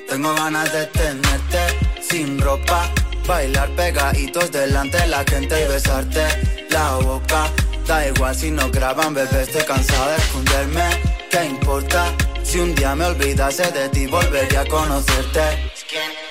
Tengo 0.09 0.35
ganas 0.35 0.73
de 0.73 0.87
tenerte 0.87 1.59
sin 2.01 2.41
ropa, 2.41 2.91
bailar 3.27 3.69
pegaditos 3.77 4.51
delante 4.51 4.97
de 4.97 5.07
la 5.07 5.23
gente 5.25 5.63
y 5.63 5.69
besarte 5.69 6.27
la 6.71 6.95
boca. 6.95 7.51
Da 7.87 8.07
igual 8.07 8.35
si 8.35 8.51
no 8.51 8.71
graban, 8.71 9.13
bebé, 9.13 9.43
estoy 9.43 9.63
cansado 9.65 10.11
de 10.11 10.17
esconderme. 10.17 10.89
¿Qué 11.31 11.45
importa? 11.45 12.07
Si 12.43 12.59
un 12.59 12.75
día 12.75 12.95
me 12.95 13.05
olvidase 13.05 13.71
de 13.71 13.91
ti, 13.91 14.07
volvería 14.07 14.63
a 14.63 14.67
conocerte. 14.67 15.73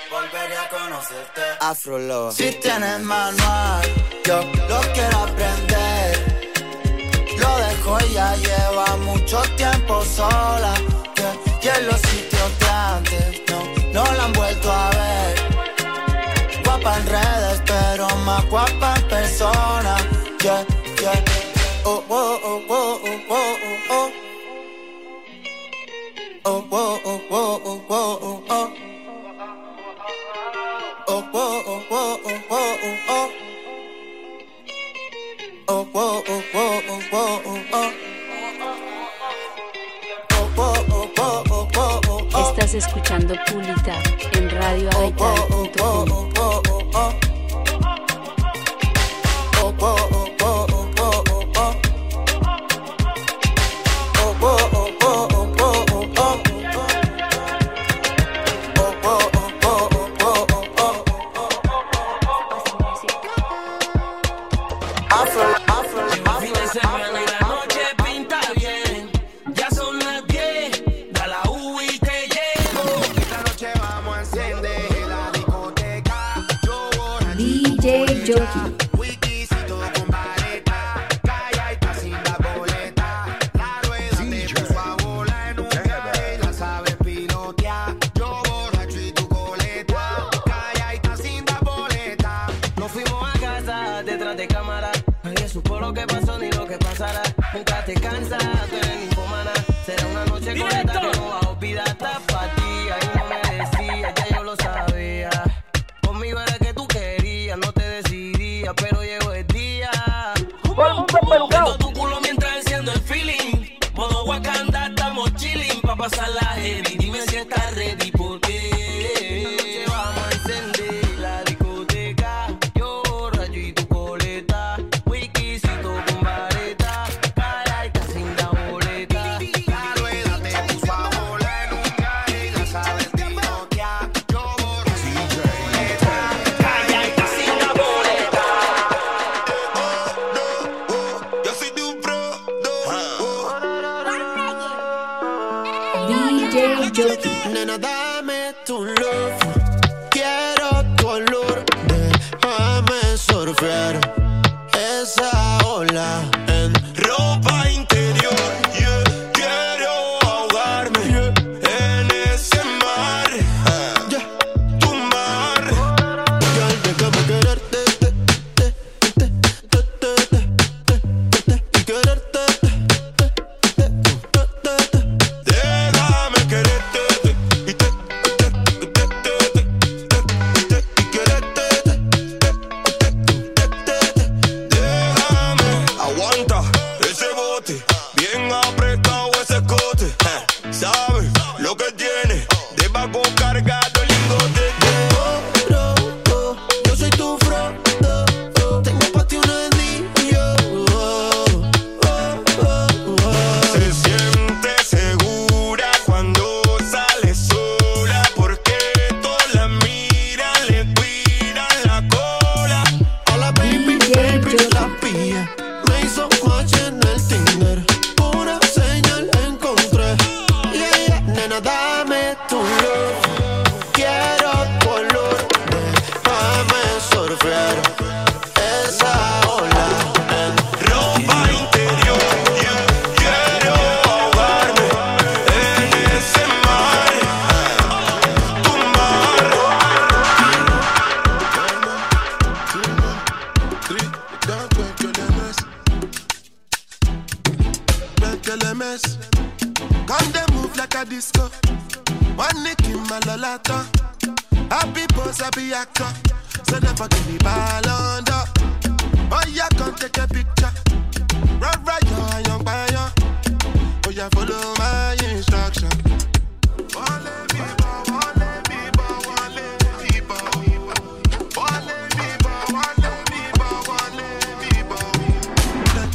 Volveré 0.09 0.57
a 0.57 0.69
conocerte. 0.69 1.41
Afro. 1.59 2.31
Si 2.31 2.51
tienes 2.53 2.99
manual, 3.01 3.81
yo 4.25 4.41
lo 4.67 4.81
quiero 4.93 5.17
aprender. 5.19 6.47
Lo 7.37 7.57
dejo 7.57 7.99
ya 8.11 8.35
lleva 8.37 8.97
mucho 8.97 9.39
tiempo 9.55 10.03
sola. 10.03 10.73
Que, 11.13 11.69
en 11.69 11.87
Estás 42.49 42.73
escuchando 42.75 43.35
Pulita 43.51 44.01
en 44.31 44.49
Radio 44.49 44.89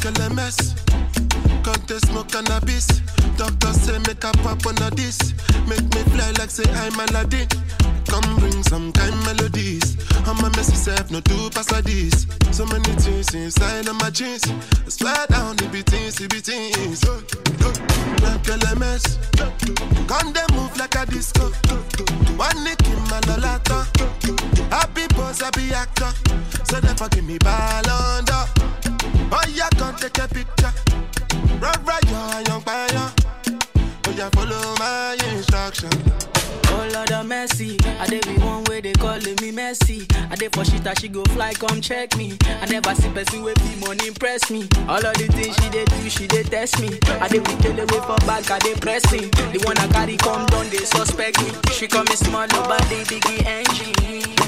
que 0.03 0.09
les 0.19 0.29
messes. 0.35 0.75
Quand 1.63 1.87
they 1.87 1.97
smoke 1.99 2.27
cannabis, 2.27 2.87
doctor 3.37 3.71
say 3.71 3.97
make 3.99 4.23
a 4.25 4.31
pop 4.43 4.65
on 4.67 4.75
a 4.83 4.91
this. 4.91 5.17
Make 5.65 5.83
me 5.95 6.03
fly 6.11 6.31
like 6.39 6.49
say 6.49 6.67
I'm 6.75 6.99
Aladdin. 6.99 7.47
Come 8.07 8.35
bring 8.37 8.61
some 8.63 8.91
kind 8.91 9.15
melodies. 9.23 9.95
I'm 10.27 10.43
a 10.43 10.49
messy 10.57 10.75
self, 10.75 11.09
no 11.09 11.21
two 11.21 11.49
pass 11.51 11.71
like 11.71 11.85
this. 11.85 12.27
So 12.51 12.65
many 12.65 12.91
things 12.99 13.33
inside 13.33 13.87
of 13.87 13.95
my 13.95 14.09
jeans. 14.09 14.43
I 14.85 14.89
swear 14.89 15.25
down, 15.29 15.55
it 15.55 15.71
be 15.71 15.81
things, 15.81 16.19
it 16.19 16.29
be 16.29 16.39
things. 16.41 17.03
Like 18.21 18.47
a 18.49 18.75
mess. 18.75 19.19
Come 20.07 20.33
they 20.33 20.45
move 20.53 20.75
like 20.77 20.95
a 20.95 21.05
disco. 21.05 21.49
One 22.35 22.63
nick 22.65 22.81
in 22.87 22.99
my 23.07 23.21
lolata. 23.21 23.87
Happy 24.69 25.07
pose, 25.15 25.39
happy 25.39 25.73
actor. 25.73 26.11
So 26.65 26.81
they 26.81 26.93
forgive 26.93 27.23
me, 27.23 27.37
ball 27.37 27.89
under. 27.89 28.92
Oh, 29.31 29.43
you 29.47 29.63
can 29.77 29.95
take 29.95 30.17
a 30.17 30.27
picture. 30.27 30.73
right 31.59 31.77
run, 31.85 32.01
young, 32.07 32.45
young, 32.45 32.63
young. 32.93 33.22
Just 34.15 34.35
follow 34.35 34.75
my 34.79 35.17
instruction. 35.33 35.89
Oh 36.75 36.89
Lord 36.93 37.11
of 37.11 37.25
mercy, 37.27 37.77
I 37.99 38.07
dey 38.07 38.19
be 38.21 38.37
one 38.41 38.63
way 38.65 38.81
they 38.81 38.93
calling 38.93 39.35
me 39.41 39.51
Messi. 39.51 40.05
I 40.31 40.35
dey 40.35 40.49
for 40.49 40.63
shit 40.65 40.83
that 40.83 40.99
she 40.99 41.07
go 41.07 41.23
fly, 41.35 41.53
come 41.53 41.81
check 41.81 42.15
me. 42.17 42.37
I 42.61 42.65
never 42.67 42.93
see 42.95 43.09
person 43.09 43.43
with 43.43 43.57
be 43.61 43.75
money 43.85 44.07
impress 44.07 44.49
me. 44.49 44.67
All 44.87 45.03
of 45.03 45.13
the 45.17 45.27
things 45.33 45.55
she 45.57 45.69
dey 45.69 45.85
do, 45.85 46.09
she 46.09 46.27
dey 46.27 46.43
test 46.43 46.79
me. 46.81 46.97
I 47.21 47.27
dey 47.27 47.39
be 47.39 47.53
kill 47.61 47.75
way 47.75 48.01
for 48.05 48.17
back, 48.25 48.49
I 48.49 48.59
dey 48.59 48.73
pressing. 48.75 49.29
The 49.53 49.59
one 49.65 49.77
I 49.77 49.87
carry 49.89 50.17
come 50.17 50.45
down, 50.47 50.69
they 50.69 50.85
suspect 50.85 51.41
me. 51.43 51.51
She 51.73 51.87
call 51.87 52.03
me 52.05 52.15
small, 52.15 52.47
nobody 52.47 53.03
biggie 53.05 53.45
engine. 53.45 53.93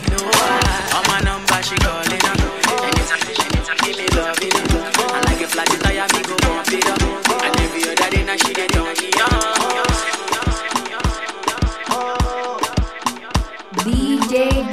No, 0.09 0.17
I, 0.21 0.97
on 0.97 1.03
my 1.09 1.19
number 1.25 1.59
she 1.61 1.75
calling 1.81 2.25
up. 2.25 2.37
Anytime 2.85 3.21
she 3.33 3.33
needs 3.53 3.67
to 3.69 3.75
give 3.81 3.97
me 3.97 4.07
love, 4.17 4.37
me 4.41 4.49
up. 4.49 5.13
I 5.13 5.19
like 5.29 5.41
a 5.41 5.47
flat 5.49 5.67
tire, 5.81 6.07
me 6.13 6.21
go 6.25 6.35
bump 6.41 6.69
it 6.73 6.85
up. 6.89 7.01
And 7.43 7.53
every 7.59 7.83
other 7.89 8.09
day 8.09 8.23
now 8.23 8.37
she 8.37 8.53
get 8.53 8.73
on 8.77 8.93
me. 8.97 9.11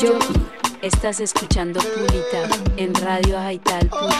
Yogi. 0.02 0.34
Estás 0.80 1.20
escuchando 1.20 1.78
Pulita 1.80 2.48
en 2.76 2.92
radioajaital.com. 2.92 4.10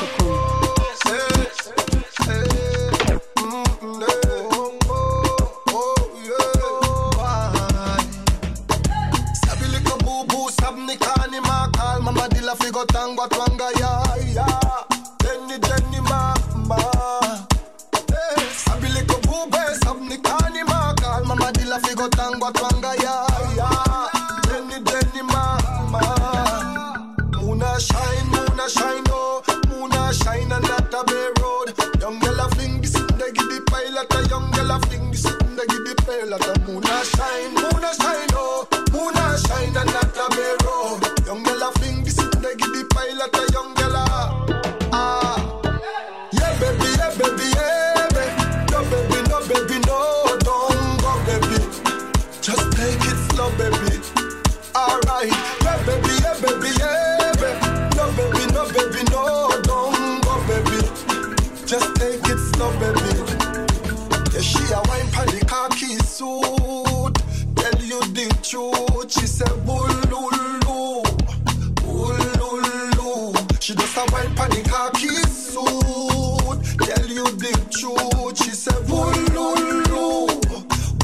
Figo 21.93 22.09
tango 22.11 22.53
suit. 66.13 67.15
Tell 67.57 67.81
you 67.81 68.01
the 68.13 68.27
truth 68.43 69.11
She 69.13 69.27
said 69.27 69.49
bululu 69.67 71.03
Bululu. 71.81 73.63
She 73.63 73.75
just 73.75 73.97
a 73.97 74.05
wine 74.13 74.35
pan 74.35 74.51
the 74.51 74.63
khaki 74.69 75.09
suit. 75.43 76.59
Tell 76.87 77.07
you 77.09 77.25
the 77.45 77.53
truth 77.73 78.37
She 78.45 78.51
said 78.51 78.83
bululu 78.87 80.29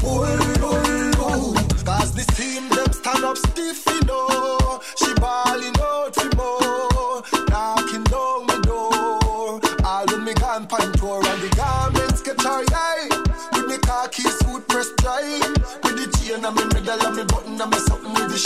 Bululu. 0.01 1.55
Cause 1.85 2.13
this 2.13 2.27
team 2.37 2.69
them 2.69 2.91
stand 2.93 3.23
up 3.25 3.37
stiff 3.37 3.83
you 3.87 4.01
know. 4.05 4.79
She 4.95 5.11
balling 5.15 5.78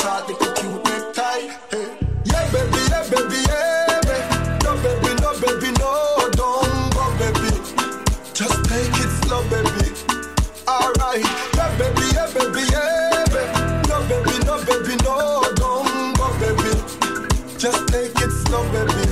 necktie 0.02 1.54
hey. 1.70 1.88
Yeah 2.26 2.52
baby, 2.52 2.82
yeah 2.90 3.04
baby, 3.10 3.40
yeah 3.48 4.00
baby. 4.02 4.64
No 4.64 4.74
baby, 4.82 5.14
no 5.22 5.32
baby, 5.40 5.72
no 5.80 6.30
Don't 6.32 6.94
go 6.94 7.06
baby. 7.20 7.52
Just 8.34 8.66
take 8.66 8.98
it 9.04 9.12
slow 9.24 9.44
baby. 9.50 9.94
Alright, 10.68 11.26
yeah 11.56 11.78
baby, 11.78 12.06
yeah 12.14 12.28
baby, 12.34 12.64
yeah 12.72 13.26
baby. 13.30 13.88
No 13.88 14.02
baby, 14.10 14.46
no 14.46 14.58
baby, 14.66 14.96
no 15.04 15.44
Don't 15.56 16.18
go 16.18 16.28
baby. 16.40 16.74
Just 17.58 17.88
take 17.90 18.16
it 18.16 18.32
slow 18.48 18.64
baby 18.72 19.03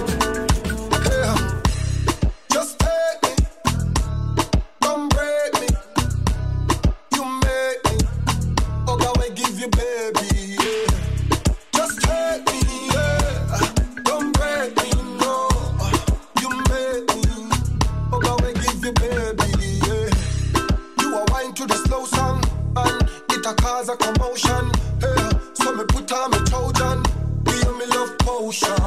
cause 23.81 23.89
a 23.89 23.97
commotion. 23.97 24.71
Yeah, 25.01 25.29
so 25.53 25.73
me 25.73 25.83
put 25.85 26.11
on 26.11 26.31
me 26.31 26.37
Trojan, 26.45 27.03
feel 27.45 27.73
me 27.77 27.85
love 27.87 28.15
potion. 28.19 28.77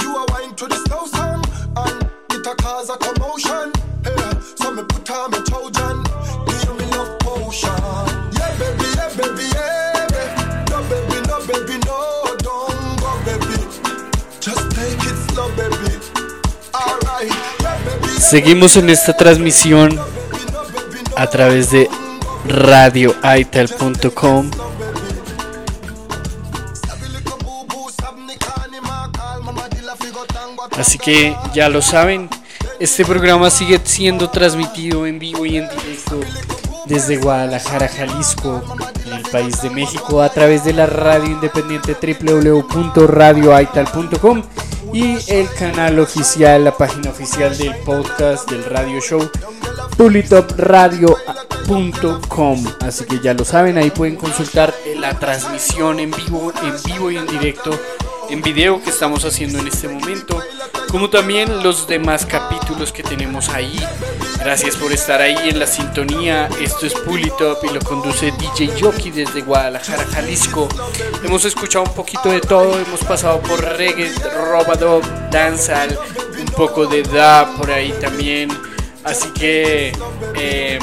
You 0.00 0.16
a 0.16 0.24
wine 0.30 0.54
to 0.54 0.66
the 0.66 0.76
slow 0.86 1.06
song 1.06 1.42
and 1.76 2.06
it 2.32 2.46
a 2.46 2.54
cause 2.54 2.90
a 2.90 2.96
commotion. 2.96 3.72
Yeah, 4.04 4.40
so 4.54 4.72
me 4.72 4.82
put 4.84 5.10
on 5.10 5.30
me 5.32 5.38
Trojan, 5.42 6.04
feel 6.46 6.74
me 6.74 6.84
love 6.94 7.18
potion. 7.18 7.74
Yeah, 8.38 8.54
baby, 8.58 8.86
yeah, 8.94 9.10
baby, 9.16 9.44
yeah, 9.50 10.06
baby. 10.06 10.70
No, 10.70 10.78
baby, 10.90 11.18
no, 11.26 11.36
baby, 11.50 11.76
no, 11.86 12.36
don't 12.46 13.00
go, 13.00 13.10
baby. 13.26 13.58
Just 14.40 14.70
take 14.70 15.02
it 15.02 15.18
slow, 15.30 15.48
baby. 15.56 15.98
Alright, 16.74 17.30
yeah, 17.60 17.84
baby. 17.84 18.06
yeah, 18.06 18.20
Seguimos 18.20 18.76
en 18.76 18.90
esta 18.90 19.16
transmisión 19.16 19.98
a 21.16 21.26
través 21.26 21.70
de 21.72 21.90
radioaital.com. 22.48 24.50
Así 30.76 30.98
que 30.98 31.36
ya 31.54 31.68
lo 31.68 31.80
saben, 31.82 32.28
este 32.78 33.04
programa 33.04 33.50
sigue 33.50 33.80
siendo 33.82 34.30
transmitido 34.30 35.04
en 35.06 35.18
vivo 35.18 35.44
y 35.44 35.56
en 35.58 35.68
directo 35.68 36.20
desde 36.86 37.16
Guadalajara, 37.18 37.88
Jalisco, 37.88 38.62
en 39.04 39.14
el 39.14 39.22
país 39.22 39.60
de 39.62 39.70
México, 39.70 40.22
a 40.22 40.28
través 40.28 40.62
de 40.64 40.72
la 40.72 40.86
radio 40.86 41.26
independiente 41.26 41.96
www.radioaital.com 42.20 44.44
y 44.92 45.18
el 45.30 45.50
canal 45.52 45.98
oficial, 45.98 46.62
la 46.64 46.76
página 46.76 47.10
oficial 47.10 47.58
del 47.58 47.74
podcast 47.78 48.48
del 48.50 48.64
radio 48.64 49.00
show 49.00 49.28
pulitopradio.com. 51.68 52.64
Así 52.80 53.04
que 53.04 53.20
ya 53.20 53.34
lo 53.34 53.44
saben, 53.44 53.78
ahí 53.78 53.90
pueden 53.90 54.16
consultar 54.16 54.74
la 54.96 55.18
transmisión 55.18 56.00
en 56.00 56.10
vivo, 56.10 56.52
en 56.62 56.74
vivo 56.84 57.10
y 57.10 57.18
en 57.18 57.26
directo, 57.26 57.78
en 58.30 58.42
video 58.42 58.82
que 58.82 58.90
estamos 58.90 59.24
haciendo 59.24 59.58
en 59.58 59.68
este 59.68 59.88
momento, 59.88 60.42
como 60.90 61.10
también 61.10 61.62
los 61.62 61.86
demás 61.86 62.24
capítulos 62.24 62.92
que 62.92 63.02
tenemos 63.02 63.50
ahí. 63.50 63.78
Gracias 64.38 64.76
por 64.76 64.92
estar 64.92 65.20
ahí 65.20 65.36
en 65.48 65.58
la 65.58 65.66
sintonía. 65.66 66.48
Esto 66.60 66.86
es 66.86 66.94
Pulitop 66.94 67.62
y 67.64 67.74
lo 67.74 67.80
conduce 67.80 68.32
DJ 68.32 68.74
Yoki 68.76 69.10
desde 69.10 69.42
Guadalajara, 69.42 70.04
Jalisco. 70.06 70.68
Hemos 71.22 71.44
escuchado 71.44 71.84
un 71.84 71.94
poquito 71.94 72.30
de 72.30 72.40
todo, 72.40 72.78
hemos 72.78 73.04
pasado 73.04 73.40
por 73.40 73.60
reggae, 73.60 74.10
robadop, 74.34 75.04
dancehall, 75.30 75.98
un 76.38 76.46
poco 76.46 76.86
de 76.86 77.02
da 77.02 77.52
por 77.56 77.70
ahí 77.70 77.92
también. 78.00 78.48
Así 79.04 79.28
que 79.30 79.92
eh, 80.34 80.78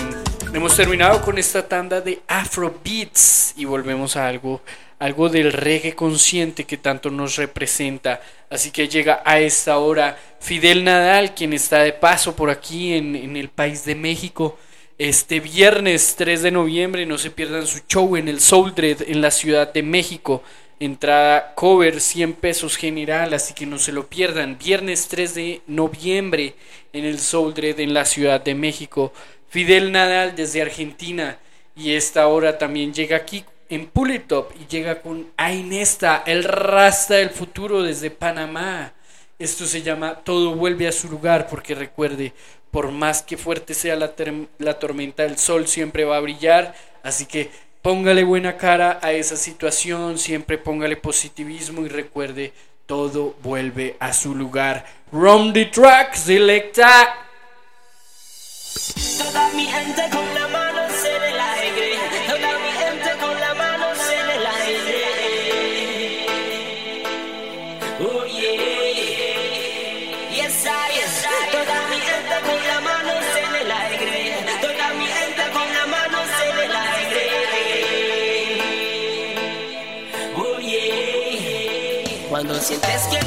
hemos 0.56 0.78
terminado 0.78 1.22
con 1.22 1.38
esta 1.38 1.68
tanda 1.68 2.00
de 2.00 2.22
Afro 2.28 2.80
Beats 2.82 3.54
y 3.58 3.66
volvemos 3.66 4.16
a 4.16 4.28
algo, 4.28 4.62
algo 5.00 5.28
del 5.28 5.52
reggae 5.52 5.94
consciente 5.94 6.64
que 6.64 6.78
tanto 6.78 7.10
nos 7.10 7.36
representa. 7.36 8.22
Así 8.50 8.72
que 8.72 8.88
llega 8.88 9.22
a 9.26 9.40
esta 9.40 9.78
hora 9.80 10.18
Fidel 10.40 10.86
Nadal, 10.86 11.36
quien 11.36 11.52
está 11.52 11.80
de 11.80 11.92
paso 11.92 12.38
por 12.38 12.50
aquí 12.50 12.94
en, 12.94 13.18
en 13.18 13.36
el 13.36 13.50
país 13.50 13.84
de 13.84 13.96
México. 13.96 14.58
Este 14.98 15.42
viernes 15.42 16.16
3 16.18 16.44
de 16.44 16.52
noviembre, 16.52 17.06
no 17.06 17.18
se 17.18 17.32
pierdan 17.32 17.68
su 17.68 17.80
show 17.90 18.16
en 18.16 18.30
el 18.30 18.40
Soul 18.40 18.74
Dread 18.74 19.02
en 19.02 19.20
la 19.22 19.32
Ciudad 19.32 19.74
de 19.74 19.84
México. 19.84 20.42
Entrada 20.80 21.54
cover 21.56 22.00
100 22.00 22.34
pesos 22.34 22.78
general, 22.78 23.34
así 23.34 23.54
que 23.54 23.66
no 23.66 23.78
se 23.78 23.92
lo 23.92 24.08
pierdan. 24.08 24.58
Viernes 24.58 25.08
3 25.10 25.36
de 25.36 25.62
noviembre 25.68 26.56
en 26.94 27.04
el 27.04 27.20
Soul 27.20 27.54
Dread 27.54 27.80
en 27.82 27.94
la 27.94 28.06
Ciudad 28.06 28.42
de 28.42 28.56
México. 28.56 29.12
Fidel 29.56 29.94
Nadal 29.94 30.36
desde 30.36 30.62
Argentina 30.62 31.38
y 31.78 31.94
esta 31.94 32.28
hora 32.28 32.58
también 32.58 32.94
llega 32.94 33.16
aquí 33.16 33.46
en 33.70 33.86
Pulitop 33.86 34.52
y 34.60 34.68
llega 34.68 35.02
con 35.02 35.30
Ainesta, 35.38 36.24
el 36.26 36.44
rasta 36.44 37.14
del 37.14 37.30
futuro 37.30 37.82
desde 37.82 38.12
Panamá. 38.12 38.92
Esto 39.40 39.66
se 39.66 39.82
llama 39.82 40.16
Todo 40.26 40.56
vuelve 40.56 40.90
a 40.90 40.92
su 40.92 41.08
lugar 41.08 41.48
porque 41.48 41.74
recuerde, 41.74 42.34
por 42.70 42.92
más 42.92 43.22
que 43.22 43.38
fuerte 43.38 43.74
sea 43.74 43.96
la, 43.96 44.12
la 44.58 44.78
tormenta, 44.78 45.24
el 45.24 45.38
sol 45.38 45.70
siempre 45.70 46.04
va 46.04 46.18
a 46.18 46.20
brillar. 46.20 46.76
Así 47.02 47.26
que 47.26 47.50
póngale 47.82 48.26
buena 48.26 48.58
cara 48.58 49.00
a 49.02 49.14
esa 49.14 49.38
situación, 49.38 50.18
siempre 50.18 50.58
póngale 50.58 50.98
positivismo 50.98 51.86
y 51.86 51.88
recuerde, 51.88 52.52
todo 52.88 53.38
vuelve 53.42 53.96
a 54.02 54.12
su 54.12 54.36
lugar. 54.36 54.86
Rom 55.14 55.54
the 55.54 55.68
track, 55.68 56.14
selecta. 56.14 57.25
Toda 58.76 59.50
mi 59.54 59.66
gente 59.66 60.02
con 60.12 60.34
la 60.34 60.48
mano 60.50 60.82
en 60.84 61.24
el 61.24 61.40
aire. 61.40 61.98
Toda 62.28 62.60
mi 62.60 62.72
gente 62.82 63.10
con 63.22 63.40
la 63.40 63.54
mano 63.54 63.86
en 63.94 64.30
el 64.36 64.46
aire. 64.46 65.04
Oh 68.02 68.26
yeah. 68.26 68.52
Yes, 70.36 70.66
I, 70.66 70.92
yes, 70.94 71.24
I. 71.24 71.52
Toda 71.54 71.88
mi 71.88 72.00
gente 72.10 72.36
con 72.48 72.60
la 72.68 72.80
mano 72.82 73.14
en 73.44 73.56
el 73.62 73.72
aire. 73.72 74.44
Toda 74.60 74.88
mi 75.00 75.06
gente 75.08 75.44
con 75.54 75.68
la 75.74 75.86
mano 75.86 76.18
en 76.44 76.58
el 76.66 76.76
aire. 76.76 77.26
Oh 80.36 80.60
yeah. 80.60 82.28
Cuando 82.30 82.60
sientes 82.60 83.02
que 83.08 83.25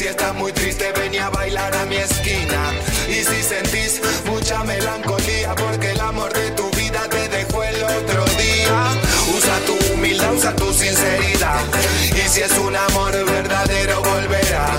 Si 0.00 0.06
estás 0.06 0.34
muy 0.34 0.50
triste, 0.52 0.90
ven 0.96 1.20
a 1.20 1.28
bailar 1.28 1.74
a 1.76 1.84
mi 1.84 1.96
esquina. 1.96 2.72
Y 3.06 3.22
si 3.22 3.42
sentís 3.42 4.00
mucha 4.24 4.64
melancolía, 4.64 5.54
porque 5.54 5.90
el 5.90 6.00
amor 6.00 6.32
de 6.32 6.52
tu 6.52 6.70
vida 6.70 7.02
te 7.10 7.28
dejó 7.28 7.62
el 7.64 7.84
otro 7.84 8.24
día. 8.38 8.96
Usa 9.36 9.58
tu 9.66 9.92
humildad, 9.92 10.32
usa 10.32 10.56
tu 10.56 10.72
sinceridad. 10.72 11.60
Y 12.16 12.28
si 12.30 12.40
es 12.40 12.56
un 12.56 12.74
amor 12.74 13.12
verdadero, 13.12 14.00
volverá. 14.00 14.70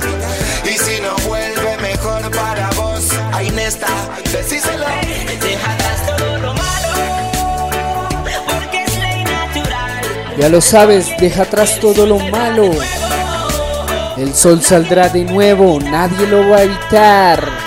Y 0.65 0.75
si 0.79 0.99
no 1.01 1.15
vuelve, 1.29 1.77
mejor 1.77 2.31
para 2.31 2.71
vos. 2.71 3.07
Ahí 3.31 3.53
está, 3.59 3.93
decíselo. 4.23 4.87
Deja 5.39 5.71
atrás 5.71 6.17
todo 6.17 6.37
lo 6.39 6.53
malo, 6.55 8.09
porque 8.47 8.85
es 8.85 8.97
ley 8.97 9.23
natural. 9.23 10.35
Ya 10.39 10.49
lo 10.49 10.61
sabes, 10.61 11.15
deja 11.19 11.43
atrás 11.43 11.79
todo 11.79 12.07
lo 12.07 12.17
malo. 12.17 12.71
El 14.21 14.35
sol 14.35 14.61
saldrá 14.61 15.09
de 15.09 15.25
nuevo, 15.25 15.79
nadie 15.79 16.27
lo 16.27 16.47
va 16.47 16.57
a 16.57 16.63
evitar. 16.63 17.60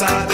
Y 0.00 0.27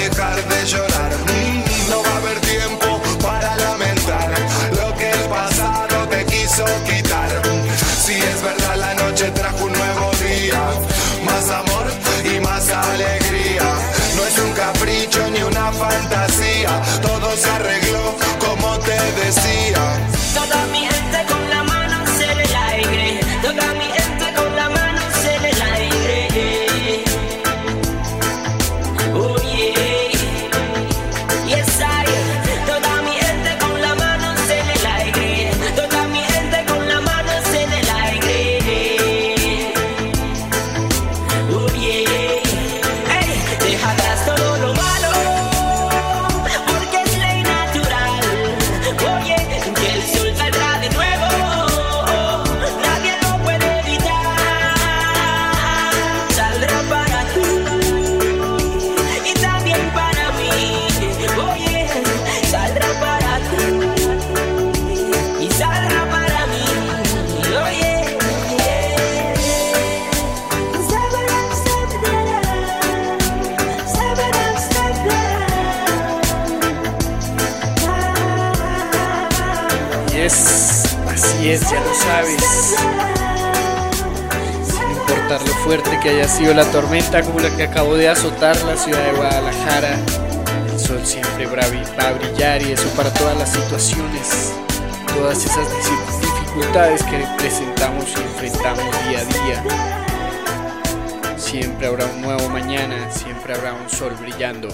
que 86.05 86.10
haya 86.10 86.28
sido 86.28 86.52
la 86.52 86.70
tormenta 86.70 87.22
como 87.22 87.40
la 87.40 87.56
que 87.56 87.62
acabó 87.62 87.97
de 87.97 88.10
azotar 88.10 88.55
la 88.64 88.76
ciudad 88.76 89.02
de 89.06 89.12
Guadalajara, 89.12 89.98
el 90.70 90.78
sol 90.78 91.01
siempre 91.02 91.47
va 91.47 91.62
a 91.62 91.68
brillar 92.12 92.60
y 92.60 92.72
eso 92.72 92.86
para 92.90 93.10
todas 93.14 93.39
las 93.39 93.51
situaciones, 93.51 94.52
todas 95.16 95.47
esas 95.47 95.66
dificultades 96.20 97.02
que 97.05 97.26
presentamos 97.39 98.05
y 98.05 98.20
enfrentamos 98.20 98.85
día 99.09 99.20
a 99.20 99.24
día. 99.24 99.64
Siempre 101.39 101.86
habrá 101.86 102.05
un 102.05 102.20
nuevo 102.20 102.51
mañana, 102.51 103.10
siempre 103.10 103.55
habrá 103.55 103.72
un 103.72 103.89
sol 103.89 104.14
brillando. 104.20 104.68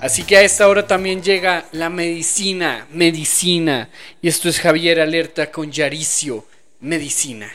Así 0.00 0.22
que 0.22 0.36
a 0.36 0.42
esta 0.42 0.68
hora 0.68 0.86
también 0.86 1.24
llega 1.24 1.64
la 1.72 1.90
medicina, 1.90 2.86
medicina. 2.92 3.88
Y 4.22 4.28
esto 4.28 4.48
es 4.48 4.60
Javier 4.60 5.00
Alerta 5.00 5.50
con 5.50 5.72
Yaricio, 5.72 6.46
medicina. 6.78 7.50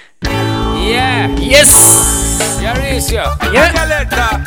Yeah. 0.84 1.28
Yes. 1.40 2.60
Yaricio. 2.62 3.24
Yeah. 3.54 3.72
Alerta. 3.82 4.44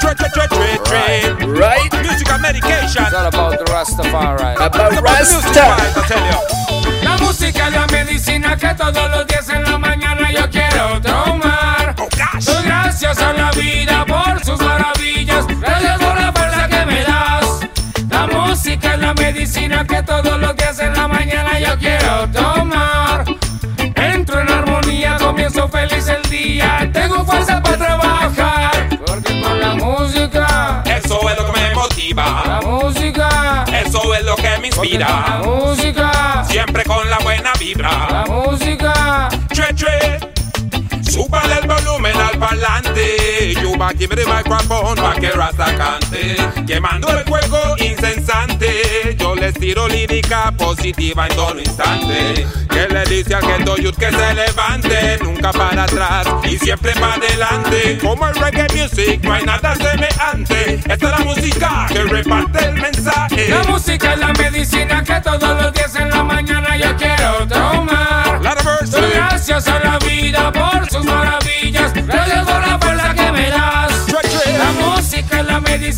Tre, 0.00 0.14
tre, 0.14 0.78
tre. 0.84 1.46
Right. 1.54 1.92
Musical 2.02 2.38
medication. 2.38 3.04
It's 3.04 3.14
all 3.14 3.26
about 3.26 3.58
the 3.58 3.64
Rastafari. 3.70 4.56
About 4.56 4.92
It's 4.92 4.96
the 4.96 5.02
Rasta. 5.02 5.34
music 5.34 5.52
vibe, 5.54 5.96
I 5.96 6.06
tell 6.08 6.24
you. 6.26 6.38
La 7.04 7.16
música 7.18 7.68
es 7.68 7.72
la 7.74 7.86
medicina 7.86 8.56
que 8.56 8.74
todos 8.74 9.10
los 9.10 9.26
días 9.26 9.48
en 9.50 9.62
la 9.64 9.78
mañana 9.78 10.32
yo 10.32 10.50
quiero 10.50 11.00
tomar. 11.00 11.94
Doy 12.44 12.62
gracias 12.64 13.18
a 13.22 13.32
la 13.32 13.50
vida 13.52 14.04
por 14.06 14.44
sus 14.44 14.60
maravillas. 14.60 15.46
Gracias 15.46 15.98
por 15.98 16.20
la 16.20 16.32
fuerza 16.32 16.68
que 16.68 16.86
me 16.86 17.02
das. 17.04 17.60
La 18.10 18.26
música 18.26 18.94
es 18.94 19.00
la 19.00 19.14
medicina 19.14 19.86
que 19.86 20.02
todos 20.02 20.38
los 20.40 20.56
días 20.56 20.78
en 20.80 20.92
la 20.94 21.06
mañana 21.08 21.58
yo 21.60 21.78
quiero 21.78 21.99
día. 26.30 26.88
Tengo 26.92 27.24
fuerza 27.24 27.60
para 27.62 27.76
trabajar. 27.76 28.88
Porque 29.06 29.40
con 29.42 29.60
la 29.60 29.74
música, 29.74 30.82
Eso 30.86 31.28
es 31.28 31.36
lo 31.38 31.52
que 31.52 31.60
me 31.60 31.74
motiva. 31.74 32.42
la 32.46 32.60
música, 32.62 33.64
Eso 33.84 34.14
es 34.14 34.24
lo 34.24 34.36
que 34.36 34.42
me 34.42 34.58
la 34.60 34.66
inspira. 34.68 35.40
música, 35.44 36.44
Siempre 36.48 36.84
con 36.84 37.08
la 37.10 37.18
buena 37.18 37.50
la 37.52 37.58
vibra. 37.58 38.24
música. 38.28 39.28
Tre, 39.48 39.74
tre. 39.74 40.20
Súbale 41.02 41.58
el 41.60 41.66
volumen 41.66 42.16
al 42.16 42.38
parlante. 42.38 43.54
Yuba, 43.60 43.90
give 43.98 44.14
me 44.14 44.22
the 44.22 44.26
microphone 44.26 44.94
pa' 44.96 45.14
que 45.16 45.30
Rasta 45.30 45.74
cante. 45.76 46.36
Quemando 46.66 47.08
el 47.10 47.24
fuego 47.24 47.76
incesante. 47.78 48.59
Tiro 49.52 49.88
lírica 49.88 50.52
positiva 50.52 51.26
en 51.26 51.36
todo 51.36 51.58
instante. 51.58 52.46
Que 52.68 52.88
le 52.88 53.04
dice 53.04 53.34
al 53.34 53.42
ghetto 53.42 53.76
youth 53.76 53.96
que 53.96 54.10
se 54.10 54.34
levante. 54.34 55.18
Nunca 55.22 55.52
para 55.52 55.84
atrás 55.84 56.26
y 56.44 56.58
siempre 56.58 56.92
para 56.94 57.14
adelante. 57.14 57.98
Como 58.00 58.28
el 58.28 58.34
reggae 58.34 58.66
music, 58.74 59.20
no 59.22 59.34
hay 59.34 59.44
nada 59.44 59.74
semejante. 59.76 60.74
Esta 60.74 60.94
es 60.94 61.02
la 61.02 61.18
música 61.18 61.86
que 61.88 62.02
reparte 62.04 62.64
el 62.64 62.74
mensaje. 62.74 63.48
La 63.48 63.62
música 63.64 64.12
es 64.14 64.18
la 64.18 64.32
medicina 64.32 65.02
que 65.02 65.20
todos 65.20 65.62
los 65.62 65.72
días 65.72 65.94
en 65.96 66.10
la 66.10 66.22
mañana 66.22 66.76
yo 66.76 66.96
quiero 66.96 67.46
tomar. 67.48 68.40
Doy 68.90 69.10
gracias 69.12 69.68
a 69.68 69.78
la 69.80 69.98
vida 69.98 70.52
por 70.52 70.90
sus 70.90 71.04
maravillas. 71.04 71.39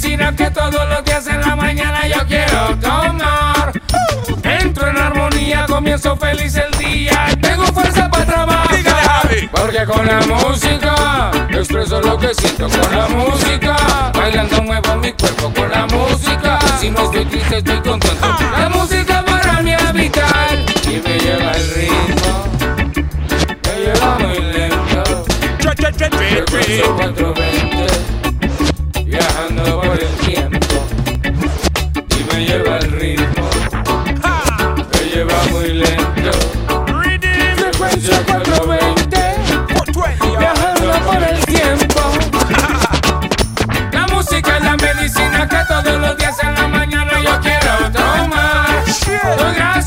Medicina 0.02 0.34
que 0.34 0.50
todos 0.50 0.88
los 0.88 1.04
días 1.04 1.26
en 1.28 1.40
la 1.40 1.54
mañana 1.54 2.06
yo 2.08 2.26
quiero 2.26 2.76
tomar. 2.80 3.72
Entro 4.42 4.88
en 4.88 4.98
armonía, 4.98 5.66
comienzo 5.66 6.16
feliz 6.16 6.56
el 6.56 6.70
día. 6.78 7.28
Tengo 7.40 7.64
fuerza 7.66 8.08
para 8.10 8.24
Dígale, 8.24 8.82
trabajar. 8.82 9.22
Javi. 9.22 9.48
Porque 9.48 9.84
con 9.84 10.06
la 10.06 10.20
música 10.22 11.30
expreso 11.50 12.00
lo 12.00 12.18
que 12.18 12.34
siento 12.34 12.68
con 12.68 12.96
la 12.96 13.08
música. 13.08 13.76
Bailando 14.12 14.62
muevo 14.62 14.96
mi 14.96 15.12
cuerpo 15.12 15.52
con 15.54 15.70
la 15.70 15.86
música. 15.86 16.58
Si 16.80 16.90
no 16.90 17.04
estoy 17.04 17.24
triste, 17.26 17.58
estoy 17.58 17.80
contento. 17.80 18.26
La 18.58 18.68
música 18.68 19.24
para 19.24 19.62
mí 19.62 19.72
es 19.72 19.92
vital 19.92 20.66
y 20.84 21.08
me 21.08 21.18
lleva 21.18 21.52
el 21.52 21.74
ritmo. 21.74 22.44
Me 23.62 23.80
lleva 23.80 24.18
muy 24.18 24.40
lento. 24.40 25.24
Tre, 25.58 25.92
tre, 25.92 26.10
tre, 26.10 27.51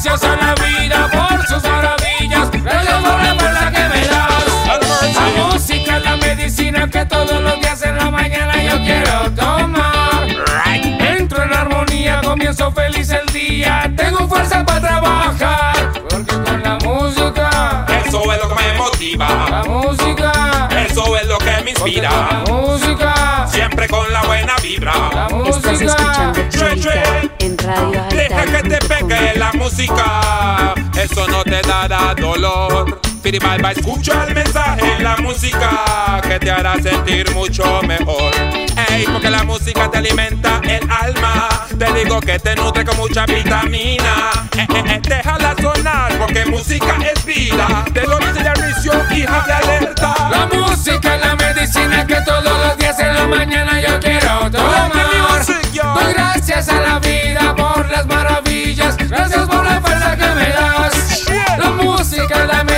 gracias 0.06 0.32
a 0.32 0.36
la 0.36 0.56
vida 0.56 1.10
por 1.10 1.48
sus 1.48 1.64
maravillas. 1.64 2.52
Gracias 2.52 3.04
por 3.04 3.24
la 3.24 3.36
fuerza 3.36 3.72
que 3.72 3.90
me 3.90 4.08
das. 4.08 5.16
La 5.16 5.44
música 5.44 5.98
es 5.98 6.04
la 6.04 6.18
medicina 6.18 6.90
que 6.90 7.06
todos 7.06 7.42
los 7.42 7.60
días 7.60 7.82
en 7.84 7.98
la 7.98 8.12
mañana 8.12 8.64
yo 8.64 8.78
quiero 8.84 9.32
tomar. 9.32 10.28
Entro 11.00 11.44
en 11.44 11.54
armonía, 11.54 12.22
comienzo 12.24 12.72
feliz 12.72 13.10
el 13.10 13.26
día. 13.34 13.92
Tengo 13.96 14.28
fuerza 14.28 14.64
para 14.64 14.82
trabajar. 14.82 15.55
La 21.94 22.44
música, 22.48 23.48
Siempre 23.48 23.88
con 23.88 24.12
la 24.12 24.22
buena 24.24 24.56
vibra. 24.62 24.94
la 25.14 25.28
Estás 25.50 25.72
música. 25.74 26.32
escuchando 26.34 27.32
en 27.40 27.58
Radio 27.58 28.04
Deja 28.10 28.46
que 28.46 28.70
te 28.70 28.78
pegue 28.88 29.36
la 29.38 29.52
música, 29.54 30.74
eso 31.02 31.28
no 31.28 31.44
te 31.44 31.62
dará 31.62 32.14
dolor. 32.16 33.00
Escucha 33.26 34.26
el 34.28 34.36
mensaje, 34.36 35.00
la 35.02 35.18
música 35.18 36.22
que 36.22 36.38
te 36.38 36.52
hará 36.52 36.76
sentir 36.76 37.34
mucho 37.34 37.82
mejor. 37.82 38.32
Ey, 38.92 39.06
porque 39.12 39.32
la 39.32 39.44
música 39.44 39.90
te 39.90 39.98
alimenta 39.98 40.62
el 40.64 40.88
alma. 40.92 41.50
Te 41.80 41.92
digo 41.94 42.20
que 42.20 42.38
te 42.38 42.56
nutre 42.56 42.86
con 42.86 42.96
mucha 42.98 43.26
vitamina. 43.26 44.30
Eh, 44.56 44.68
eh, 44.70 44.84
eh, 44.86 45.02
déjala 45.02 45.56
sonar 45.60 46.16
porque 46.20 46.46
música 46.46 46.98
es 47.02 47.26
vida. 47.26 47.84
Te 47.92 48.06
lo 48.06 48.20
dice 48.20 48.44
Yaricio, 48.44 48.94
hija 49.12 49.44
de 49.48 49.54
alerta. 49.54 50.16
La 50.30 50.48
música 50.54 51.16
es 51.16 51.26
la 51.26 51.36
medicina 51.36 52.06
que 52.06 52.22
todos 52.22 52.44
los 52.44 52.78
días 52.78 53.00
en 53.00 53.12
la 53.12 53.26
mañana 53.26 53.82
yo 53.82 54.00
quiero 54.02 54.52
tomar. 54.52 54.92
Doy 55.74 56.14
gracias 56.14 56.70
a 56.70 56.80
la 56.80 57.00
vida 57.00 57.56
por 57.56 57.90
las 57.90 58.06
maravillas. 58.06 58.96
Gracias 58.98 59.48
por 59.48 59.66
la 59.66 59.82
fuerza 59.82 60.16
que 60.16 60.28
me 60.28 60.50
das. 60.50 61.26
La 61.58 61.72
música 61.72 62.44
es 62.44 62.48
la 62.48 62.64
medicina 62.64 62.75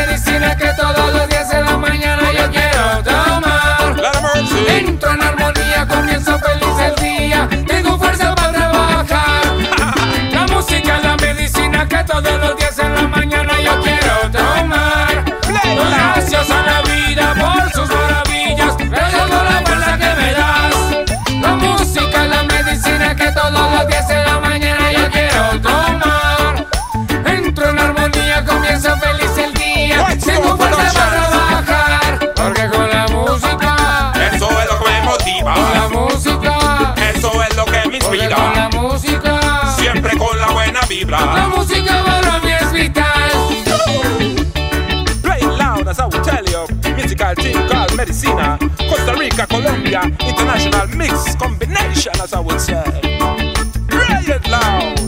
Medicina. 48.28 48.58
Costa 48.90 49.16
Rica, 49.16 49.48
Colombia. 49.48 50.02
International 50.20 50.88
mix 50.96 51.36
combination 51.36 52.14
as 52.22 52.34
I 52.34 52.40
would 52.40 52.60
say. 52.60 52.84
Play 53.90 54.36
it 54.36 54.48
loud. 54.48 55.00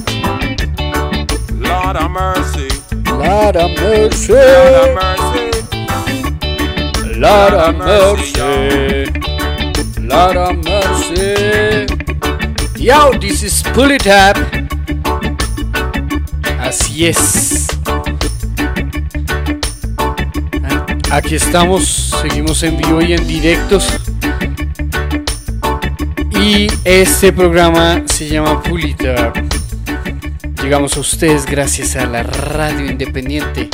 Lord 1.54 1.98
of 1.98 2.12
mercy. 2.12 2.70
Lord 3.06 3.56
of 3.58 3.72
mercy. 3.80 4.34
Lord 4.34 4.74
of 4.74 4.96
mercy. 4.96 5.52
Lord 7.20 7.54
of 7.54 7.76
mercy. 7.76 9.12
Lord 10.00 10.38
of 10.38 10.56
mercy. 10.64 11.88
Yo, 12.78 13.12
this 13.20 13.44
is 13.44 13.62
Pull 13.74 13.92
It 13.92 14.08
Up. 14.08 14.38
Así 16.60 17.08
es. 17.08 17.68
Aquí 21.12 21.36
estamos, 21.36 22.09
seguimos 22.22 22.64
en 22.64 22.78
vivo 22.78 23.02
y 23.02 23.14
en 23.14 23.28
directos. 23.28 23.88
Y 26.32 26.68
este 26.84 27.32
programa 27.32 28.04
se 28.06 28.28
llama 28.28 28.62
Pull 28.62 28.86
It 28.86 29.02
Up. 29.02 29.34
Llegamos 30.62 30.98
a 30.98 31.00
ustedes 31.00 31.46
gracias 31.46 31.96
a 31.96 32.06
la 32.06 32.24
radio 32.24 32.90
independiente. 32.90 33.70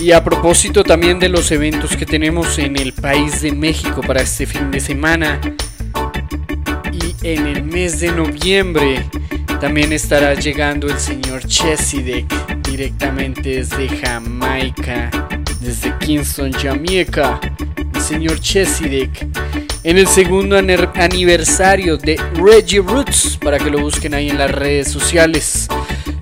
Y 0.00 0.12
a 0.12 0.24
propósito 0.24 0.82
también 0.82 1.18
de 1.18 1.28
los 1.28 1.50
eventos 1.50 1.96
que 1.96 2.06
tenemos 2.06 2.58
en 2.58 2.76
el 2.76 2.94
país 2.94 3.42
de 3.42 3.52
México 3.52 4.00
para 4.00 4.22
este 4.22 4.46
fin 4.46 4.70
de 4.70 4.80
semana 4.80 5.40
y 6.90 7.14
en 7.22 7.46
el 7.46 7.64
mes 7.64 8.00
de 8.00 8.10
noviembre 8.12 9.04
también 9.60 9.92
estará 9.92 10.32
llegando 10.34 10.86
el 10.86 10.98
señor 10.98 11.46
Chesidek 11.46 12.26
directamente 12.62 13.56
desde 13.56 13.88
Jamaica, 13.88 15.10
desde 15.60 15.96
Kingston, 15.98 16.52
Jamaica. 16.52 17.40
El 17.94 18.00
señor 18.00 18.40
Chesidek 18.40 19.26
en 19.82 19.98
el 19.98 20.06
segundo 20.06 20.56
aniversario 20.56 21.96
de 21.96 22.20
Reggie 22.34 22.80
Roots 22.80 23.38
para 23.40 23.58
que 23.58 23.70
lo 23.70 23.80
busquen 23.80 24.14
ahí 24.14 24.30
en 24.30 24.38
las 24.38 24.50
redes 24.50 24.90
sociales. 24.90 25.68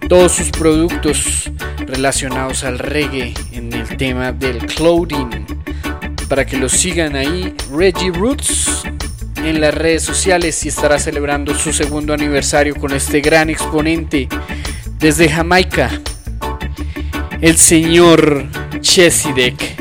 Todos 0.08 0.32
sus 0.32 0.50
productos 0.50 1.50
relacionados 1.86 2.64
al 2.64 2.78
reggae 2.78 3.34
en 3.52 3.72
el 3.72 3.96
tema 3.96 4.32
del 4.32 4.58
clothing. 4.66 5.46
Para 6.28 6.44
que 6.44 6.56
lo 6.56 6.68
sigan 6.68 7.16
ahí, 7.16 7.54
Reggie 7.72 8.10
Roots 8.10 8.82
en 9.36 9.60
las 9.60 9.74
redes 9.74 10.02
sociales 10.02 10.64
y 10.64 10.68
estará 10.68 10.98
celebrando 10.98 11.54
su 11.54 11.72
segundo 11.72 12.12
aniversario 12.12 12.74
con 12.74 12.92
este 12.92 13.20
gran 13.20 13.48
exponente 13.50 14.28
desde 14.98 15.28
Jamaica, 15.28 15.90
el 17.40 17.56
señor 17.56 18.48
Chesidek. 18.80 19.76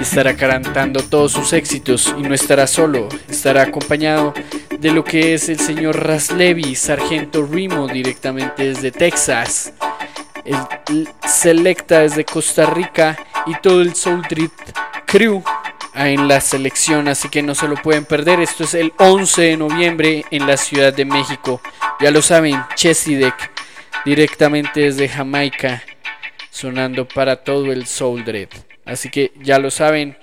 Estará 0.00 0.36
cantando 0.36 1.02
todos 1.02 1.32
sus 1.32 1.52
éxitos 1.52 2.14
y 2.18 2.22
no 2.22 2.34
estará 2.34 2.66
solo, 2.66 3.08
estará 3.28 3.62
acompañado 3.62 4.34
de 4.78 4.92
lo 4.92 5.04
que 5.04 5.34
es 5.34 5.48
el 5.48 5.58
señor 5.58 6.06
Raslevi, 6.06 6.74
Sargento 6.74 7.44
Rimo 7.44 7.88
directamente 7.88 8.64
desde 8.68 8.92
Texas 8.92 9.72
el 10.46 11.08
Selecta 11.26 12.00
desde 12.00 12.24
Costa 12.24 12.66
Rica 12.66 13.16
y 13.46 13.54
todo 13.60 13.82
el 13.82 13.94
Soul 13.94 14.26
Trip 14.28 14.52
Crew 15.06 15.42
en 15.94 16.28
la 16.28 16.40
selección, 16.40 17.08
así 17.08 17.28
que 17.28 17.42
no 17.42 17.54
se 17.54 17.68
lo 17.68 17.76
pueden 17.76 18.04
perder. 18.04 18.40
Esto 18.40 18.64
es 18.64 18.74
el 18.74 18.92
11 18.98 19.42
de 19.42 19.56
noviembre 19.56 20.24
en 20.30 20.46
la 20.46 20.56
Ciudad 20.56 20.92
de 20.92 21.04
México. 21.04 21.60
Ya 22.00 22.10
lo 22.10 22.22
saben, 22.22 22.62
Chesidek, 22.74 23.34
directamente 24.04 24.80
desde 24.80 25.08
Jamaica, 25.08 25.82
sonando 26.56 27.06
para 27.06 27.36
todo 27.36 27.70
el 27.70 27.86
Soul 27.86 28.24
Dread. 28.24 28.48
Así 28.86 29.10
que 29.10 29.32
ya 29.42 29.58
lo 29.58 29.70
saben, 29.70 30.16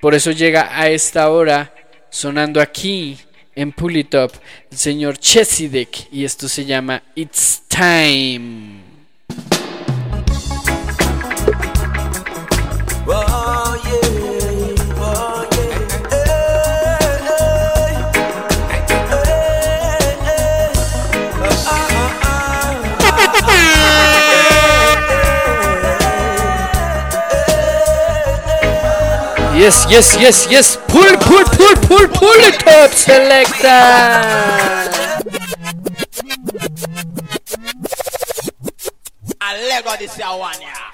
por 0.00 0.14
eso 0.14 0.30
llega 0.30 0.78
a 0.78 0.88
esta 0.88 1.28
hora, 1.30 1.74
sonando 2.10 2.60
aquí 2.60 3.18
en 3.56 3.72
Pull 3.72 3.96
It 3.96 4.14
Up, 4.14 4.32
el 4.70 4.78
señor 4.78 5.18
Chesidek, 5.18 6.12
y 6.12 6.24
esto 6.24 6.48
se 6.48 6.64
llama 6.64 7.02
It's 7.16 7.62
Time. 7.66 8.83
Yes, 29.64 29.86
yes, 29.88 30.16
yes, 30.20 30.46
yes. 30.50 30.76
Pull, 30.88 31.16
pull, 31.24 31.42
pull, 31.56 31.74
pull, 31.88 32.06
pull 32.08 32.40
it 32.44 32.68
up, 32.68 32.90
selector. 32.90 33.80
Lego 39.66 39.96
this 39.98 40.18
one, 40.18 40.60
yeah. 40.60 40.92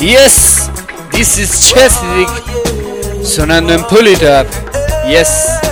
Yes, 0.00 0.68
this 1.12 1.38
is 1.38 1.50
Chesidek 1.70 2.28
sonando 3.22 3.74
en 3.74 3.84
Pull 3.84 4.08
It 4.08 4.24
Up. 4.24 4.48
Yes. 5.06 5.71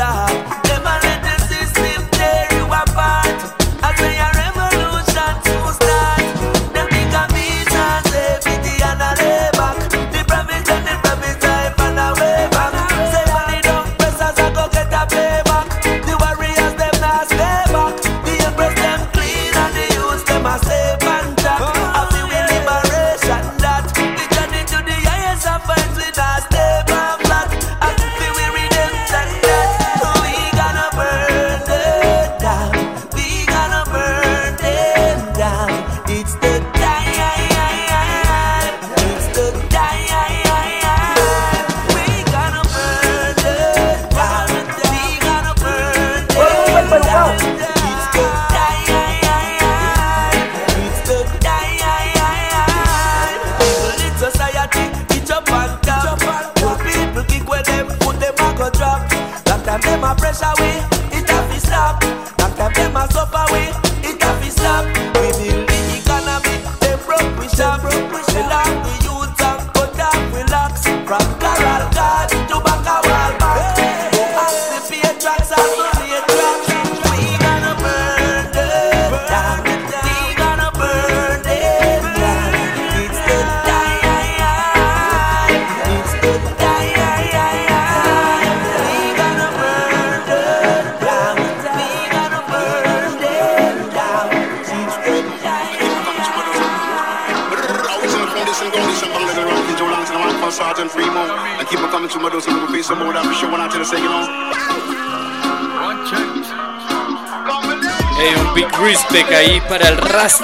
star 0.00 0.59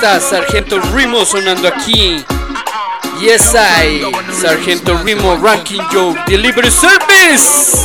el 0.06 0.20
Rasta, 0.20 0.20
Sargento 0.20 0.80
Rimo 0.94 1.24
sonando 1.24 1.68
aquí. 1.68 2.24
Yes, 3.20 3.54
I, 3.54 4.02
Sargento 4.40 4.96
Rimo, 4.98 5.36
Ranking 5.40 5.82
Joe, 5.90 6.14
Delivery 6.26 6.70
Service. 6.70 7.76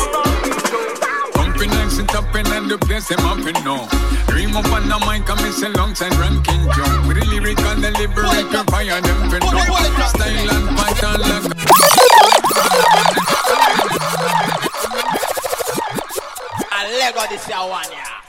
Pumping 1.34 1.72
and 1.72 1.92
sit 1.92 2.14
up 2.14 2.34
and 2.36 2.70
the 2.70 2.78
place 2.78 3.08
them 3.08 3.26
up 3.26 3.40
in 3.40 3.54
now. 3.64 3.88
Dream 4.28 4.56
up 4.56 4.72
on 4.72 4.88
the 4.88 5.00
mic 5.06 5.30
and 5.30 5.42
miss 5.42 5.64
alongside 5.64 6.14
ranking 6.16 6.62
Joe. 6.76 7.08
With 7.08 7.18
the 7.20 7.26
lyrical 7.26 7.76
delivery, 7.76 8.44
prepare 8.50 9.02
them 9.02 9.30
for 9.30 9.40
know. 9.40 9.52
Style 10.08 10.50
and 10.52 10.78
pattern 10.78 11.22
like 11.22 11.46
A 16.72 16.80
Lego 17.00 17.22
this 17.30 17.48
year 17.48 17.58
one, 17.58 17.86
yeah. 17.92 18.21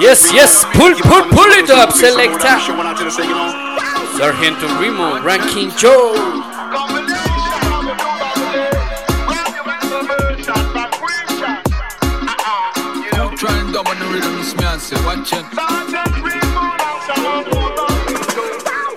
Yes, 0.00 0.32
yes, 0.32 0.64
pull, 0.74 0.94
pull, 0.94 1.24
pull 1.30 1.50
it 1.52 1.70
up, 1.70 1.92
so 1.92 2.14
we 2.16 2.28
will 2.28 2.38
face 2.38 2.42
some 2.42 2.42
more, 2.42 2.42
that 2.42 2.42
selecta. 2.42 2.54
for 2.54 2.60
sure, 2.60 2.76
when 2.76 2.86
I 2.86 2.94
tell 2.94 3.04
you, 3.04 3.10
say, 3.10 3.24
you 3.24 3.34
know. 3.34 3.52
Sargento 4.18 4.68
Rimo, 4.78 5.24
Ranking 5.24 5.70
Joe. 5.76 6.12
And 13.84 14.00
the 14.00 14.06
rhythm, 14.06 14.38
I 14.38 14.78
say, 14.78 14.96
watch 15.04 15.32
it. 15.32 15.44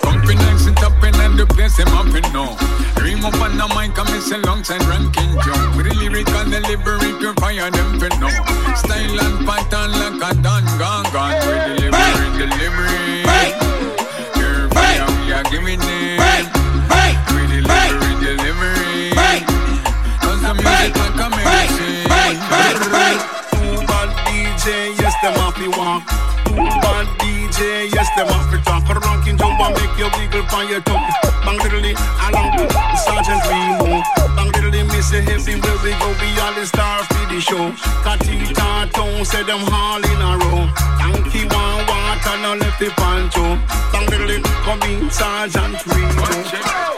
Pumping 0.02 0.38
and 0.38 0.60
sit 0.60 0.82
up 0.82 1.02
in 1.02 1.14
and 1.16 1.38
the 1.38 1.46
place 1.46 1.76
them 1.76 1.88
up 1.88 2.06
in 2.06 2.22
now. 2.32 2.56
Dream 2.94 3.24
up 3.24 3.34
on 3.40 3.56
the 3.56 3.66
mic 3.74 3.98
and 3.98 4.08
miss 4.10 4.30
alongside 4.30 4.84
ranking 4.84 5.05
delivery, 7.26 7.34
prepare 7.34 7.70
them 7.70 7.98
for 7.98 8.08
know. 8.20 8.30
Style 8.76 9.20
and 9.20 9.46
pattern 9.46 9.90
like 9.92 10.30
a 10.30 10.42
don 10.42 10.64
gone 10.78 11.04
gone. 11.12 11.34
With 11.46 11.78
delivery, 11.78 12.28
delivery. 12.38 13.24
Purify, 14.34 14.94
we 15.24 15.32
are 15.32 15.42
giving 15.50 15.80
it. 15.80 16.18
With 16.20 17.48
delivery, 17.50 18.14
delivery. 18.22 19.10
Cause 20.20 20.40
the 20.42 20.54
music 20.54 20.96
like 20.96 21.20
a 21.20 21.28
medicine. 21.30 22.04
Too 23.50 23.86
bad 23.86 24.08
DJ, 24.26 24.66
yes, 25.00 25.14
them 25.22 25.36
off 25.40 25.56
the 25.56 25.68
walk. 25.78 26.02
Too 26.46 26.54
bad 26.54 27.06
DJ, 27.18 27.92
yes, 27.92 28.08
them 28.16 28.28
off 28.28 28.50
the 28.50 28.58
talk. 28.58 28.88
Ranking 28.88 29.36
jump 29.36 29.60
and 29.60 29.74
make 29.74 29.98
you 29.98 30.08
wiggle 30.18 30.44
on 30.54 30.68
your 30.68 30.80
tongue. 30.82 31.25
Katita 39.16 39.24
Town, 39.24 39.24
say 39.24 39.42
them 39.42 39.64
all 39.72 40.04
in 40.04 40.20
a 40.20 40.38
row. 40.38 40.68
Yankee 40.98 41.46
one 41.46 41.86
water, 41.86 42.36
no 42.42 42.54
left 42.54 42.78
the 42.78 42.90
pancho. 42.96 43.56
Bang 43.92 44.06
diddly, 44.08 44.42
come 44.64 44.82
in, 44.82 45.10
Sergeant 45.10 45.86
Remo. 45.86 46.26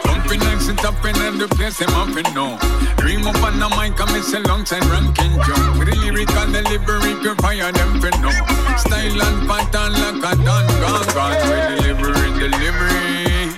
Pumping 0.03 0.41
and 0.43 0.61
sit 0.61 0.83
up 0.85 1.05
in 1.05 1.15
and 1.21 1.39
the 1.39 1.47
place 1.47 1.77
them 1.77 1.89
up 1.91 2.09
in 2.09 2.33
now. 2.33 2.57
Dream 2.97 3.25
up 3.27 3.41
on 3.43 3.59
the 3.59 3.69
mic 3.77 3.99
and 3.99 4.11
miss 4.11 4.33
alongside 4.33 4.83
ranking 4.85 5.31
Joe. 5.45 5.79
With 5.79 5.89
the 5.89 5.95
lyrical 5.95 6.45
delivery, 6.51 7.15
prepare 7.23 7.71
them 7.71 8.01
for 8.01 8.11
know. 8.19 8.31
Style 8.77 9.21
and 9.21 9.47
pattern 9.47 9.93
like 9.93 10.23
a 10.31 10.43
don 10.43 10.67
gone 10.81 11.07
gone. 11.15 11.35
With 11.47 11.79
delivery, 11.79 12.29
delivery. 12.39 13.53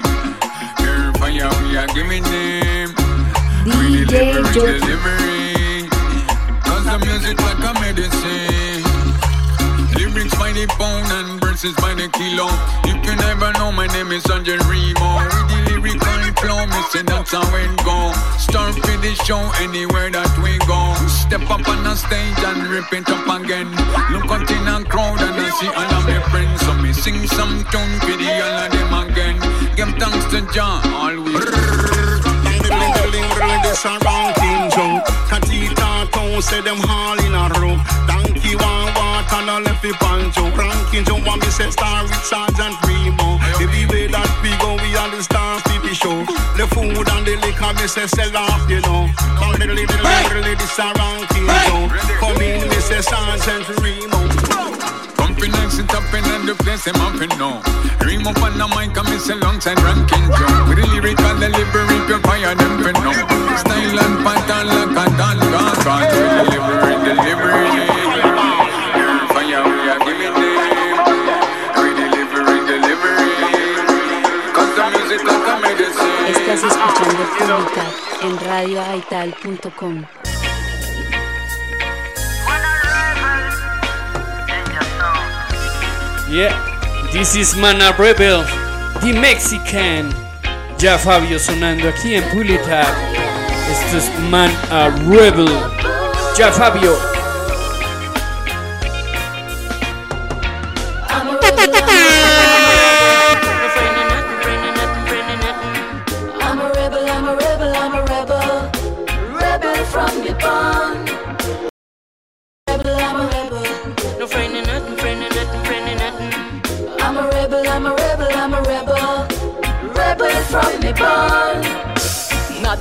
Purify, 0.77 1.31
we 1.31 1.77
are 1.77 1.87
giving 1.87 2.23
them. 2.23 2.93
With 3.65 4.09
delivery, 4.09 4.53
Joe. 4.53 4.65
delivery. 4.65 5.89
Cause 6.63 6.85
the 6.85 6.97
music 7.05 7.39
like 7.41 7.59
a 7.59 7.79
medicine. 7.79 8.50
Pound 10.81 11.11
and 11.11 11.39
verses 11.39 11.75
by 11.75 11.93
the 11.93 12.09
kilo. 12.09 12.49
You 12.89 13.15
never 13.15 13.53
know, 13.53 13.71
my 13.71 13.85
name 13.93 14.11
is 14.11 14.23
Sanjay 14.23 14.57
Remo. 14.65 15.09
With 15.77 15.93
the 16.01 16.13
lyrical 16.25 16.41
flow, 16.41 16.65
me 16.65 16.81
say 16.89 17.03
that's 17.03 17.31
how 17.31 17.45
it 17.53 17.77
go. 17.85 18.11
Start 18.39 18.73
for 18.73 18.97
the 18.97 19.13
show 19.23 19.37
anywhere 19.61 20.09
that 20.09 20.33
we 20.41 20.57
go. 20.65 20.81
Step 21.05 21.45
up 21.53 21.67
on 21.69 21.83
the 21.83 21.93
stage 21.93 22.41
and 22.49 22.65
rip 22.65 22.91
it 22.93 23.07
up 23.13 23.29
again. 23.29 23.69
Look 24.09 24.25
out 24.25 24.49
in 24.49 24.67
a 24.67 24.83
crowd 24.89 25.21
and 25.21 25.37
I 25.37 25.49
see 25.61 25.69
all 25.69 25.93
of 25.93 26.03
my 26.09 26.19
friends. 26.33 26.61
So 26.65 26.73
me 26.73 26.93
sing 26.93 27.27
some 27.27 27.63
tune 27.69 27.99
for 28.01 28.17
the 28.17 28.41
all 28.41 28.57
of 28.65 28.71
them 28.73 28.93
again. 29.05 29.37
Give 29.75 29.93
thanks 30.01 30.25
to 30.33 30.41
John 30.51 30.81
always. 30.97 32.00
This 33.41 33.85
a 33.85 33.97
ranking 34.05 34.69
Joe. 34.69 35.01
Katita 35.25 36.11
Town, 36.11 36.41
say 36.41 36.61
them 36.61 36.77
all 36.87 37.17
in 37.25 37.33
a 37.33 37.49
row. 37.57 37.73
Donkey 38.05 38.55
one 38.55 38.93
water, 38.93 39.41
no 39.45 39.59
left 39.65 39.81
the 39.81 39.93
pancho. 39.97 40.45
Ranking 40.55 41.05
Joe, 41.05 41.17
want 41.25 41.41
me 41.41 41.49
say 41.49 41.69
star 41.71 42.03
with 42.03 42.23
Sergeant 42.23 42.77
Remo. 42.85 43.41
Everywhere 43.57 44.09
that 44.13 44.29
we 44.45 44.53
go, 44.61 44.77
we 44.77 44.95
are 44.95 45.09
the 45.09 45.23
stars 45.23 45.61
for 45.63 45.81
the 45.81 45.93
show. 45.93 46.21
The 46.53 46.67
food 46.69 47.09
and 47.09 47.25
the 47.25 47.35
liquor, 47.41 47.73
me 47.81 47.87
say 47.87 48.05
sell 48.05 48.37
off, 48.37 48.69
you 48.69 48.81
know. 48.81 49.09
Bang 49.41 49.57
diddly 49.57 49.85
diddly 49.89 50.21
diddly, 50.29 50.57
this 50.57 50.77
a 50.77 50.93
ranking 50.93 51.49
Joe. 51.65 51.89
Come 52.21 52.41
in, 52.41 52.69
me 52.69 52.79
say 52.79 53.01
Sergeant 53.01 53.67
Remo. 53.81 54.40
Pumping 55.41 55.59
and 55.59 55.71
sit 55.71 55.89
up 55.95 56.13
in 56.13 56.23
and 56.23 56.47
the 56.47 56.53
place 56.53 56.85
them 56.85 57.01
up 57.01 57.17
in 57.17 57.29
now. 57.41 57.61
Dream 57.97 58.27
up 58.27 58.37
on 58.43 58.59
the 58.61 58.67
mic 58.77 58.93
and 58.93 59.09
miss 59.09 59.27
alongside 59.27 59.81
ranking 59.81 60.29
Joe. 60.37 60.69
With 60.69 60.77
the 60.77 60.85
lyrical 60.85 61.33
delivery, 61.41 61.97
prepare 62.05 62.53
them 62.53 62.77
for 62.85 62.93
know. 63.01 63.09
Style 63.57 63.99
and 64.05 64.21
pattern 64.21 64.69
like 64.69 64.93
a 64.93 65.05
don 65.17 65.41
gone. 65.81 66.05
With 66.13 66.45
delivery, 66.45 66.93
delivery. 67.09 67.73
Fire 69.33 69.65
we 69.65 69.89
are 69.89 69.97
delivery, 70.05 70.61
delivery. 72.69 73.41
The. 74.61 74.85
Estás 76.29 76.61
escuchando 76.61 77.25
en 78.21 78.33
radioaital.com. 78.45 80.20
Yeah, 86.31 86.55
this 87.11 87.35
is 87.35 87.57
Mana 87.57 87.93
Rebel, 87.99 88.43
the 89.01 89.11
Mexican. 89.11 90.09
Ya 90.79 90.97
Fabio 90.97 91.37
sonando 91.37 91.89
aquí 91.89 92.15
en 92.15 92.23
Pulitap. 92.29 92.87
Esto 93.69 93.97
es 93.97 94.09
Mana 94.29 94.95
Rebel. 95.09 95.49
Ya 96.37 96.49
Fabio. 96.53 97.10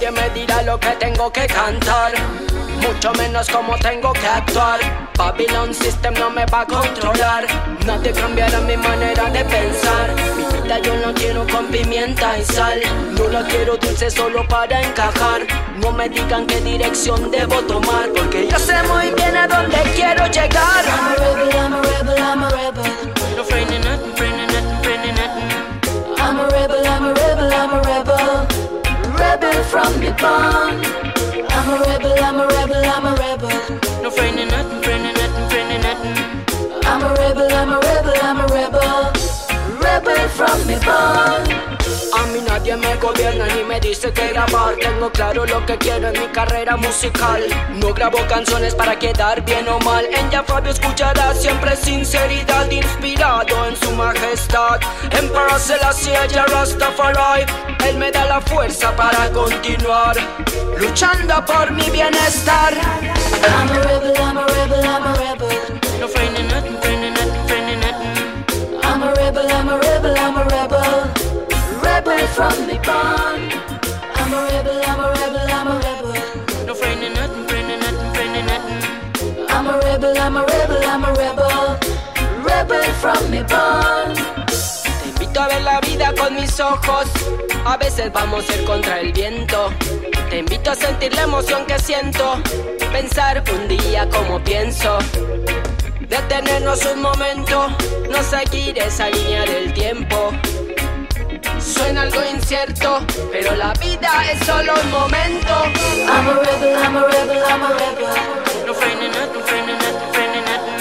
Nadie 0.01 0.13
me 0.13 0.31
dirá 0.31 0.63
lo 0.63 0.81
que 0.81 0.93
tengo 0.93 1.31
que 1.31 1.47
cantar, 1.47 2.13
mucho 2.81 3.13
menos 3.19 3.51
cómo 3.51 3.77
tengo 3.81 4.15
que 4.15 4.27
actuar. 4.27 4.81
Babylon 5.15 5.75
System 5.75 6.15
no 6.15 6.31
me 6.31 6.47
va 6.47 6.63
a 6.63 6.67
controlar, 6.67 7.45
nadie 7.85 8.11
cambiará 8.13 8.61
mi 8.61 8.79
manera 8.79 9.29
de 9.29 9.45
pensar. 9.45 10.09
Mi 10.39 10.63
vida 10.63 10.79
yo 10.79 10.97
no 11.05 11.13
quiero 11.13 11.47
con 11.49 11.67
pimienta 11.67 12.39
y 12.39 12.45
sal, 12.47 12.81
no 13.13 13.29
la 13.29 13.43
quiero 13.45 13.77
dulce 13.77 14.11
solo 14.11 14.49
para 14.49 14.81
encajar. 14.81 15.43
No 15.83 15.93
me 15.93 16.09
digan 16.09 16.47
qué 16.47 16.63
dirección 16.63 17.31
debo 17.31 17.61
tomar, 17.65 18.09
porque 18.17 18.49
yo 18.49 18.59
sé 18.59 18.83
muy 18.85 19.11
bien 19.11 19.37
a 19.37 19.47
dónde 19.47 19.83
quiero 19.95 20.27
llegar. 20.29 20.83
I'm 20.87 21.13
a 21.13 21.15
rebel, 21.19 21.53
I'm 21.53 21.75
a 21.75 21.83
rebel, 21.83 22.19
I'm 22.19 22.43
a 22.43 22.49
rebel. 22.49 22.85
No 23.37 23.45
friending 23.45 23.85
nothing, 23.85 24.15
friending 24.15 24.47
nothing, 24.47 24.83
friending 24.83 25.15
nothing. 25.15 26.17
I'm 26.17 26.41
a 26.41 26.49
rebel, 26.49 26.87
I'm 26.87 27.05
a 27.05 27.13
rebel, 27.13 27.53
I'm 27.53 27.71
a 27.75 27.83
rebel. 27.83 28.50
Rebel 29.31 29.63
from 29.63 29.93
the 30.01 30.11
bond. 30.21 30.85
I'm 31.53 31.69
a 31.71 31.79
rebel, 31.87 32.19
I'm 32.19 32.41
a 32.41 32.47
rebel, 32.49 32.83
I'm 32.85 33.07
a 33.07 33.15
rebel. 33.15 33.49
No 34.03 34.11
friending 34.11 34.51
nothing, 34.51 34.83
friending 34.83 35.15
nothing, 35.15 35.49
friending 35.51 35.83
nothing. 35.85 36.83
I'm 36.85 37.03
a 37.05 37.15
rebel, 37.15 37.49
I'm 37.53 37.71
a 37.71 37.79
rebel, 37.79 38.15
I'm 38.23 38.41
a 38.41 38.47
rebel. 38.49 39.13
Rebel 39.79 40.29
from 40.31 40.67
the 40.67 40.83
bond. 40.85 41.50
Nadie 42.61 42.77
me 42.77 42.95
gobierna 42.97 43.47
ni 43.47 43.65
me 43.65 43.81
dice 43.81 44.13
que 44.13 44.29
grabar. 44.35 44.77
Tengo 44.77 45.11
claro 45.11 45.47
lo 45.47 45.65
que 45.65 45.79
quiero 45.79 46.09
en 46.09 46.21
mi 46.21 46.27
carrera 46.27 46.77
musical. 46.77 47.43
No 47.71 47.95
grabo 47.95 48.19
canciones 48.29 48.75
para 48.75 48.99
quedar 48.99 49.43
bien 49.47 49.67
o 49.67 49.79
mal. 49.79 50.05
En 50.05 50.31
Ya 50.31 50.43
Fabio 50.43 50.71
escucharás 50.71 51.41
siempre 51.41 51.75
sinceridad, 51.75 52.71
inspirado 52.71 53.67
en 53.67 53.75
su 53.77 53.93
majestad. 53.93 54.79
Emperor 55.11 55.59
Selassie, 55.59 56.13
ya 56.29 56.45
Rastafari, 56.45 57.47
él 57.87 57.97
me 57.97 58.11
da 58.11 58.27
la 58.27 58.43
fuerza 58.43 58.95
para 58.95 59.31
continuar, 59.31 60.17
luchando 60.79 61.43
por 61.47 61.71
mi 61.71 61.89
bienestar. 61.89 62.75
I'm 62.75 63.71
a 63.71 63.81
rebel, 63.85 64.15
I'm 64.19 64.37
a 64.37 64.47
rebel, 64.47 64.85
I'm 64.85 65.07
a 65.07 65.15
rebel. 65.15 65.49
No 65.99 66.07
nothing, 66.07 66.75
nothing, 67.15 67.81
nothing. 67.81 68.81
I'm 68.83 69.03
a 69.03 69.15
rebel, 69.15 69.51
I'm 69.51 69.69
a 69.71 69.79
rebel, 69.79 70.15
I'm 70.15 70.37
a 70.37 70.45
rebel. 70.45 70.60
From 72.35 72.67
the 72.69 72.79
bond. 72.87 73.53
I'm 74.15 74.33
a 74.33 74.41
rebel, 74.51 74.81
I'm 74.87 75.01
a 75.01 75.09
rebel, 75.13 75.47
I'm 75.51 75.69
a 75.69 75.75
rebel. 75.85 76.15
No 76.67 76.75
friending 76.75 77.15
nothing, 77.15 77.45
friending 77.49 77.81
nothing, 77.81 78.13
friending 78.15 78.47
nothing. 78.47 79.47
I'm 79.51 79.67
a 79.67 79.79
rebel, 79.79 80.17
I'm 80.17 80.37
a 80.37 80.45
rebel, 80.47 80.83
I'm 80.85 81.05
a 81.05 81.13
rebel. 81.13 81.79
Rebel 82.45 82.93
from 83.03 83.31
the 83.31 83.43
bond. 83.45 84.17
Te 85.03 85.09
invito 85.09 85.41
a 85.41 85.49
ver 85.49 85.63
la 85.63 85.81
vida 85.81 86.15
con 86.19 86.35
mis 86.37 86.59
ojos. 86.61 87.07
A 87.67 87.77
veces 87.77 88.13
vamos 88.13 88.49
a 88.49 88.57
ir 88.57 88.65
contra 88.65 89.01
el 89.01 89.13
viento. 89.13 89.71
Te 90.31 90.39
invito 90.39 90.71
a 90.71 90.75
sentir 90.75 91.13
la 91.15 91.23
emoción 91.23 91.67
que 91.67 91.79
siento. 91.79 92.41
Pensar 92.93 93.43
un 93.53 93.69
día 93.69 94.09
como 94.09 94.43
pienso. 94.43 94.99
Detenernos 96.09 96.87
un 96.87 97.03
momento. 97.03 97.69
No 98.11 98.23
seguir 98.23 98.79
esa 98.79 99.11
línea 99.11 99.45
del 99.45 99.75
tiempo. 99.75 100.33
Suena 101.63 102.03
algo 102.03 102.23
incierto, 102.25 103.01
pero 103.31 103.55
la 103.57 103.73
vida 103.75 104.11
es 104.33 104.45
solo 104.47 104.75
un 104.83 104.91
momento. 104.91 105.55
I'm 106.07 106.29
a 106.29 106.35
rebel, 106.35 106.77
I'm 106.77 106.97
a 106.97 107.07
rebel, 107.07 107.43
I'm 107.47 107.63
a 107.63 107.69
rebel. 107.69 108.09
No 108.67 108.75
friending 108.75 109.13
nothing, 109.13 109.43
friending 109.43 109.79
nothing, 109.79 110.13
friending 110.13 110.45
nothing. 110.45 110.79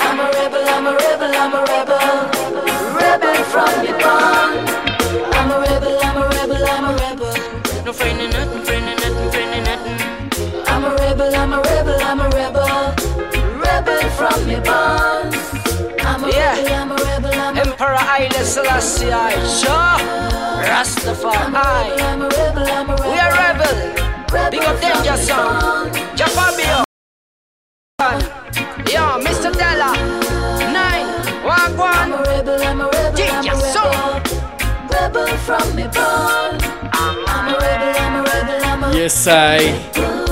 I'm 0.00 0.20
a 0.20 0.30
rebel, 0.30 0.68
I'm 0.68 0.86
a 0.86 0.92
rebel, 0.92 1.34
I'm 1.34 1.54
a 1.54 1.60
rebel. 1.64 2.30
Rebel 2.94 3.44
from 3.44 3.74
the 3.84 3.92
bond. 4.02 4.70
I'm 5.34 5.50
a 5.50 5.60
rebel, 5.60 5.98
I'm 6.02 6.16
a 6.16 6.28
rebel, 6.28 6.64
I'm 6.66 6.84
a 6.84 6.92
rebel. 6.92 7.34
No 7.84 7.92
friending 7.92 8.33
Haile 18.14 18.44
Selassie, 18.44 19.10
sure. 19.58 19.98
Rastafari. 20.62 21.98
I'm 22.00 22.22
a 22.22 22.28
rebel, 22.28 22.62
I'm 22.62 22.90
a 22.90 22.94
rebel. 22.94 23.10
We 23.10 23.18
are 23.18 23.32
rebel. 23.34 24.50
Big 24.52 24.62
up 24.62 24.80
Danger 24.80 25.16
Song. 25.16 25.90
Jafabio. 26.14 26.84
Yo, 28.94 29.18
Mr. 29.18 29.50
Della. 29.52 29.90
Nine. 30.70 31.08
One, 31.42 31.90
I'm 31.90 32.12
a 32.12 32.22
rebel, 32.22 32.62
I'm 32.62 32.80
a 32.82 32.86
rebel, 32.86 33.20
I'm 33.20 33.48
a 33.48 33.60
Song. 33.74 34.22
rebel. 34.22 34.38
Rebel 34.94 35.36
from 35.38 35.74
the 35.74 35.88
bond. 35.96 36.62
I'm 36.92 37.18
a 37.18 37.58
rebel, 37.58 37.94
I'm 37.98 38.14
a 38.14 38.22
rebel, 38.30 38.64
I'm 38.64 38.84
a 38.84 38.96
Yes, 38.96 39.26
I. 39.26 39.58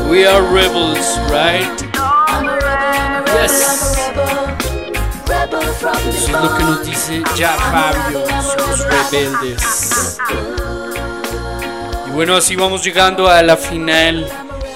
We 0.09 0.25
are 0.25 0.41
rebels, 0.55 1.19
right? 1.35 1.67
I'm 1.97 2.47
a 2.47 2.55
rebel, 2.55 2.69
I'm 2.71 3.17
a 3.17 3.21
rebel, 3.23 3.35
Yes. 3.35 3.59
I'm 3.59 3.75
a 3.75 3.91
rebel. 3.91 4.02
Eso 5.53 5.93
es 6.09 6.31
lo 6.31 6.57
que 6.57 6.65
nos 6.65 6.87
dice 6.87 7.23
ya 7.37 7.53
Fabio, 7.53 8.25
somos 8.27 8.87
rebeldes. 8.87 10.17
Y 12.07 12.11
bueno, 12.13 12.37
así 12.37 12.57
vamos 12.57 12.83
llegando 12.83 13.29
a 13.29 13.43
la 13.43 13.59
final, 13.59 14.27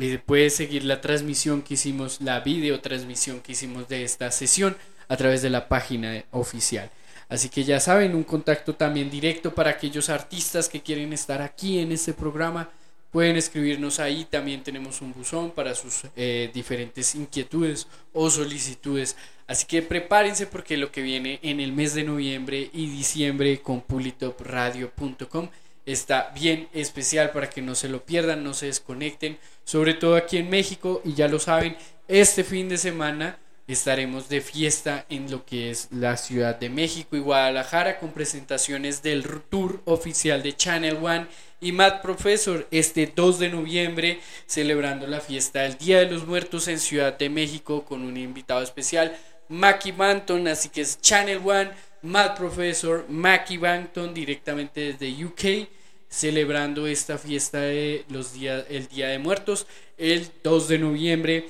eh, 0.00 0.20
puedes 0.24 0.54
seguir 0.54 0.84
la 0.84 1.00
transmisión 1.00 1.62
que 1.62 1.74
hicimos, 1.74 2.20
la 2.20 2.40
video 2.40 2.80
transmisión 2.80 3.40
que 3.40 3.52
hicimos 3.52 3.88
de 3.88 4.04
esta 4.04 4.30
sesión 4.30 4.76
a 5.08 5.16
través 5.16 5.42
de 5.42 5.50
la 5.50 5.68
página 5.68 6.24
oficial. 6.30 6.90
Así 7.28 7.48
que 7.48 7.64
ya 7.64 7.80
saben, 7.80 8.14
un 8.14 8.24
contacto 8.24 8.76
también 8.76 9.10
directo 9.10 9.54
para 9.54 9.70
aquellos 9.70 10.08
artistas 10.08 10.68
que 10.68 10.82
quieren 10.82 11.12
estar 11.12 11.42
aquí 11.42 11.80
en 11.80 11.90
este 11.90 12.12
programa. 12.12 12.70
Pueden 13.14 13.36
escribirnos 13.36 14.00
ahí, 14.00 14.24
también 14.24 14.64
tenemos 14.64 15.00
un 15.00 15.12
buzón 15.12 15.52
para 15.52 15.76
sus 15.76 16.02
eh, 16.16 16.50
diferentes 16.52 17.14
inquietudes 17.14 17.86
o 18.12 18.28
solicitudes. 18.28 19.16
Así 19.46 19.66
que 19.66 19.82
prepárense 19.82 20.48
porque 20.48 20.76
lo 20.76 20.90
que 20.90 21.00
viene 21.00 21.38
en 21.42 21.60
el 21.60 21.70
mes 21.70 21.94
de 21.94 22.02
noviembre 22.02 22.70
y 22.72 22.88
diciembre 22.88 23.62
con 23.62 23.82
pulitopradio.com 23.82 25.48
está 25.86 26.32
bien 26.34 26.66
especial 26.72 27.30
para 27.30 27.48
que 27.48 27.62
no 27.62 27.76
se 27.76 27.88
lo 27.88 28.04
pierdan, 28.04 28.42
no 28.42 28.52
se 28.52 28.66
desconecten, 28.66 29.38
sobre 29.62 29.94
todo 29.94 30.16
aquí 30.16 30.38
en 30.38 30.50
México 30.50 31.00
y 31.04 31.14
ya 31.14 31.28
lo 31.28 31.38
saben, 31.38 31.76
este 32.08 32.42
fin 32.42 32.68
de 32.68 32.78
semana 32.78 33.38
estaremos 33.66 34.28
de 34.28 34.40
fiesta 34.40 35.06
en 35.08 35.30
lo 35.30 35.44
que 35.46 35.70
es 35.70 35.88
la 35.90 36.16
Ciudad 36.16 36.58
de 36.58 36.68
México 36.68 37.16
y 37.16 37.20
Guadalajara 37.20 37.98
con 37.98 38.10
presentaciones 38.10 39.02
del 39.02 39.24
tour 39.48 39.80
oficial 39.84 40.42
de 40.42 40.56
Channel 40.56 40.96
One 40.96 41.26
y 41.64 41.72
Mad 41.72 42.02
Professor 42.02 42.66
este 42.70 43.10
2 43.12 43.38
de 43.38 43.48
noviembre 43.48 44.20
celebrando 44.46 45.06
la 45.06 45.20
fiesta 45.20 45.62
del 45.62 45.78
Día 45.78 46.00
de 46.00 46.10
los 46.10 46.26
Muertos 46.26 46.68
en 46.68 46.78
Ciudad 46.78 47.16
de 47.16 47.30
México 47.30 47.86
con 47.86 48.02
un 48.02 48.18
invitado 48.18 48.62
especial 48.62 49.16
Mackie 49.48 49.92
Banton, 49.92 50.46
así 50.46 50.68
que 50.68 50.82
es 50.82 51.00
Channel 51.00 51.40
One, 51.42 51.70
Mad 52.02 52.36
Professor, 52.36 53.06
Mackie 53.08 53.56
Banton 53.56 54.12
directamente 54.12 54.92
desde 54.92 55.24
UK 55.24 55.68
celebrando 56.06 56.86
esta 56.86 57.16
fiesta 57.16 57.60
de 57.60 58.04
los 58.10 58.34
días 58.34 58.66
el 58.68 58.86
Día 58.88 59.08
de 59.08 59.18
Muertos 59.18 59.66
el 59.96 60.28
2 60.42 60.68
de 60.68 60.78
noviembre. 60.78 61.48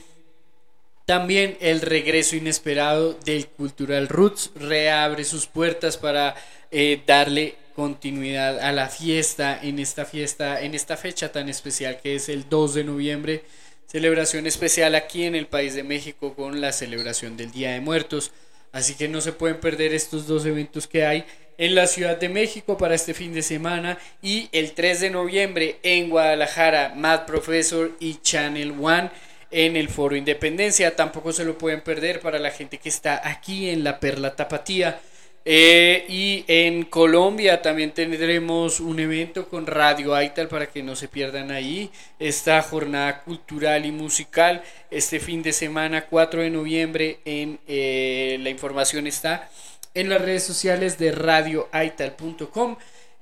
También 1.06 1.58
el 1.60 1.80
regreso 1.80 2.36
inesperado 2.36 3.14
del 3.24 3.48
Cultural 3.48 4.06
Roots 4.08 4.52
reabre 4.54 5.24
sus 5.24 5.46
puertas 5.46 5.96
para 5.96 6.36
eh, 6.70 7.02
darle 7.04 7.63
continuidad 7.74 8.60
a 8.60 8.72
la 8.72 8.88
fiesta 8.88 9.58
en 9.62 9.78
esta 9.78 10.04
fiesta, 10.04 10.60
en 10.62 10.74
esta 10.74 10.96
fecha 10.96 11.32
tan 11.32 11.48
especial 11.48 12.00
que 12.00 12.14
es 12.14 12.28
el 12.28 12.48
2 12.48 12.74
de 12.74 12.84
noviembre. 12.84 13.44
Celebración 13.86 14.46
especial 14.46 14.94
aquí 14.94 15.24
en 15.24 15.34
el 15.34 15.46
país 15.46 15.74
de 15.74 15.82
México 15.82 16.34
con 16.34 16.60
la 16.60 16.72
celebración 16.72 17.36
del 17.36 17.50
Día 17.50 17.72
de 17.72 17.80
Muertos. 17.80 18.32
Así 18.72 18.94
que 18.94 19.08
no 19.08 19.20
se 19.20 19.32
pueden 19.32 19.60
perder 19.60 19.94
estos 19.94 20.26
dos 20.26 20.46
eventos 20.46 20.86
que 20.86 21.04
hay 21.04 21.24
en 21.58 21.74
la 21.74 21.86
Ciudad 21.86 22.16
de 22.16 22.28
México 22.28 22.76
para 22.76 22.94
este 22.94 23.14
fin 23.14 23.32
de 23.32 23.42
semana 23.42 23.98
y 24.22 24.48
el 24.52 24.72
3 24.72 25.00
de 25.00 25.10
noviembre 25.10 25.78
en 25.82 26.10
Guadalajara, 26.10 26.94
Mad 26.96 27.26
Professor 27.26 27.92
y 28.00 28.16
Channel 28.16 28.72
One 28.80 29.10
en 29.50 29.76
el 29.76 29.88
Foro 29.88 30.16
Independencia. 30.16 30.96
Tampoco 30.96 31.32
se 31.32 31.44
lo 31.44 31.56
pueden 31.56 31.80
perder 31.82 32.20
para 32.20 32.38
la 32.38 32.50
gente 32.50 32.78
que 32.78 32.88
está 32.88 33.20
aquí 33.28 33.70
en 33.70 33.84
la 33.84 34.00
Perla 34.00 34.34
Tapatía. 34.34 35.00
Eh, 35.46 36.06
y 36.08 36.44
en 36.48 36.84
Colombia 36.84 37.60
también 37.60 37.92
tendremos 37.92 38.80
un 38.80 38.98
evento 38.98 39.46
con 39.48 39.66
Radio 39.66 40.14
Aital 40.14 40.48
para 40.48 40.70
que 40.70 40.82
no 40.82 40.96
se 40.96 41.08
pierdan 41.08 41.50
ahí. 41.50 41.90
Esta 42.18 42.62
jornada 42.62 43.20
cultural 43.22 43.84
y 43.84 43.92
musical 43.92 44.62
este 44.90 45.20
fin 45.20 45.42
de 45.42 45.52
semana 45.52 46.06
4 46.06 46.42
de 46.42 46.50
noviembre. 46.50 47.20
En, 47.24 47.58
eh, 47.68 48.38
la 48.40 48.50
información 48.50 49.06
está 49.06 49.50
en 49.92 50.08
las 50.08 50.22
redes 50.22 50.44
sociales 50.44 50.98
de 50.98 51.12
radioaital.com. 51.12 52.76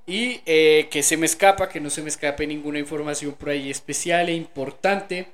Y 0.06 0.40
eh, 0.46 0.88
que 0.90 1.02
se 1.02 1.16
me 1.16 1.26
escapa, 1.26 1.68
que 1.68 1.80
no 1.80 1.88
se 1.88 2.02
me 2.02 2.08
escape 2.08 2.46
ninguna 2.46 2.78
información 2.78 3.32
por 3.32 3.50
ahí 3.50 3.70
especial 3.70 4.28
e 4.28 4.34
importante. 4.34 5.28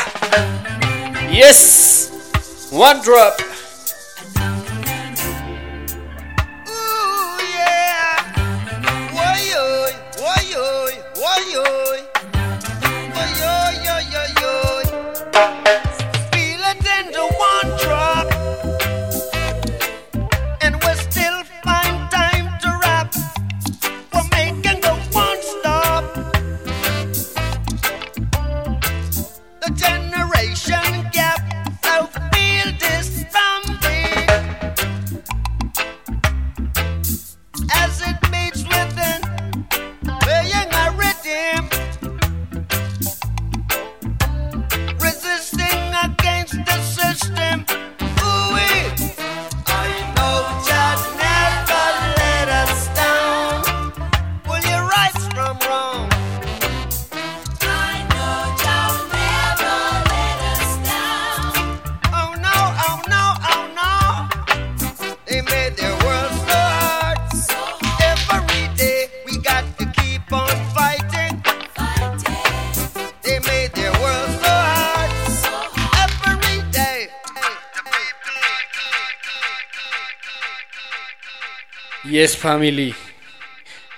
Yes. 1.32 2.19
One 2.70 3.02
drop. 3.02 3.40
the 46.52 46.82
system. 46.82 47.69
Yes, 82.10 82.36
family. 82.36 82.92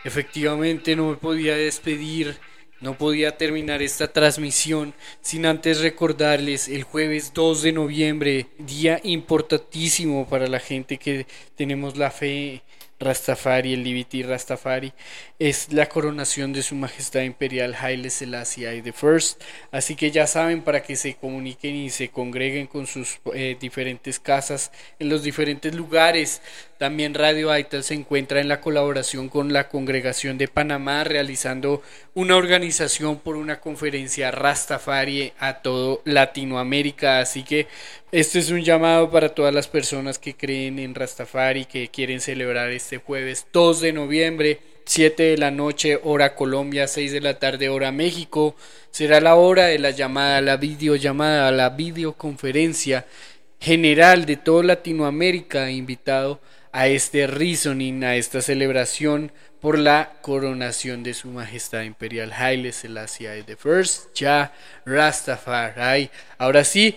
Efectivamente 0.04 0.94
no 0.94 1.08
me 1.08 1.16
podía 1.16 1.56
despedir, 1.56 2.36
no 2.82 2.98
podía 2.98 3.38
terminar 3.38 3.80
esta 3.80 4.12
transmisión 4.12 4.92
sin 5.22 5.46
antes 5.46 5.80
recordarles 5.80 6.68
el 6.68 6.82
jueves 6.82 7.32
2 7.32 7.62
de 7.62 7.72
noviembre, 7.72 8.48
día 8.58 9.00
importantísimo 9.02 10.28
para 10.28 10.46
la 10.46 10.60
gente 10.60 10.98
que 10.98 11.26
tenemos 11.56 11.96
la 11.96 12.10
fe 12.10 12.62
Rastafari, 13.02 13.74
el 13.74 13.82
Liberty 13.82 14.22
Rastafari, 14.22 14.92
es 15.38 15.72
la 15.72 15.88
coronación 15.88 16.52
de 16.52 16.62
su 16.62 16.74
Majestad 16.74 17.22
Imperial 17.22 17.74
Haile 17.74 18.10
Selassie 18.10 18.72
I 18.76 18.92
First. 18.92 19.42
Así 19.72 19.96
que 19.96 20.10
ya 20.10 20.26
saben 20.26 20.62
para 20.62 20.82
que 20.82 20.96
se 20.96 21.14
comuniquen 21.14 21.74
y 21.74 21.90
se 21.90 22.10
congreguen 22.10 22.66
con 22.68 22.86
sus 22.86 23.18
eh, 23.34 23.56
diferentes 23.60 24.20
casas 24.20 24.70
en 24.98 25.08
los 25.08 25.22
diferentes 25.22 25.74
lugares. 25.74 26.40
También 26.82 27.14
Radio 27.14 27.52
Aital 27.52 27.84
se 27.84 27.94
encuentra 27.94 28.40
en 28.40 28.48
la 28.48 28.60
colaboración 28.60 29.28
con 29.28 29.52
la 29.52 29.68
Congregación 29.68 30.36
de 30.36 30.48
Panamá 30.48 31.04
realizando 31.04 31.80
una 32.12 32.34
organización 32.34 33.20
por 33.20 33.36
una 33.36 33.60
conferencia 33.60 34.32
Rastafari 34.32 35.32
a 35.38 35.62
todo 35.62 36.02
Latinoamérica. 36.04 37.20
Así 37.20 37.44
que 37.44 37.68
este 38.10 38.40
es 38.40 38.50
un 38.50 38.64
llamado 38.64 39.12
para 39.12 39.28
todas 39.28 39.54
las 39.54 39.68
personas 39.68 40.18
que 40.18 40.34
creen 40.34 40.80
en 40.80 40.96
Rastafari, 40.96 41.66
que 41.66 41.86
quieren 41.86 42.20
celebrar 42.20 42.72
este 42.72 42.96
jueves 42.96 43.46
2 43.52 43.80
de 43.80 43.92
noviembre, 43.92 44.58
7 44.84 45.22
de 45.22 45.38
la 45.38 45.52
noche, 45.52 46.00
hora 46.02 46.34
Colombia, 46.34 46.88
6 46.88 47.12
de 47.12 47.20
la 47.20 47.38
tarde, 47.38 47.68
hora 47.68 47.92
México. 47.92 48.56
Será 48.90 49.20
la 49.20 49.36
hora 49.36 49.66
de 49.66 49.78
la 49.78 49.90
llamada, 49.90 50.40
la 50.40 50.56
videollamada, 50.56 51.52
la 51.52 51.70
videoconferencia 51.70 53.06
general 53.60 54.26
de 54.26 54.36
toda 54.36 54.64
Latinoamérica, 54.64 55.70
invitado 55.70 56.40
a 56.72 56.88
este 56.88 57.26
reasoning, 57.26 58.02
a 58.04 58.16
esta 58.16 58.40
celebración 58.40 59.30
por 59.60 59.78
la 59.78 60.14
coronación 60.22 61.02
de 61.02 61.14
su 61.14 61.28
majestad 61.28 61.82
imperial 61.82 62.32
Haile 62.32 62.72
Selassie 62.72 63.28
I 63.38 63.44
First, 63.56 64.14
ya 64.14 64.52
Rastafari. 64.84 66.10
Ahora 66.38 66.64
sí, 66.64 66.96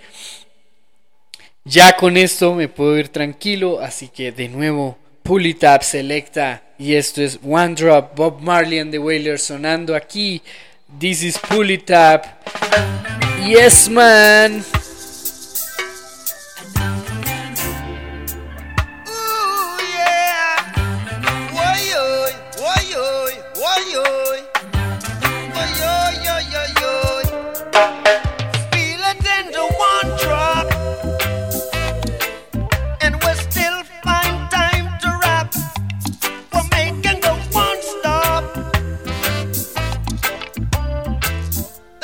ya 1.64 1.96
con 1.96 2.18
esto 2.18 2.56
me 2.56 2.68
puedo 2.68 2.98
ir 2.98 3.10
tranquilo, 3.10 3.80
así 3.80 4.08
que 4.08 4.32
de 4.32 4.48
nuevo, 4.48 4.98
Pull 5.24 5.48
It 5.48 5.64
Up 5.64 5.84
selecta. 5.84 6.62
Y 6.78 6.96
esto 6.96 7.22
es 7.22 7.40
One 7.44 7.76
Drop, 7.76 8.16
Bob 8.16 8.42
Marley 8.42 8.80
and 8.80 8.92
the 8.92 9.00
Wailers 9.00 9.44
sonando 9.44 9.96
aquí. 9.96 10.42
This 11.00 11.24
is 11.24 11.38
Pull 11.38 11.72
It 11.72 11.90
Up. 11.90 12.24
Yes, 13.48 13.90
man. 13.90 14.64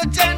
the 0.04 0.10
day. 0.10 0.31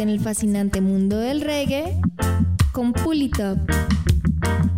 en 0.00 0.08
el 0.08 0.20
fascinante 0.20 0.80
mundo 0.80 1.18
del 1.18 1.42
reggae 1.42 2.00
con 2.72 2.92
Pulitop. 2.92 3.58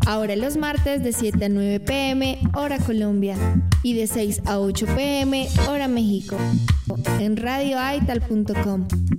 Ahora 0.06 0.34
los 0.36 0.56
martes 0.56 1.02
de 1.02 1.12
7 1.12 1.44
a 1.44 1.48
9 1.48 1.80
pm, 1.80 2.38
hora 2.54 2.78
Colombia, 2.78 3.36
y 3.82 3.94
de 3.94 4.06
6 4.06 4.42
a 4.46 4.58
8 4.58 4.86
pm, 4.96 5.48
hora 5.68 5.86
México, 5.86 6.36
en 7.20 7.36
radioaital.com. 7.36 8.86